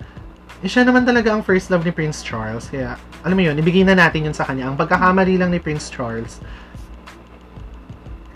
eh, 0.59 0.67
siya 0.67 0.84
naman 0.84 1.05
talaga 1.07 1.32
ang 1.32 1.45
first 1.45 1.72
love 1.72 1.86
ni 1.86 1.93
Prince 1.93 2.20
Charles. 2.26 2.67
Kaya, 2.67 2.99
alam 3.24 3.36
mo 3.38 3.43
yun, 3.45 3.55
ibigay 3.55 3.86
na 3.88 3.95
natin 3.95 4.28
yun 4.28 4.36
sa 4.36 4.43
kanya. 4.43 4.67
Ang 4.67 4.76
pagkakamali 4.76 5.39
lang 5.39 5.53
ni 5.53 5.61
Prince 5.61 5.88
Charles, 5.88 6.41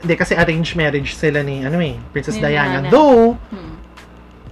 hindi, 0.04 0.14
kasi 0.16 0.36
arranged 0.36 0.76
marriage 0.76 1.16
sila 1.16 1.44
ni, 1.44 1.64
ano 1.64 1.80
eh, 1.80 1.96
Princess 2.12 2.36
Ni 2.40 2.44
Diana. 2.48 2.84
Diana. 2.84 2.90
Though, 2.92 3.40
Hmm. 3.52 3.76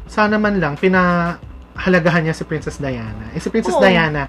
sana 0.08 0.36
man 0.40 0.60
lang, 0.60 0.76
pinahalagahan 0.80 2.24
niya 2.28 2.36
si 2.36 2.44
Princess 2.44 2.80
Diana. 2.80 3.32
Eh, 3.36 3.40
si 3.40 3.48
Princess 3.52 3.76
Oo. 3.76 3.84
Diana, 3.84 4.28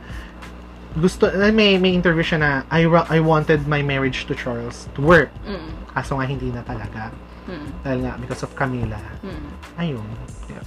gusto, 0.98 1.26
eh, 1.30 1.50
may, 1.50 1.78
may 1.78 1.94
interview 1.94 2.22
siya 2.22 2.38
na, 2.38 2.50
I, 2.70 2.86
I 3.10 3.18
wanted 3.18 3.66
my 3.66 3.82
marriage 3.82 4.26
to 4.30 4.34
Charles 4.34 4.86
to 4.94 5.00
work. 5.02 5.30
Mm. 5.46 5.81
Kaso 5.92 6.16
nga, 6.16 6.24
hindi 6.24 6.48
na 6.48 6.60
talaga. 6.60 7.12
Mm. 7.44 7.68
Dahil 7.82 7.98
nga, 8.00 8.12
because 8.16 8.42
of 8.42 8.52
Camila. 8.52 8.98
Mm. 9.20 9.48
Ayun. 9.76 10.08
Yeah. 10.48 10.64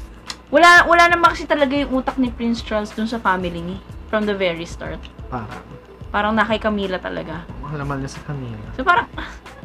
Wala, 0.47 0.85
wala 0.85 1.03
naman 1.09 1.33
kasi 1.33 1.43
talaga 1.43 1.73
yung 1.73 1.91
utak 1.95 2.15
ni 2.15 2.29
Prince 2.29 2.61
Charles 2.61 2.91
dun 2.91 3.05
sa 3.05 3.17
family 3.17 3.59
ni. 3.59 3.77
From 4.07 4.23
the 4.23 4.33
very 4.33 4.63
start. 4.63 5.01
Parang, 5.27 5.63
Parang 6.11 6.31
na 6.31 6.45
kay 6.45 6.57
Camila 6.57 6.95
talaga. 6.95 7.43
mahalamal 7.59 7.97
niya 7.97 8.13
sa 8.13 8.21
Camila. 8.23 8.61
So 8.77 8.85
parang, 8.85 9.09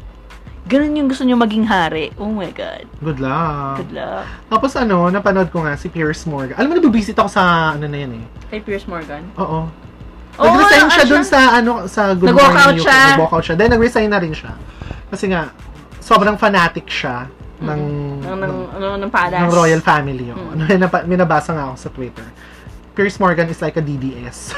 ganun 0.71 0.97
yung 0.97 1.07
gusto 1.07 1.23
niyo 1.23 1.37
maging 1.37 1.63
hari. 1.63 2.11
Oh 2.17 2.27
my 2.27 2.49
God. 2.51 2.89
Good 2.99 3.21
luck. 3.21 3.77
Good 3.79 3.93
luck. 3.93 4.25
Tapos 4.49 4.73
ano, 4.75 5.13
napanood 5.13 5.53
ko 5.53 5.63
nga 5.63 5.77
si 5.77 5.87
Pierce 5.87 6.25
Morgan. 6.25 6.57
Alam 6.57 6.73
mo, 6.73 6.75
nabibisit 6.81 7.15
ako 7.15 7.29
sa 7.29 7.77
ano 7.77 7.85
na 7.85 7.99
yan 7.99 8.13
eh. 8.17 8.25
Kay 8.49 8.61
Pierce 8.63 8.89
Morgan. 8.89 9.23
Oo. 9.37 9.69
Oo, 10.41 10.47
Nag-resign 10.47 10.81
ano 10.81 10.91
siya 10.91 11.05
dun 11.05 11.21
siya? 11.21 11.29
sa 11.29 11.39
ano 11.53 11.71
sa 11.85 12.03
Good 12.15 12.33
Morning 12.33 12.73
UK. 12.73 12.83
siya. 12.83 12.99
Nag-walk 13.13 13.35
out 13.35 13.45
siya. 13.45 13.57
Then 13.61 13.71
nag-resign 13.71 14.09
na 14.09 14.19
rin 14.19 14.33
siya. 14.33 14.53
Kasi 15.11 15.27
nga, 15.27 15.51
sobrang 15.99 16.39
fanatic 16.39 16.87
siya 16.87 17.27
ng, 17.61 17.81
Ng, 18.23 18.25
ng, 18.25 18.41
ng, 18.41 18.55
ano, 18.73 18.87
ng 18.97 19.11
palace. 19.11 19.43
ng 19.43 19.53
royal 19.53 19.83
family. 19.83 20.31
Oh. 20.31 20.39
Mm. 20.39 20.81
Ano, 20.81 20.87
may 21.05 21.19
nabasa 21.19 21.51
nga 21.53 21.69
ako 21.69 21.77
sa 21.77 21.89
Twitter. 21.91 22.27
Pierce 22.95 23.19
Morgan 23.19 23.47
is 23.47 23.61
like 23.61 23.77
a 23.77 23.85
DDS. 23.85 24.55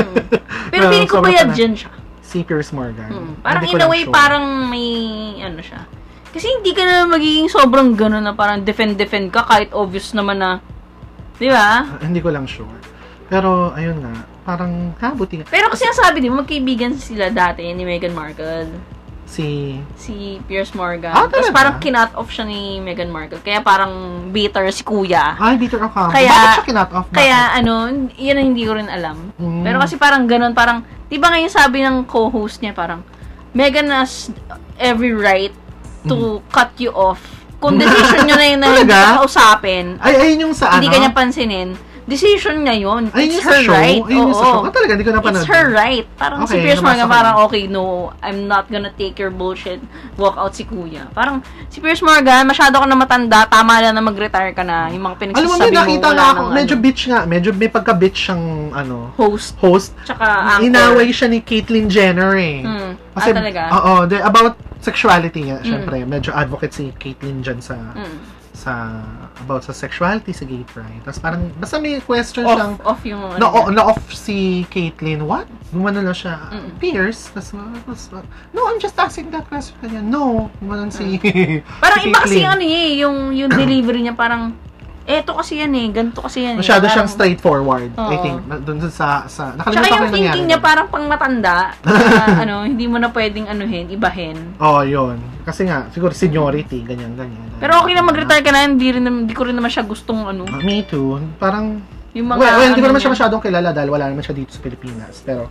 Pero 0.72 0.82
Well, 0.86 0.92
feeling 0.92 1.10
ko 1.10 1.20
fanatic. 1.20 1.54
dyan 1.54 1.74
siya? 1.74 1.92
si 2.20 2.44
Pierce 2.44 2.76
Morgan. 2.76 3.08
Mm. 3.08 3.32
Parang 3.40 3.62
in 3.64 3.80
a 3.80 3.88
way, 3.88 4.04
sure. 4.04 4.12
parang 4.12 4.44
may, 4.68 4.88
ano 5.40 5.64
siya. 5.64 5.88
Kasi 6.28 6.44
hindi 6.44 6.76
ka 6.76 6.84
na 6.84 7.08
magiging 7.08 7.48
sobrang 7.48 7.96
gano'n 7.96 8.20
na 8.20 8.36
parang 8.36 8.60
defend-defend 8.60 9.32
ka 9.32 9.48
kahit 9.48 9.72
obvious 9.72 10.12
naman 10.12 10.36
na, 10.36 10.60
di 11.40 11.48
ba? 11.48 11.88
Ah, 11.88 12.04
hindi 12.04 12.20
ko 12.20 12.28
lang 12.28 12.44
sure. 12.44 12.68
Pero, 13.32 13.72
ayun 13.72 14.04
nga, 14.04 14.12
parang, 14.44 14.92
ha, 15.00 15.16
buti 15.16 15.40
nga. 15.40 15.48
Pero 15.48 15.72
kasi 15.72 15.88
ang 15.88 15.96
sabi 15.96 16.20
din, 16.20 16.36
magkaibigan 16.36 17.00
sila 17.00 17.32
dati 17.32 17.64
ni 17.64 17.88
Meghan 17.88 18.12
Markle. 18.12 18.76
Si, 19.28 19.76
Si 19.94 20.14
Piers 20.42 20.72
Morgan. 20.72 21.12
Ah, 21.12 21.28
Tapos 21.28 21.52
parang 21.52 21.76
kinat 21.76 22.16
off 22.16 22.28
siya 22.28 22.42
ni 22.42 22.80
Meghan 22.80 23.06
Markle. 23.06 23.38
Kaya 23.38 23.60
parang 23.60 23.92
bitter 24.26 24.64
si 24.68 24.80
kuya. 24.80 25.36
ay, 25.36 25.54
Peter 25.54 25.76
Ocampo. 25.78 26.10
Kaya- 26.10 26.32
Bakit 26.32 26.54
siya 26.54 26.64
kinat 26.66 26.88
off? 26.90 27.06
Bakit? 27.06 27.14
Kaya 27.14 27.38
ano, 27.54 27.72
yun 28.10 28.34
ang 28.34 28.46
hindi 28.48 28.64
ko 28.64 28.72
rin 28.72 28.88
alam. 28.88 29.30
Mm. 29.36 29.62
Pero 29.62 29.76
kasi 29.78 29.94
parang 29.94 30.24
ganun, 30.24 30.52
parang, 30.52 30.80
di 31.06 31.16
ba 31.16 31.28
ngayon 31.28 31.48
sabi 31.48 31.80
ng 31.80 32.02
co-host 32.04 32.58
niya, 32.58 32.72
parang, 32.72 33.04
Meghan 33.50 33.88
has 33.88 34.32
every 34.76 35.12
right 35.12 35.52
to 36.04 36.40
cut 36.48 36.72
you 36.76 36.88
off. 36.90 37.20
Kung 37.58 37.74
decision 37.74 38.22
niya 38.24 38.36
na 38.36 38.46
yun 38.46 38.58
na 38.58 38.66
hindi 38.72 38.88
Mm. 38.88 39.04
Ka 39.04 39.18
kausapin, 39.20 39.86
Ay, 39.98 40.14
ayun 40.16 40.48
yung 40.48 40.54
sa 40.54 40.72
hindi 40.72 40.88
ano? 40.88 40.94
ka 40.94 40.98
niya 41.00 41.12
pansinin, 41.12 41.68
decision 42.08 42.64
niya 42.64 42.76
yun. 42.80 43.02
Ayun 43.12 43.28
It's 43.28 43.44
sa 43.44 43.52
her 43.52 43.60
show? 43.62 43.76
right. 43.76 44.00
Ayun 44.02 44.32
sa 44.32 44.40
Oo. 44.40 44.48
show? 44.48 44.60
Ah, 44.64 44.72
talaga, 44.72 44.90
hindi 44.96 45.04
ko 45.04 45.12
napanood. 45.12 45.44
It's 45.44 45.46
her 45.46 45.66
right. 45.68 46.06
Parang 46.16 46.38
si 46.42 46.56
Okay, 46.56 46.64
Piers 46.64 46.80
nabasa 46.80 46.88
Morgan 46.88 47.08
parang, 47.12 47.34
okay, 47.44 47.62
no, 47.68 47.84
I'm 48.18 48.48
not 48.48 48.66
gonna 48.66 48.90
take 48.90 49.20
your 49.20 49.28
bullshit. 49.28 49.78
Walk 50.16 50.34
out 50.34 50.56
si 50.56 50.64
kuya. 50.64 51.04
Parang, 51.12 51.44
si 51.68 51.78
Piers 51.78 52.00
Morgan, 52.00 52.48
masyado 52.48 52.80
ka 52.80 52.86
na 52.88 52.96
matanda, 52.96 53.44
tama 53.44 53.78
lang 53.78 53.92
na 53.92 54.00
mag-retire 54.00 54.56
ka 54.56 54.64
na. 54.64 54.88
Yung 54.88 55.04
mga 55.04 55.14
Alam 55.36 55.46
mo, 55.46 55.60
pinagsasabi 55.60 55.60
may 55.60 55.76
nakita 55.76 56.08
nga 56.08 56.26
ako, 56.32 56.42
nang, 56.42 56.56
medyo 56.56 56.74
ano, 56.74 56.82
bitch 56.82 57.02
nga, 57.06 57.20
medyo 57.22 57.50
may 57.52 57.68
pagka-bitch 57.68 58.18
siyang, 58.18 58.44
ano, 58.72 58.96
host, 59.14 59.54
host. 59.60 59.92
tsaka 60.02 60.24
anchor. 60.56 60.64
Inaway 60.64 61.12
siya 61.12 61.28
ni 61.28 61.44
Caitlyn 61.44 61.86
Jenner 61.86 62.32
eh. 62.34 62.64
Hmm. 62.64 62.92
Kasi, 63.12 63.28
ah, 63.30 63.36
talaga? 63.36 63.60
Oo, 63.70 63.92
about 64.24 64.56
sexuality 64.78 65.50
nga, 65.50 65.58
Mm. 65.60 65.66
syempre, 65.66 65.96
medyo 66.06 66.30
advocate 66.32 66.72
si 66.72 66.88
Caitlyn 66.94 67.42
dyan 67.42 67.58
sa, 67.58 67.74
Mm. 67.74 68.16
sa, 68.54 68.72
about 69.40 69.62
sa 69.62 69.72
sexuality, 69.72 70.30
sa 70.30 70.44
gay 70.44 70.62
pride. 70.66 71.02
Tapos 71.02 71.18
parang, 71.18 71.48
basta 71.56 71.78
may 71.78 71.98
question 71.98 72.42
siyang, 72.42 72.74
Off, 72.82 72.98
off 72.98 73.02
yung 73.02 73.22
ano. 73.22 73.38
na, 73.38 73.46
niya. 73.48 73.70
na 73.70 73.82
off 73.86 74.02
si 74.10 74.62
Caitlyn, 74.68 75.22
what? 75.22 75.46
Gumano 75.70 76.00
lang 76.00 76.16
siya, 76.16 76.50
Mm. 76.50 76.78
Pierce? 76.78 77.30
Tapos, 77.30 77.52
tapos, 77.54 78.00
no, 78.50 78.66
I'm 78.66 78.78
just 78.78 78.96
asking 78.96 79.30
that 79.30 79.46
question. 79.46 79.76
Kanya, 79.78 80.00
no, 80.00 80.48
gumanon 80.58 80.90
si, 80.90 81.18
Parang 81.82 82.02
si 82.02 82.08
iba 82.08 82.18
kasi 82.22 82.40
ano 82.42 82.62
eh, 82.62 82.98
yung, 83.00 83.32
yung 83.32 83.50
delivery 83.50 84.04
niya 84.04 84.14
parang, 84.14 84.54
eto 85.08 85.32
kasi 85.32 85.56
yan 85.56 85.72
eh, 85.72 85.88
ganito 85.88 86.20
kasi 86.20 86.44
yan 86.44 86.54
eh. 86.54 86.60
Masyado 86.60 86.84
Parang- 86.84 86.92
siyang 86.94 87.08
straightforward, 87.08 87.90
I 87.90 88.00
Oo. 88.12 88.20
think. 88.20 88.38
Na- 88.44 88.60
Doon 88.60 88.78
sa, 88.84 89.24
sa, 89.24 89.56
Tsaka 89.56 89.72
nakalimutan 89.72 89.80
ko 89.80 89.88
yung 89.88 89.96
yung 89.98 90.12
thinking 90.12 90.28
nangyari. 90.28 90.48
niya 90.52 90.60
parang 90.60 90.86
pang 90.86 91.06
matanda, 91.08 91.72
na, 91.82 91.92
ano, 92.38 92.56
hindi 92.62 92.84
mo 92.84 92.96
na 92.96 93.08
pwedeng 93.08 93.48
anuhin, 93.48 93.88
ibahin. 93.88 94.36
Oo, 94.60 94.68
oh, 94.68 94.82
yun. 94.84 95.16
Kasi 95.42 95.64
nga, 95.64 95.88
siguro 95.88 96.12
seniority, 96.12 96.84
ganyan, 96.84 97.16
ganyan. 97.16 97.40
Pero 97.56 97.80
okay 97.80 97.96
lang 97.96 98.04
mag-retire 98.04 98.44
ka 98.44 98.52
na, 98.52 98.62
hindi, 98.62 98.84
rin, 98.86 99.00
naman- 99.00 99.24
hindi 99.24 99.32
ko 99.32 99.48
rin 99.48 99.56
naman 99.56 99.72
siya 99.72 99.82
gustong 99.82 100.28
ano, 100.28 100.44
Uh, 100.44 100.60
me 100.60 100.84
too. 100.84 101.16
Parang, 101.38 101.80
yung 102.12 102.28
mga 102.28 102.38
well, 102.38 102.54
well, 102.54 102.68
hindi 102.68 102.78
ko 102.78 102.84
ano 102.84 102.92
naman 102.92 103.00
siya 103.00 103.12
masyadong 103.16 103.40
kilala 103.40 103.68
dahil 103.72 103.88
wala 103.88 104.04
naman 104.06 104.20
siya 104.20 104.36
dito 104.36 104.52
sa 104.52 104.60
Pilipinas. 104.60 105.24
Pero, 105.24 105.48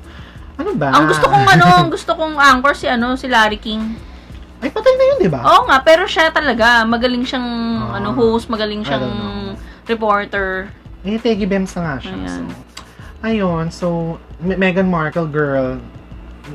ano 0.53 0.69
ba? 0.73 0.89
Ang 0.91 1.05
gusto 1.07 1.25
kong 1.25 1.45
ano, 1.47 1.65
ang 1.65 1.89
gusto 1.95 2.11
kong 2.13 2.35
anchor 2.35 2.73
si 2.73 2.85
ano, 2.85 3.13
si 3.13 3.25
Larry 3.25 3.57
King. 3.57 4.05
Ay, 4.57 4.73
patay 4.73 4.89
na 4.91 5.05
yun, 5.07 5.17
di 5.19 5.29
ba? 5.29 5.41
Oo 5.43 5.65
nga, 5.65 5.77
pero 5.81 6.05
siya 6.05 6.29
talaga, 6.29 6.81
magaling 6.81 7.21
siyang 7.21 7.45
Ah, 7.87 8.01
ano 8.01 8.09
host, 8.11 8.49
magaling 8.49 8.81
I 8.81 8.85
siyang 8.85 9.01
don't 9.01 9.13
know. 9.13 9.46
Reporter. 9.89 10.69
Eh, 11.03 11.17
Teggy 11.17 11.47
Bems 11.47 11.73
na 11.75 11.81
nga 11.81 11.95
siya. 12.03 12.15
Ayan. 12.15 12.27
So, 12.27 12.41
ayun. 13.23 13.65
So, 13.71 13.87
Me- 14.37 14.59
Meghan 14.59 14.87
Markle, 14.87 15.25
girl, 15.25 15.79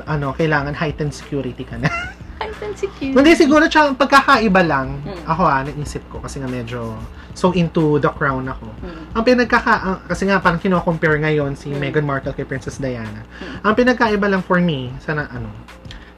ano, 0.05 0.31
kailangan 0.33 0.73
heightened 0.73 1.13
security 1.13 1.65
ka 1.65 1.75
na. 1.77 1.89
Ay, 2.41 2.49
insecure. 2.61 3.13
Hindi, 3.13 3.31
siguro 3.35 3.67
siya, 3.67 3.93
pagkakaiba 3.93 4.61
lang, 4.65 4.99
Mm. 5.03 5.23
ako 5.25 5.41
ah, 5.43 5.61
naisip 5.63 6.03
ko, 6.09 6.19
kasi 6.19 6.39
nga 6.39 6.49
medyo, 6.49 6.97
so 7.33 7.53
into 7.53 7.99
the 7.99 8.09
crown 8.09 8.43
ako. 8.45 8.67
Hmm. 8.83 9.15
Ang 9.15 9.23
pinagkaka, 9.23 10.03
kasi 10.05 10.27
nga 10.27 10.43
parang 10.43 10.59
kino-compare 10.59 11.23
ngayon 11.23 11.55
si 11.55 11.71
Mm. 11.71 11.79
Meghan 11.79 12.05
Markle 12.05 12.33
kay 12.33 12.43
Princess 12.43 12.77
Diana. 12.77 13.23
Mm. 13.39 13.57
Ang 13.63 13.73
pinagkaiba 13.73 14.27
lang 14.27 14.43
for 14.43 14.59
me, 14.59 14.91
sana 14.99 15.29
ano, 15.31 15.47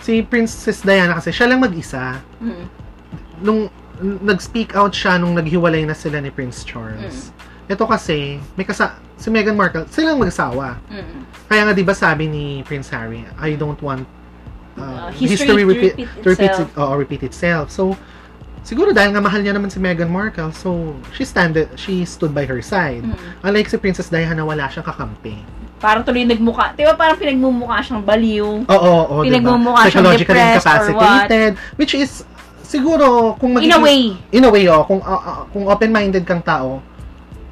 si 0.02 0.22
Princess 0.22 0.82
Diana 0.82 1.18
kasi 1.18 1.30
siya 1.30 1.46
lang 1.46 1.62
mag-isa. 1.62 2.18
Hmm. 2.38 2.66
Nung 3.42 3.70
nag-speak 4.02 4.76
out 4.76 4.92
siya 4.92 5.20
nung 5.20 5.36
naghiwalay 5.36 5.86
na 5.88 5.96
sila 5.96 6.20
ni 6.20 6.30
Prince 6.30 6.64
Charles. 6.64 7.32
Mm. 7.32 7.74
Ito 7.76 7.84
kasi, 7.90 8.38
may 8.54 8.62
kasa 8.62 8.94
si 9.18 9.34
Meghan 9.34 9.58
Markle, 9.58 9.90
silang 9.90 10.22
mag-asawa. 10.22 10.78
Hmm. 10.86 11.26
Kaya 11.50 11.66
nga 11.66 11.74
'di 11.74 11.82
ba 11.82 11.98
sabi 11.98 12.30
ni 12.30 12.62
Prince 12.62 12.94
Harry, 12.94 13.26
I 13.42 13.58
don't 13.58 13.80
want 13.82 14.06
uh, 14.78 15.08
Uh, 15.08 15.10
history 15.16 15.48
to 15.48 15.66
repeat 15.66 15.94
to 16.22 16.28
repeat, 16.30 16.52
itself. 16.52 16.70
it- 16.70 16.78
oo, 16.78 16.94
repeat 16.94 17.24
itself. 17.26 17.72
So, 17.74 17.98
siguro 18.62 18.94
dahil 18.94 19.16
nga 19.16 19.22
mahal 19.24 19.42
niya 19.42 19.58
naman 19.58 19.74
si 19.74 19.82
Meghan 19.82 20.12
Markle, 20.14 20.54
so 20.54 20.94
she 21.16 21.26
stand 21.26 21.58
she 21.74 22.06
stood 22.06 22.36
by 22.38 22.46
her 22.46 22.62
side. 22.62 23.02
Hmm. 23.02 23.48
Unlike 23.50 23.74
si 23.74 23.78
Princess 23.82 24.14
Diana, 24.14 24.46
wala 24.46 24.70
siyang 24.70 24.86
kakampi. 24.86 25.42
Parang 25.82 26.06
tuloy 26.06 26.22
nagmuka. 26.28 26.76
Di 26.78 26.86
ba 26.86 26.94
parang 26.94 27.18
pinagmumukha 27.18 27.82
siyang 27.82 28.04
baliw? 28.06 28.68
Oo, 28.70 28.94
oo, 29.10 29.16
diba? 29.26 29.42
Pinagmumukha 29.42 29.90
siyang 29.90 30.06
Psychologically 30.06 30.38
depressed 30.38 30.68
or 30.70 30.86
incapacitated. 30.92 31.52
Which 31.82 31.94
is, 31.98 32.12
siguro, 32.66 33.06
kung 33.36 33.54
In 33.54 33.56
magiging... 33.62 33.72
a 33.72 33.80
way. 33.80 34.02
In 34.32 34.44
a 34.44 34.50
way, 34.50 34.66
oh, 34.66 34.84
kung, 34.84 35.00
ah, 35.00 35.16
ah, 35.16 35.40
kung 35.48 35.66
open-minded 35.66 36.26
kang 36.26 36.42
tao, 36.42 36.82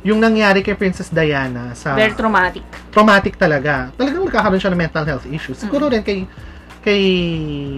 yung 0.02 0.20
nangyari 0.20 0.60
kay 0.60 0.74
Princess 0.74 1.08
Diana 1.08 1.72
sa 1.72 1.94
Very 1.94 2.12
traumatic. 2.12 2.66
traumatic 2.90 3.38
talaga. 3.38 3.88
Talagang 3.94 4.28
nagkakaroon 4.28 4.60
siya 4.60 4.70
ng 4.70 4.82
mental 4.82 5.06
health 5.06 5.24
issues. 5.26 5.56
Siguro 5.56 5.88
rin 5.88 6.02
kay 6.02 6.28
kay 6.84 7.02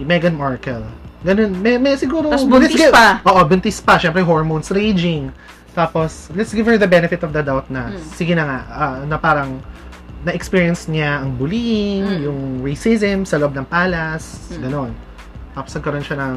Meghan 0.02 0.34
Markle. 0.34 0.82
Ganun. 1.22 1.54
May, 1.56 1.78
may 1.78 1.94
siguro... 1.94 2.26
Tas 2.26 2.42
buntis 2.42 2.74
give- 2.74 2.90
pa. 2.90 3.22
Oo, 3.22 3.38
buntis 3.44 3.78
pa. 3.78 3.94
Siyempre, 3.96 4.20
hormones 4.20 4.66
raging. 4.68 5.30
Tapos, 5.70 6.26
let's 6.32 6.50
give 6.50 6.64
her 6.64 6.74
the 6.74 6.88
benefit 6.88 7.20
of 7.20 7.30
the 7.30 7.40
doubt 7.40 7.68
na, 7.68 7.86
Mm. 7.88 8.02
sige 8.10 8.32
na 8.32 8.42
nga, 8.42 8.58
ah, 8.66 8.96
na 9.04 9.16
parang 9.16 9.62
na-experience 10.22 10.88
niya 10.88 11.22
ang 11.22 11.30
bullying, 11.30 12.02
Mm. 12.02 12.20
yung 12.24 12.40
racism 12.60 13.22
sa 13.22 13.36
loob 13.36 13.54
ng 13.54 13.62
palace, 13.64 14.50
Mm. 14.50 14.60
ganon. 14.60 14.90
Tapos 15.52 15.70
nagkaroon 15.72 16.02
siya 16.02 16.18
ng 16.18 16.36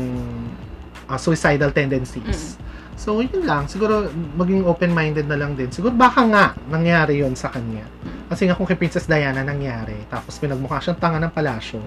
ah, 1.09 1.17
suicidal 1.17 1.73
tendencies. 1.73 2.55
Mm. 2.55 2.69
So, 2.99 3.23
yun 3.23 3.47
lang. 3.47 3.65
Siguro, 3.71 4.11
maging 4.35 4.67
open-minded 4.67 5.23
na 5.25 5.39
lang 5.39 5.55
din. 5.55 5.71
Siguro, 5.71 5.95
baka 5.95 6.21
nga, 6.27 6.45
nangyari 6.67 7.23
yon 7.23 7.31
sa 7.31 7.47
kanya. 7.47 7.87
Kasi 8.27 8.45
nga 8.45 8.53
kung 8.53 8.67
kay 8.67 8.75
Princess 8.75 9.07
Diana 9.07 9.41
nangyari, 9.41 9.95
tapos 10.11 10.35
pinagmukha 10.37 10.83
siyang 10.83 10.99
tanga 10.99 11.17
ng 11.23 11.31
palasyo, 11.31 11.79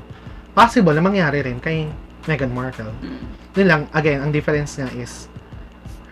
possible 0.57 0.97
na 0.97 1.05
mangyari 1.05 1.45
rin 1.45 1.61
kay 1.61 1.87
Meghan 2.25 2.51
Markle. 2.51 2.91
Mm. 3.05 3.25
Yun 3.61 3.69
lang, 3.69 3.81
again, 3.93 4.25
ang 4.25 4.33
difference 4.33 4.81
niya 4.81 4.89
is 4.97 5.29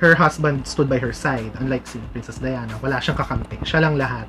her 0.04 0.12
husband 0.12 0.68
stood 0.68 0.88
by 0.88 1.00
her 1.00 1.16
side. 1.16 1.48
Unlike 1.60 1.84
si 1.88 1.98
Princess 2.12 2.36
Diana, 2.36 2.76
wala 2.84 3.00
siyang 3.00 3.16
kakampi. 3.16 3.56
Siya 3.64 3.80
lang 3.80 3.96
lahat. 3.96 4.28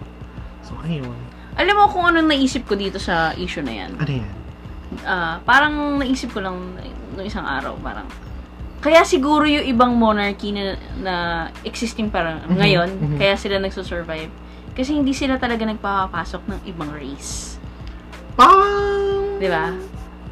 So, 0.63 0.75
ayun. 0.87 1.15
Alam 1.59 1.83
mo 1.83 1.91
kung 1.91 2.07
anong 2.07 2.31
naisip 2.31 2.63
ko 2.63 2.79
dito 2.79 2.95
sa 2.95 3.35
issue 3.35 3.59
na 3.59 3.75
yan? 3.75 3.91
Ano 3.99 4.11
yan? 4.23 4.33
Ah, 5.03 5.39
parang 5.43 5.99
naisip 5.99 6.31
ko 6.31 6.39
lang 6.39 6.79
noong 7.15 7.27
isang 7.27 7.43
araw, 7.43 7.75
parang 7.83 8.07
kaya 8.81 9.01
siguro 9.01 9.45
yung 9.45 9.63
ibang 9.63 9.93
monarchy 9.93 10.49
na, 10.49 10.73
na 10.97 11.15
existing 11.61 12.09
parang 12.09 12.41
Mhm, 12.43 12.57
ngayon, 12.57 12.89
mhm. 12.91 13.17
kaya 13.17 13.33
sila 13.35 13.57
nagsusurvive. 13.57 14.33
Kasi 14.71 14.91
hindi 14.91 15.11
sila 15.11 15.37
talaga 15.37 15.61
nagpapasok 15.63 16.41
ng 16.47 16.59
ibang 16.65 16.89
race. 16.89 17.61
Pang! 18.35 19.37
Di 19.37 19.45
ba? 19.45 19.69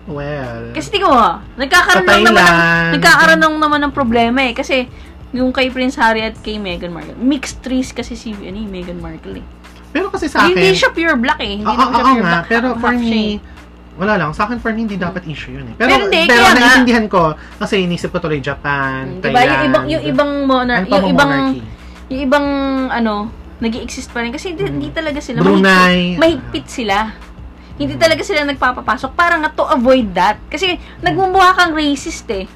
Well, 0.05 0.73
Kasi 0.73 0.89
tingnan 0.89 1.11
mo, 1.11 1.21
nagkakaroon 1.55 2.07
lang 2.07 2.23
naman 2.25 2.41
ng, 2.41 2.57
nagkakaroon 2.97 3.39
lang 3.39 3.53
naman 3.61 3.79
ng 3.83 3.93
problema 3.93 4.39
eh. 4.41 4.57
Kasi 4.57 4.89
yung 5.29 5.53
kay 5.53 5.69
Prince 5.69 5.93
Harry 5.95 6.25
at 6.25 6.33
kay 6.39 6.57
Meghan 6.57 6.89
Markle, 6.89 7.13
mixed 7.15 7.61
race 7.63 7.93
kasi 7.93 8.17
si 8.17 8.33
ano, 8.33 8.57
eh, 8.57 8.65
Meghan 8.65 8.97
Markle 8.97 9.41
eh. 9.41 9.45
pero 9.89 10.09
kasi 10.09 10.25
sa 10.25 10.45
akin, 10.45 10.53
Hindi 10.53 10.69
siya 10.71 10.89
pure 10.89 11.13
black 11.13 11.37
eh. 11.39 11.53
Hindi 11.55 11.65
Oo, 11.65 11.73
naman 11.75 11.89
siya 11.91 12.05
pure 12.07 12.17
nga, 12.19 12.29
black. 12.31 12.45
pero 12.47 12.67
for 12.75 12.93
siya 12.95 13.05
eh. 13.05 13.09
me, 13.11 13.25
wala 13.99 14.15
lang. 14.15 14.31
Sa 14.31 14.47
akin, 14.47 14.57
for 14.57 14.71
me, 14.71 14.87
hindi 14.87 14.95
dapat 14.95 15.27
issue 15.27 15.51
yun 15.51 15.67
eh. 15.67 15.75
Pero, 15.75 15.91
Pero 15.91 16.03
hindi, 16.07 16.23
pero 16.23 16.39
kaya 16.41 16.55
naiintindihan 16.55 17.05
ko, 17.05 17.21
kasi 17.59 17.83
inisip 17.83 18.09
ko 18.09 18.17
tuloy 18.17 18.39
Japan, 18.39 19.19
Mm, 19.19 19.21
diba? 19.21 19.41
Yung 19.43 19.63
ibang, 19.67 19.85
yung 19.85 20.03
ibang 20.07 20.31
monar, 20.47 20.77
ano 20.77 20.87
yung 20.87 20.95
bang 20.95 21.11
ibang, 21.11 21.29
monarchy? 21.29 21.61
yung 22.07 22.21
ibang, 22.23 22.47
ano, 22.89 23.13
nag 23.59 23.73
exist 23.75 24.07
pa 24.09 24.23
rin. 24.23 24.31
Kasi 24.31 24.55
hindi, 24.55 24.63
hindi 24.63 24.89
talaga 24.89 25.19
sila. 25.19 25.43
Brunei. 25.43 26.15
Mahigpit, 26.15 26.17
mahigpit 26.17 26.65
sila. 26.65 27.11
Hindi 27.75 27.95
talaga 27.95 28.23
sila 28.23 28.43
nagpapapasok. 28.45 29.11
Para 29.13 29.35
nga 29.35 29.51
to 29.51 29.63
avoid 29.65 30.11
that. 30.11 30.39
Kasi 30.47 30.75
nagmumukha 30.99 31.55
kang 31.55 31.71
racist 31.71 32.27
eh. 32.29 32.47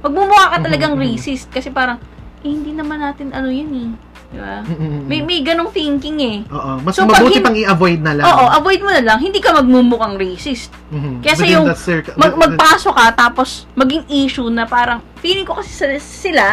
Magmumukha 0.00 0.46
ka 0.48 0.58
talagang 0.60 0.94
Mhm, 0.94 1.00
mhm. 1.00 1.06
racist. 1.08 1.46
Kasi 1.48 1.70
parang, 1.70 2.02
eh, 2.40 2.50
hindi 2.50 2.70
naman 2.70 2.98
natin 2.98 3.30
ano 3.30 3.46
yan 3.46 3.70
eh. 3.70 3.88
Di 4.30 4.38
ba? 4.38 4.62
Mm-mm. 4.62 5.10
May, 5.10 5.20
may 5.20 5.42
ganong 5.42 5.68
thinking 5.68 6.18
eh. 6.20 6.38
Oo, 6.46 6.78
mas 6.80 6.94
So, 6.94 7.02
pag 7.02 7.18
mabuti 7.18 7.36
hin- 7.36 7.42
pang 7.42 7.56
i-avoid 7.56 7.98
na 7.98 8.14
lang. 8.14 8.24
Oo, 8.24 8.46
avoid 8.48 8.78
mo 8.78 8.88
na 8.88 9.02
lang. 9.02 9.18
Hindi 9.18 9.42
ka 9.42 9.50
magmumukhang 9.52 10.14
racist. 10.14 10.70
Mhm. 10.88 11.18
Kesa 11.18 11.42
Within 11.42 11.54
yung 11.56 11.66
circle- 11.74 12.14
Mag, 12.14 12.38
magpasok 12.38 12.94
ka, 12.94 13.06
tapos 13.12 13.66
maging 13.74 14.06
issue 14.08 14.46
na 14.46 14.64
parang, 14.64 15.02
feeling 15.18 15.42
ko 15.42 15.58
kasi 15.58 15.70
sa- 15.72 15.98
sila, 15.98 16.46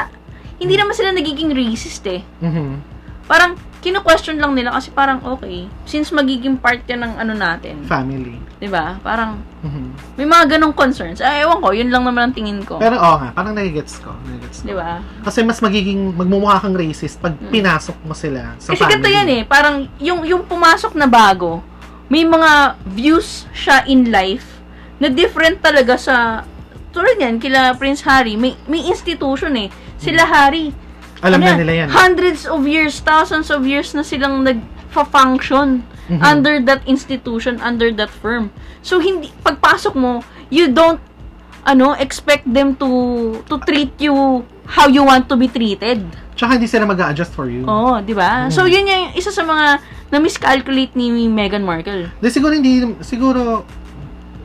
hindi 0.57 0.73
naman 0.73 0.91
sila 0.91 1.13
nagiging 1.13 1.53
racist 1.53 2.01
eh. 2.07 2.25
Mhm. 2.41 2.81
Parang, 3.23 3.53
kino-question 3.79 4.35
lang 4.35 4.51
nila 4.51 4.73
kasi 4.73 4.89
parang, 4.89 5.21
okay, 5.23 5.65
since 5.83 6.09
magiging 6.09 6.55
part 6.55 6.81
yan 6.83 7.01
ng 7.01 7.13
ano 7.15 7.31
natin, 7.31 7.83
family. 7.83 8.41
di 8.57 8.65
ba? 8.65 8.97
Parang, 8.99 9.37
Mhm. 9.59 10.17
may 10.17 10.25
mga 10.25 10.57
ganong 10.57 10.73
concerns. 10.73 11.19
Ay, 11.19 11.41
ewan 11.41 11.61
ko, 11.61 11.69
yun 11.69 11.87
lang 11.87 12.01
naman 12.01 12.29
ang 12.29 12.33
tingin 12.33 12.57
ko. 12.59 12.77
Pero 12.77 12.97
oo 12.97 13.15
nga, 13.15 13.29
parang 13.31 13.53
nagigets 13.53 14.01
ko. 14.01 14.09
Nagigets 14.23 14.61
ko. 14.61 14.65
Di 14.65 14.73
ba? 14.73 14.97
Kasi 15.21 15.41
mas 15.41 15.61
magiging, 15.61 16.11
magmumukha 16.11 16.57
kang 16.59 16.73
racist 16.73 17.17
pag 17.17 17.37
pinasok 17.43 17.97
mo 18.01 18.13
sila 18.13 18.57
sa 18.57 18.71
Kasi 18.71 18.81
family. 18.81 18.93
ganito 18.95 19.09
yan 19.11 19.27
eh, 19.31 19.41
parang 19.43 19.75
yung, 19.97 20.25
yung 20.25 20.41
pumasok 20.43 20.93
na 20.93 21.05
bago, 21.05 21.61
may 22.07 22.23
mga 22.23 22.51
views 22.87 23.45
siya 23.51 23.85
in 23.85 24.09
life 24.09 24.57
na 24.97 25.07
different 25.07 25.61
talaga 25.61 25.93
sa, 25.93 26.41
tulad 26.89 27.13
yan, 27.15 27.37
kila 27.37 27.77
Prince 27.77 28.01
Harry, 28.01 28.33
may, 28.33 28.57
may 28.65 28.81
institution 28.83 29.53
eh. 29.55 29.69
Sila 29.95 30.25
Harry, 30.25 30.73
Alam 31.21 31.41
ano 31.41 31.49
na 31.49 31.57
nila 31.57 31.73
yan. 31.85 31.89
Hundreds 31.89 32.45
of 32.45 32.65
years, 32.69 33.01
thousands 33.01 33.49
of 33.49 33.65
years 33.65 33.93
na 33.93 34.05
silang 34.05 34.45
nag-function 34.45 35.81
Mhm. 36.07 36.21
under 36.23 36.55
that 36.63 36.81
institution, 36.87 37.59
under 37.59 37.91
that 37.91 38.07
firm. 38.07 38.53
So, 38.79 39.03
hindi, 39.03 39.33
pagpasok 39.43 39.93
mo, 39.97 40.23
you 40.47 40.71
don't, 40.71 41.01
ano, 41.67 41.97
expect 41.99 42.47
them 42.47 42.79
to, 42.79 42.87
to 43.51 43.59
treat 43.67 43.91
you 43.99 44.45
how 44.67 44.87
you 44.87 45.03
want 45.03 45.27
to 45.27 45.35
be 45.35 45.51
treated. 45.51 46.05
Tsaka 46.37 46.55
hindi 46.55 46.69
sila 46.69 46.87
mag 46.87 47.01
adjust 47.01 47.35
for 47.35 47.51
you. 47.51 47.67
Oo, 47.67 47.99
di 47.99 48.15
ba? 48.15 48.47
Mm. 48.47 48.53
So, 48.53 48.63
yun 48.69 48.87
yung 48.87 49.11
isa 49.17 49.33
sa 49.33 49.43
mga 49.43 49.83
na-miscalculate 50.07 50.95
ni 50.95 51.27
Meghan 51.27 51.65
Markle. 51.67 52.07
Di, 52.23 52.31
siguro 52.31 52.55
hindi, 52.55 52.79
siguro, 53.03 53.67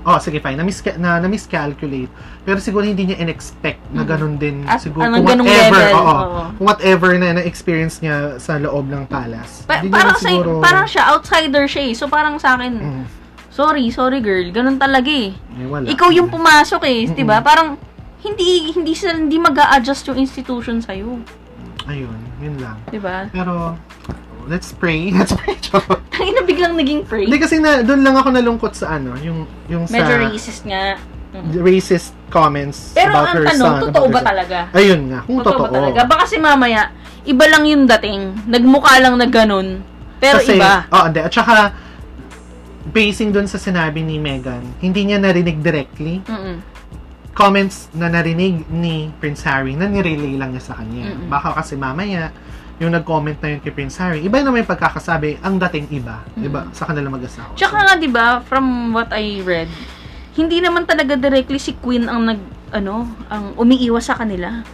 oh, 0.04 0.18
sige, 0.18 0.38
fine, 0.38 0.56
na-misca- 0.56 0.96
na, 0.96 1.18
na-miscalculate. 1.18 2.10
Pero 2.40 2.58
siguro 2.58 2.82
hindi 2.82 3.06
niya 3.06 3.18
in-expect 3.18 3.78
na 3.90 4.02
Mhm. 4.02 4.08
ganun 4.08 4.34
din. 4.36 4.56
At 4.64 4.78
siguro, 4.78 5.04
kung 5.04 5.22
whatever, 5.22 5.46
level, 5.46 5.94
oo, 5.94 6.02
oo. 6.02 6.42
kung 6.52 6.64
whatever 6.64 7.10
na 7.16 7.28
na-experience 7.34 7.98
niya 7.98 8.16
sa 8.36 8.56
loob 8.56 8.86
ng 8.86 9.06
palace. 9.06 9.62
Pa- 9.64 9.80
parang, 9.80 10.14
na 10.14 10.18
sa, 10.18 10.28
parang 10.58 10.86
siya, 10.86 11.02
outsider 11.10 11.64
siya 11.64 11.82
eh. 11.86 11.94
So, 11.94 12.06
parang 12.06 12.36
sa 12.36 12.54
akin, 12.54 12.72
Mm, 12.74 13.04
sorry, 13.48 13.88
sorry 13.88 14.18
girl, 14.18 14.48
ganun 14.48 14.76
talaga 14.76 15.06
eh. 15.06 15.30
eh, 15.32 15.66
wala. 15.66 15.86
Ikaw 15.86 16.08
yung 16.10 16.28
pumasok 16.28 16.82
eh. 16.84 17.06
'di 17.06 17.22
ba? 17.22 17.38
Parang 17.38 17.76
hindi 18.20 18.70
hindi 18.70 18.92
sila 18.92 19.12
hindi 19.12 19.36
mag-a-adjust 19.36 20.08
yung 20.08 20.16
institution 20.16 20.78
sa 20.78 20.92
iyo, 20.92 21.20
Ayun, 21.84 22.14
yun 22.38 22.56
lang. 22.56 22.78
'di 22.88 22.96
ba? 22.96 23.26
Pero, 23.28 23.74
let's 24.48 24.72
pray. 24.72 25.10
Let's 25.16 25.34
pray. 25.34 25.56
Charot. 25.66 26.00
Tangina 26.10 26.42
biglang 26.42 26.74
naging 26.78 27.02
free. 27.06 27.26
Hindi 27.26 27.38
kasi 27.38 27.58
na, 27.58 27.82
doon 27.82 28.02
lang 28.06 28.14
ako 28.18 28.28
nalungkot 28.34 28.72
sa 28.74 28.96
ano, 28.98 29.14
yung, 29.20 29.44
yung 29.66 29.84
sa 29.86 30.00
Medyo 30.00 30.14
racist 30.30 30.62
nga. 30.66 30.98
Mm. 31.32 31.64
racist 31.64 32.12
comments 32.28 32.92
Pero 32.92 33.08
about 33.08 33.32
ang 33.32 33.36
her 33.40 33.44
tanong, 33.48 33.72
son. 33.72 33.80
totoo 33.88 34.04
about 34.04 34.12
ba 34.12 34.12
her 34.12 34.20
son. 34.20 34.28
talaga? 34.28 34.58
Ayun 34.76 35.00
nga, 35.08 35.18
kung 35.24 35.38
totoo. 35.40 35.64
ba 35.64 35.68
talaga? 35.72 36.00
Baka 36.04 36.24
si 36.28 36.36
mamaya, 36.36 36.82
iba 37.24 37.44
lang 37.48 37.64
yung 37.64 37.84
dating. 37.88 38.22
Nagmukha 38.52 39.00
lang 39.00 39.16
na 39.16 39.24
ganun. 39.24 39.80
Pero 40.20 40.38
Kasi, 40.44 40.60
iba. 40.60 40.84
Oo, 40.92 41.08
hindi. 41.08 41.20
At 41.24 41.32
saka, 41.32 41.72
basing 42.92 43.32
dun 43.32 43.48
sa 43.48 43.56
sinabi 43.56 44.04
ni 44.04 44.20
Megan, 44.20 44.60
hindi 44.84 45.08
niya 45.08 45.18
narinig 45.18 45.64
directly. 45.64 46.20
Mm-mm. 46.28 46.60
Comments 47.32 47.72
na 47.96 48.12
narinig 48.12 48.68
ni 48.68 49.08
Prince 49.16 49.40
Harry 49.48 49.72
na 49.72 49.88
nirelay 49.88 50.36
lang 50.36 50.52
niya 50.52 50.68
sa 50.68 50.74
kanya. 50.76 51.16
Mm-mm. 51.16 51.32
Baka 51.32 51.56
kasi 51.56 51.80
mamaya, 51.80 52.28
yung 52.80 52.92
nag-comment 52.94 53.36
na 53.42 53.56
yun 53.56 53.60
kay 53.60 53.72
Prince 53.74 54.00
Harry, 54.00 54.24
iba 54.24 54.40
naman 54.40 54.64
yung 54.64 54.70
pagkakasabi, 54.70 55.42
ang 55.44 55.60
dating 55.68 55.90
iba. 55.92 56.24
Diba? 56.32 56.68
Sa 56.72 56.88
kanila 56.88 57.12
mag-asawa. 57.12 57.52
Tsaka 57.58 57.78
nga 57.84 57.94
'di 57.98 58.08
ba, 58.08 58.40
from 58.46 58.96
what 58.96 59.12
I 59.12 59.44
read, 59.44 59.68
hindi 60.32 60.64
naman 60.64 60.88
talaga 60.88 61.14
directly 61.18 61.60
si 61.60 61.76
Queen 61.76 62.08
ang 62.08 62.24
nag 62.28 62.40
ano, 62.72 63.04
ang 63.28 63.52
umiiwas 63.60 64.08
sa 64.08 64.16
kanila. 64.16 64.64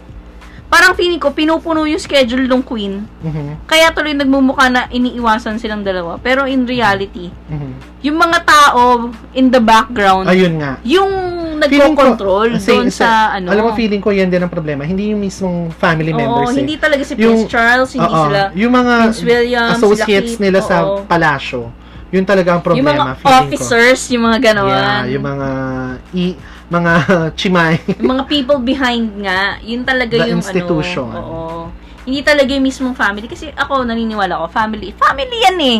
Parang 0.69 0.93
feeling 0.93 1.17
ko 1.17 1.33
pinupuno 1.33 1.81
yung 1.83 1.97
schedule 1.97 2.45
ng 2.45 2.61
Queen. 2.61 3.01
Mhm, 3.19 3.65
Kaya 3.65 3.89
tuloy 3.89 4.13
nagmumukha 4.13 4.69
na 4.69 4.85
iniiwasan 4.87 5.57
silang 5.57 5.81
dalawa. 5.81 6.21
Pero 6.21 6.45
in 6.45 6.63
reality, 6.63 7.33
mhm. 7.49 7.73
yung 7.99 8.15
mga 8.15 8.45
tao 8.45 9.09
in 9.33 9.49
the 9.49 9.57
background, 9.57 10.29
Ayun 10.29 10.61
nga. 10.61 10.77
yung 10.85 11.09
ko- 11.09 11.59
nagko-control 11.59 12.55
doon 12.55 12.87
sa, 12.87 13.33
ano. 13.33 13.49
Alam 13.49 13.63
mo, 13.65 13.71
feeling 13.73 13.99
ko 13.99 14.13
yan 14.13 14.29
din 14.29 14.39
ang 14.39 14.47
problema. 14.47 14.85
Hindi 14.85 15.09
yung 15.09 15.19
mismong 15.19 15.73
family 15.73 16.13
Oo, 16.13 16.21
members. 16.21 16.53
eh. 16.53 16.61
hindi 16.61 16.77
talaga 16.77 17.01
si 17.01 17.17
Yung- 17.17 17.35
Prince 17.35 17.49
Charles, 17.49 17.89
hindi 17.91 18.07
Oo, 18.07 18.23
sila 18.29 18.41
yung 18.53 18.71
mga 18.71 18.93
Prince 19.03 19.21
William, 19.25 19.67
associates 19.73 20.05
sila 20.31 20.37
Kate, 20.37 20.43
nila 20.45 20.59
sa 20.61 20.75
oo. 20.85 21.01
palasyo, 21.03 21.61
yun 22.09 22.23
talaga 22.23 22.49
ang 22.53 22.61
yung 22.61 22.69
problema, 22.79 22.93
mga 23.11 23.15
feeling 23.17 23.41
officers, 23.43 23.99
yung 24.07 24.23
mga 24.23 24.37
ko. 24.37 24.45
gano'n. 24.45 24.69
Yeah, 24.69 25.01
yung 25.09 25.25
mga 25.25 25.47
i, 26.13 26.23
mga 26.69 26.91
chimay. 27.39 27.77
Yung 27.97 28.11
mga 28.11 28.23
people 28.25 28.59
behind 28.59 29.09
nga, 29.19 29.57
yun 29.59 29.81
talaga 29.81 30.15
The 30.15 30.29
yung 30.29 30.39
institution. 30.39 31.09
ano. 31.09 31.19
Oo. 31.19 31.61
Hindi 32.01 32.21
talaga 32.21 32.49
yung 32.49 32.63
mismong 32.63 32.95
family. 32.95 33.25
Kasi 33.25 33.49
ako, 33.51 33.83
naniniwala 33.83 34.33
ako, 34.35 34.45
family. 34.49 34.93
Family 34.93 35.37
yan 35.41 35.57
eh. 35.59 35.79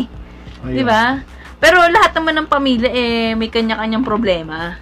Ayun. 0.62 0.76
Di 0.76 0.84
ba? 0.84 1.18
Pero 1.56 1.80
lahat 1.82 2.12
naman 2.12 2.34
ng 2.36 2.48
pamilya, 2.48 2.88
eh, 2.88 3.32
may 3.32 3.48
kanya-kanyang 3.48 4.02
problema. 4.02 4.76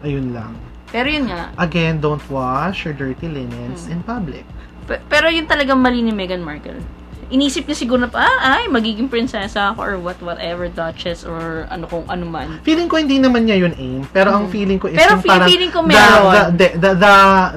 Ayun 0.00 0.32
lang. 0.32 0.54
Pero 0.86 1.06
yun 1.06 1.26
nga. 1.26 1.50
Again, 1.56 1.98
don't 1.98 2.22
wash 2.26 2.84
your 2.84 2.94
dirty 2.94 3.26
linens 3.26 3.84
Hmm. 3.84 3.92
in 3.92 4.00
public. 4.02 4.46
Pe- 4.86 5.02
Pero 5.04 5.26
yun 5.26 5.44
talagang 5.44 5.76
mali 5.76 5.98
ni 5.98 6.10
Meghan 6.10 6.40
Markle. 6.40 6.78
Inisip 7.26 7.66
niya 7.66 7.74
siguro 7.74 7.98
na, 7.98 8.10
ah, 8.12 8.56
ay, 8.56 8.68
magiging 8.68 9.06
prinsesa 9.06 9.74
ako 9.74 9.80
or 9.80 9.94
what, 9.98 10.14
whatever, 10.20 10.66
duchess 10.66 11.22
or 11.22 11.66
ano 11.66 11.84
kung 11.84 12.06
ano 12.06 12.22
man. 12.22 12.62
Feeling 12.62 12.86
ko 12.86 12.96
hindi 12.96 13.18
naman 13.18 13.44
niya 13.44 13.58
yun 13.60 13.74
aim, 13.74 14.06
pero 14.08 14.30
ang 14.30 14.46
Mm. 14.46 14.52
feeling 14.52 14.78
ko 14.78 14.86
is 14.86 14.94
Pero 14.94 15.18
yung 15.18 15.22
feel- 15.22 15.32
parang 15.34 15.48
feeling 15.50 15.72
ko 15.74 15.80
the, 15.80 15.88
meron. 15.88 16.22
the, 16.22 16.42
the, 16.54 16.68
the, 16.76 16.90
the, 16.94 17.14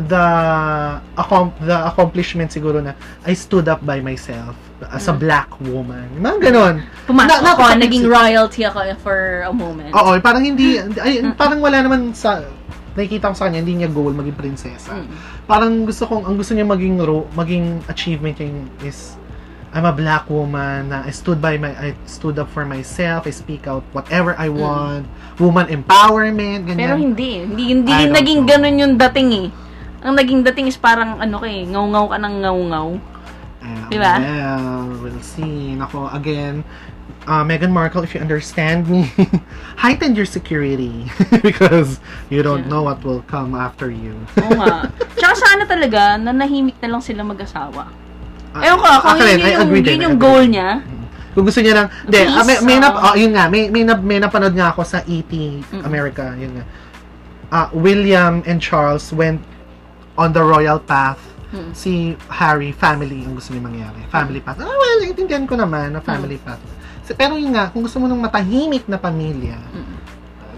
the, 0.09 0.23
accom- 1.15 1.53
the 1.61 1.77
accomplishment 1.85 2.49
siguro 2.49 2.81
na 2.81 2.97
I 3.21 3.33
stood 3.33 3.65
up 3.65 3.81
by 3.81 3.99
myself 3.99 4.57
as 4.89 5.05
a 5.05 5.13
Mm. 5.13 5.19
black 5.19 5.49
woman. 5.61 6.07
Mga 6.17 6.37
ganon. 6.49 6.75
Pumasok 7.05 7.29
Na- 7.29 7.53
ako, 7.53 7.61
napaka- 7.69 7.77
naging 7.77 8.05
royalty 8.05 8.61
ako 8.63 8.79
for 8.97 9.17
a 9.45 9.53
moment. 9.53 9.93
Oo, 9.93 10.17
parang 10.17 10.41
hindi, 10.41 10.81
ay, 10.97 11.21
parang 11.35 11.61
wala 11.61 11.77
naman 11.79 12.09
sa, 12.11 12.41
nakikita 12.95 13.29
ko 13.29 13.35
sa 13.35 13.45
kanya, 13.45 13.61
hindi 13.61 13.85
niya 13.85 13.89
goal 13.93 14.11
maging 14.11 14.33
prinsesa. 14.33 14.97
Mm. 14.97 15.07
Parang 15.45 15.85
gusto 15.85 16.09
kong, 16.09 16.25
ang 16.25 16.35
gusto 16.35 16.57
niya 16.57 16.65
maging, 16.65 16.97
ro, 16.99 17.29
maging 17.31 17.85
achievement 17.85 18.33
niya 18.35 18.49
is, 18.81 19.13
I'm 19.69 19.85
a 19.85 19.93
black 19.93 20.25
woman 20.27 20.89
na 20.89 21.05
I 21.05 21.13
stood 21.13 21.37
by 21.37 21.57
my, 21.57 21.69
I 21.77 21.93
stood 22.09 22.41
up 22.41 22.49
for 22.49 22.65
myself, 22.65 23.29
I 23.29 23.31
speak 23.31 23.69
out 23.69 23.85
whatever 23.93 24.33
I 24.33 24.49
want, 24.49 25.05
woman 25.37 25.69
empowerment, 25.69 26.65
ganyan. 26.65 26.73
Mm. 26.73 26.81
Pero 26.81 26.95
hindi. 26.97 27.31
Hindi, 27.45 27.63
hindi 27.77 27.93
I 27.93 28.09
naging 28.09 28.43
know. 28.43 28.49
ganun 28.49 28.75
yung 28.77 28.93
dating 28.97 29.29
eh. 29.29 29.47
Ang 30.01 30.13
naging 30.17 30.41
dating 30.41 30.67
is 30.67 30.79
parang 30.79 31.21
ano 31.21 31.37
kay, 31.37 31.69
ngaw-ngaw 31.69 32.05
ka 32.09 32.17
ng 32.17 32.35
ngaw-ngaw. 32.41 32.89
Uh, 33.59 33.85
Diba? 33.91 34.13
Well, 34.17 35.05
we'll 35.05 35.21
see. 35.21 35.77
Nako, 35.77 36.09
again, 36.15 36.63
uh, 37.29 37.45
Meghan 37.45 37.69
Markle, 37.69 38.01
if 38.01 38.15
you 38.15 38.21
understand 38.25 38.89
me, 38.89 39.05
heighten 39.77 40.15
your 40.17 40.25
security 40.25 41.05
because 41.45 42.01
you 42.33 42.41
don't 42.41 42.65
Yeah. 42.65 42.73
know 42.73 42.81
what 42.81 43.05
will 43.05 43.21
come 43.29 43.53
after 43.53 43.93
you. 43.93 44.17
Oo 44.41 44.49
nga. 44.57 44.89
Tsaka 45.19 45.33
sana 45.37 45.63
talaga, 45.69 46.17
nanahimik 46.17 46.81
na 46.81 46.97
lang 46.97 47.03
sila 47.05 47.21
mag-asawa. 47.21 48.08
Ah, 48.49 48.65
Ewan 48.65 48.77
ko, 48.77 48.87
kung 48.87 49.11
akin, 49.13 49.25
yun 49.29 49.39
I 49.39 49.51
yung, 49.53 49.69
yun 49.77 50.05
yung 50.09 50.17
goal 50.17 50.43
niya. 50.49 50.81
Kung 51.37 51.45
gusto 51.45 51.61
niya 51.61 51.73
lang, 51.77 51.87
hindi, 52.03 52.19
ah, 52.25 52.41
may, 52.41 52.57
may, 52.65 52.77
nap, 52.81 52.95
oo. 52.97 53.05
oh, 53.05 53.15
yun 53.15 53.31
nga, 53.37 53.45
may, 53.45 53.69
may, 53.69 53.83
nap, 53.85 54.01
may 54.01 54.17
napanood 54.17 54.57
nga 54.57 54.73
ako 54.73 54.81
sa 54.81 55.05
ET 55.05 55.29
America, 55.85 56.33
yun 56.33 56.57
nga. 56.57 56.65
Ah, 57.49 57.67
William 57.71 58.41
and 58.45 58.57
Charles 58.57 59.13
went 59.13 59.41
on 60.17 60.33
the 60.33 60.41
royal 60.41 60.77
path. 60.77 61.21
Mm. 61.49 61.73
Si 61.73 61.91
Harry, 62.29 62.69
family 62.69 63.25
ang 63.25 63.33
gusto 63.33 63.53
niya 63.53 63.63
mangyari. 63.63 64.01
Family 64.09 64.37
path. 64.37 64.61
Ah, 64.61 64.69
well, 64.69 64.99
intindihan 65.01 65.45
ko 65.45 65.57
naman 65.57 65.93
na 65.93 66.01
family 66.01 66.37
Mm. 66.37 66.45
path. 66.45 66.61
So, 67.05 67.17
pero 67.17 67.37
yun 67.37 67.53
nga, 67.53 67.73
kung 67.73 67.81
gusto 67.81 67.97
mo 67.97 68.05
ng 68.05 68.21
matahimik 68.21 68.85
na 68.85 68.97
pamilya, 68.97 69.57
Mm. 69.57 69.95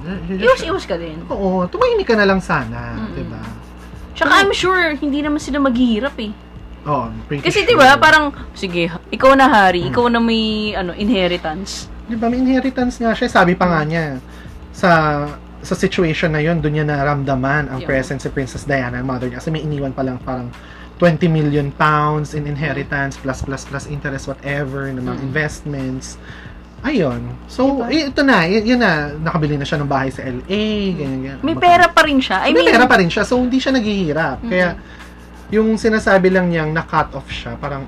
uh, 0.03 0.35
Iwas-iwas 0.35 0.83
ka 0.83 0.95
din. 0.95 1.23
Oo, 1.27 1.63
tumahimik 1.67 2.07
ka 2.07 2.15
na 2.15 2.27
lang 2.27 2.43
sana, 2.43 2.95
Mm. 2.97 3.11
'di 3.13 3.23
ba? 3.23 3.41
Tsaka 4.11 4.31
I'm 4.35 4.51
sure, 4.51 4.91
hindi 4.95 5.23
naman 5.23 5.39
sila 5.39 5.63
maghihirap 5.63 6.15
eh. 6.19 6.31
Oh, 6.81 7.05
Kasi. 7.29 7.61
'di 7.61 7.77
ba, 7.77 7.93
parang 7.95 8.33
sige, 8.51 8.89
ikaw 9.07 9.31
na 9.33 9.45
hari, 9.45 9.85
Hmm. 9.85 9.91
ikaw 9.93 10.05
na 10.07 10.17
may 10.17 10.73
ano 10.73 10.91
inheritance. 10.91 11.85
'di 12.09 12.17
ba 12.17 12.25
may 12.25 12.39
inheritance 12.39 12.97
nga 12.97 13.13
siya, 13.13 13.29
sabi 13.29 13.53
pa 13.53 13.65
nga 13.65 13.81
niya 13.83 14.17
sa 14.71 14.89
sa 15.61 15.73
situation 15.73 16.33
na 16.33 16.41
'yon, 16.41 16.57
doon 16.57 16.73
niya 16.73 16.85
naramdaman 16.87 17.69
ang 17.69 17.79
Yeah. 17.79 17.87
presence 17.87 18.25
si 18.25 18.29
Princess 18.29 18.65
Diana, 18.65 18.97
ang 18.97 19.05
mother 19.05 19.29
niya. 19.29 19.37
Kasi 19.37 19.49
may 19.49 19.61
iniwan 19.61 19.93
pa 19.93 20.01
lang 20.01 20.17
parang 20.17 20.49
20 20.97 21.25
million 21.27 21.69
pounds 21.71 22.33
in 22.33 22.45
inheritance 22.45 23.13
plus 23.15 23.41
plus 23.41 23.61
plus 23.63 23.85
interest 23.85 24.25
whatever 24.25 24.85
ng 24.87 25.01
mga 25.01 25.17
Mm. 25.17 25.27
investments. 25.27 26.17
Ayun. 26.81 27.37
So, 27.45 27.77
Diba? 27.79 27.93
ito 27.93 28.21
na, 28.23 28.41
yun 28.41 28.81
na, 28.81 29.13
nakabili 29.15 29.53
na 29.53 29.61
siya 29.61 29.77
ng 29.77 29.85
bahay 29.85 30.09
sa 30.09 30.25
LA, 30.25 30.65
ganyan, 30.91 31.21
ganyan. 31.21 31.37
May 31.39 31.53
Baka- 31.53 31.61
pera 31.63 31.85
pa 31.87 32.01
rin 32.01 32.17
siya. 32.17 32.41
I 32.41 32.49
may 32.49 32.65
mean, 32.65 32.73
pera 32.73 32.85
pa 32.85 32.97
rin 32.97 33.05
siya, 33.05 33.21
so 33.21 33.37
hindi 33.37 33.61
siya 33.61 33.69
naghihirap. 33.71 34.41
Mm. 34.41 34.49
Kaya, 34.49 34.67
yung 35.51 35.75
sinasabi 35.75 36.31
lang 36.31 36.47
niyang 36.47 36.71
na-cut 36.71 37.11
off 37.13 37.27
siya, 37.27 37.59
parang, 37.59 37.85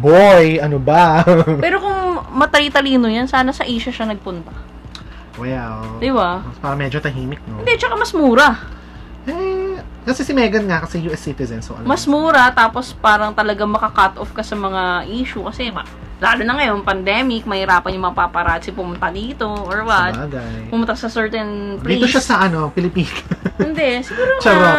boy, 0.00 0.58
ano 0.58 0.80
ba? 0.80 1.20
pero 1.64 1.78
kung 1.78 1.98
matali-talino 2.34 3.06
yan, 3.06 3.28
sana 3.28 3.52
sa 3.52 3.62
Asia 3.68 3.92
siya 3.92 4.08
nagpunta. 4.08 4.50
well, 5.36 5.98
'Di 5.98 6.10
ba? 6.14 6.40
parang 6.62 6.78
medyo 6.78 6.98
tahimik, 7.02 7.38
no? 7.46 7.60
Hindi, 7.60 7.74
tsaka 7.76 7.94
mas 7.94 8.12
mura. 8.16 8.54
Eh, 9.28 9.63
kasi 10.04 10.20
si 10.22 10.32
Megan 10.36 10.68
nga, 10.68 10.84
kasi 10.84 11.00
US 11.08 11.24
citizen, 11.24 11.64
so 11.64 11.74
alam 11.74 11.88
Mas 11.88 12.04
mura, 12.04 12.52
tapos 12.52 12.92
parang 12.92 13.32
talaga 13.32 13.64
maka-cut 13.64 14.20
off 14.20 14.30
ka 14.36 14.44
sa 14.44 14.54
mga 14.54 15.08
issue. 15.08 15.40
Kasi, 15.44 15.72
ma- 15.72 15.86
lalo 16.20 16.40
na 16.44 16.52
ngayon, 16.56 16.84
pandemic, 16.84 17.44
mahirapan 17.44 17.96
yung 17.96 18.06
mga 18.12 18.16
paparazzi 18.28 18.70
pumunta 18.70 19.08
dito, 19.08 19.48
or 19.48 19.84
what. 19.84 20.12
bagay. 20.14 20.68
Pumunta 20.68 20.94
sa 20.94 21.08
certain 21.08 21.80
place. 21.80 22.00
Dito 22.00 22.06
siya 22.08 22.22
sa 22.24 22.36
ano, 22.44 22.68
Pilipinas. 22.70 23.16
Hindi, 23.58 24.00
siguro 24.08 24.38
Charot. 24.40 24.60
nga, 24.60 24.76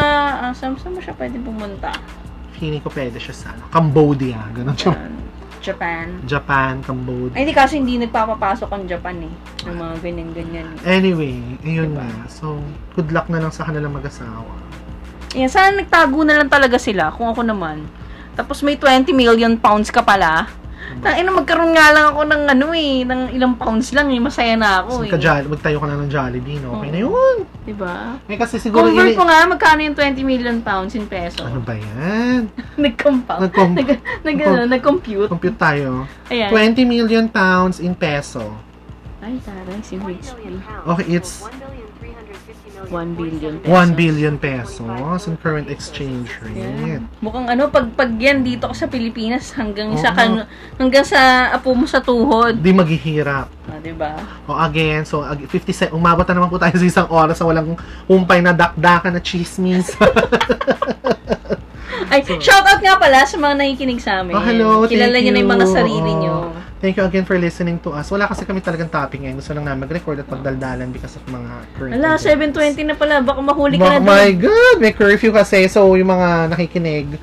uh, 0.49 0.53
saan, 0.53 0.77
saan 0.77 0.93
mo 0.93 1.01
siya 1.01 1.13
pwede 1.17 1.37
pumunta? 1.41 1.89
Feeling 2.55 2.79
ko 2.79 2.89
pwede 2.93 3.19
siya 3.19 3.35
sa 3.35 3.47
ano, 3.51 3.67
Cambodia, 3.69 4.39
ganun 4.55 4.77
siya. 4.77 4.95
Japan. 5.65 6.21
Japan, 6.29 6.73
Cambodia. 6.85 7.33
Ay, 7.33 7.49
hindi 7.49 7.55
kasi 7.57 7.81
hindi 7.81 7.97
nagpapapasok 7.97 8.69
ang 8.69 8.85
Japan 8.85 9.17
eh. 9.25 9.33
Ng 9.65 9.73
mga 9.73 9.95
ganyan-ganyan. 9.97 10.69
Anyway, 10.85 11.41
ayun 11.65 11.97
Diba? 11.97 12.05
nga. 12.05 12.29
So, 12.29 12.61
good 12.93 13.09
luck 13.09 13.25
na 13.33 13.41
lang 13.41 13.49
sa 13.49 13.65
kanilang 13.65 13.97
mag-asawa. 13.97 14.53
Yan, 15.35 15.51
sana 15.51 15.75
nagtago 15.75 16.23
na 16.23 16.39
lang 16.39 16.47
talaga 16.47 16.79
sila, 16.79 17.11
kung 17.11 17.27
ako 17.27 17.43
naman. 17.43 17.83
Tapos 18.39 18.63
may 18.63 18.79
20 18.79 19.11
million 19.11 19.59
pounds 19.59 19.91
ka 19.91 19.99
pala. 19.99 20.47
Tangina, 21.01 21.33
magkaroon 21.33 21.73
nga 21.75 21.91
lang 21.91 22.05
ako 22.13 22.21
ng 22.23 22.43
ano 22.55 22.67
eh, 22.71 23.03
ng 23.03 23.21
ilang 23.35 23.57
pounds 23.59 23.91
lang 23.91 24.07
eh, 24.13 24.19
masaya 24.21 24.55
na 24.55 24.85
ako 24.85 25.03
eh. 25.03 25.11
magka 25.11 25.43
magtayo 25.49 25.77
ka 25.81 25.87
na 25.91 25.97
ng 25.99 26.09
Jollibee, 26.13 26.61
no? 26.61 26.79
Okay 26.79 26.89
na 26.93 26.99
yun. 27.03 27.35
Diba? 27.65 27.95
Eh, 28.29 28.37
kasi 28.37 28.61
siguro, 28.61 28.87
Convert 28.87 29.11
ini- 29.11 29.17
mo 29.17 29.25
nga, 29.27 29.43
magkano 29.49 29.79
yung 29.81 29.97
20 29.97 30.21
million 30.23 30.57
pounds 30.61 30.93
in 30.95 31.09
peso? 31.09 31.43
ano 31.43 31.59
ba 31.59 31.73
yan? 31.75 32.47
Nag-compound. 32.85 33.41
Nag-com- 33.49 33.75
Nag, 33.75 33.89
nag, 34.23 34.37
ano, 34.39 34.61
nag-compute. 34.71 35.27
Compute 35.27 35.57
tayo. 35.57 36.07
Ayan. 36.31 36.49
20 36.53 36.85
million 36.87 37.25
pounds 37.27 37.83
in 37.83 37.91
peso. 37.91 38.55
Ay, 39.25 39.41
taray, 39.41 39.81
si 39.81 39.97
Rich. 39.97 40.37
Okay, 40.85 41.17
it's 41.17 41.41
1 42.95 43.11
billion 43.13 43.53
pesos. 43.59 43.67
1 43.67 43.91
billion 43.93 44.35
pesos 44.35 45.21
in 45.25 45.35
current 45.37 45.67
exchange 45.67 46.31
rate. 46.39 46.55
Yan. 46.55 47.01
Mukhang 47.19 47.45
ano, 47.45 47.67
pag, 47.67 47.91
pag 47.91 48.07
yan 48.09 48.39
dito 48.41 48.71
sa 48.71 48.87
Pilipinas, 48.87 49.51
hanggang 49.51 49.91
sa, 49.95 50.09
Oo. 50.09 50.17
kan, 50.17 50.29
hanggang 50.77 51.03
sa 51.03 51.19
apo 51.51 51.75
mo 51.75 51.83
sa 51.83 51.99
tuhod. 51.99 52.55
Di 52.55 52.71
maghihirap. 52.71 53.51
Ah, 53.65 53.79
diba? 53.79 54.15
O 54.45 54.55
again, 54.55 55.03
so 55.03 55.19
ag- 55.21 55.43
50 55.43 55.73
se- 55.73 55.91
umabot 55.91 56.23
na 56.23 56.33
naman 56.33 56.47
po 56.47 56.55
tayo 56.55 56.71
sa 56.71 56.85
isang 56.85 57.09
oras 57.09 57.35
sa 57.35 57.43
walang 57.43 57.75
humpay 58.05 58.39
na 58.39 58.53
dakdakan 58.53 59.11
na 59.11 59.21
chismis. 59.21 59.91
Ay, 62.09 62.19
shout 62.39 62.63
out 62.63 62.79
nga 62.79 62.95
pala 62.95 63.23
sa 63.23 63.35
mga 63.35 63.55
nakikinig 63.55 63.99
sa 63.99 64.21
amin. 64.21 64.33
Oh, 64.33 64.41
hello, 64.41 64.83
Kilala 64.85 65.13
thank 65.13 65.23
niyo 65.23 65.31
na 65.31 65.39
yung 65.41 65.53
mga 65.53 65.67
sarili 65.67 66.11
Oo. 66.11 66.19
niyo. 66.19 66.35
Thank 66.75 66.99
you 66.99 67.05
again 67.07 67.25
for 67.25 67.33
listening 67.35 67.81
to 67.81 67.89
us. 67.91 68.11
Wala 68.11 68.29
kasi 68.29 68.45
kami 68.45 68.61
talagang 68.61 68.91
topic 68.91 69.17
ngayon. 69.17 69.41
Gusto 69.41 69.57
lang 69.57 69.65
namin 69.65 69.89
mag-record 69.89 70.21
at 70.21 70.27
pagdaldalan 70.27 70.91
because 70.91 71.17
of 71.17 71.23
mga 71.25 71.49
current 71.73 71.93
Ala, 71.97 72.13
events. 72.13 72.53
7.20 72.77 72.85
na 72.85 72.95
pala. 72.95 73.13
Baka 73.25 73.41
mahuli 73.41 73.75
ka 73.75 73.89
Ma- 73.89 73.97
na 73.97 74.05
my 74.05 74.29
doon. 74.29 74.45
God! 74.45 74.77
May 74.77 74.93
curfew 74.93 75.33
kasi. 75.33 75.65
So, 75.65 75.95
yung 75.95 76.11
mga 76.11 76.53
nakikinig, 76.53 77.17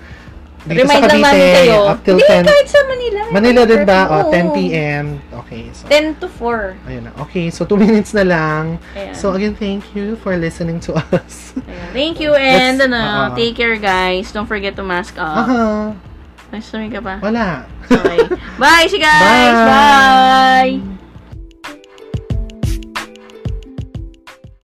dito 0.63 0.79
Remind 0.79 1.03
sa 1.03 1.09
lang 1.09 1.21
namin 1.21 1.35
Cavite, 1.35 1.57
kayo. 1.59 1.79
up 1.85 1.99
till 2.01 2.19
Hindi, 2.19 2.39
10. 2.39 2.47
kahit 2.47 2.69
sa 2.69 2.81
Manila. 2.85 3.21
Manila 3.29 3.61
din 3.65 3.83
ba? 3.83 4.01
O, 4.07 4.15
10 4.31 4.47
Oo. 4.47 4.55
p.m. 4.55 5.05
Okay, 5.43 5.63
so, 5.71 5.83
10 5.89 6.23
to 6.23 6.27
4. 6.31 6.87
ayun 6.87 7.03
na. 7.03 7.11
Okay, 7.21 7.47
so 7.49 7.61
2 7.63 7.75
minutes 7.85 8.11
na 8.13 8.23
lang. 8.23 8.65
Ayan. 8.93 9.11
So, 9.13 9.33
again, 9.33 9.53
thank 9.53 9.83
you 9.93 10.15
for 10.17 10.37
listening 10.37 10.79
to 10.87 10.95
us. 11.11 11.53
Ayan. 11.59 11.91
Thank 11.91 12.15
you 12.19 12.33
and 12.33 12.79
Let's- 12.79 12.87
ano, 12.87 12.99
uh-uh. 12.99 13.35
take 13.35 13.55
care 13.55 13.75
guys. 13.77 14.31
Don't 14.31 14.47
forget 14.47 14.79
to 14.79 14.83
mask 14.83 15.19
up. 15.19 15.35
Aha. 15.43 15.93
May 16.49 16.61
story 16.61 16.87
ka 16.87 17.01
pa? 17.01 17.17
Wala. 17.19 17.65
Okay. 17.83 18.29
Bye, 18.61 18.87
guys. 18.87 19.57
Bye. 19.57 20.79
Bye. 20.79 21.02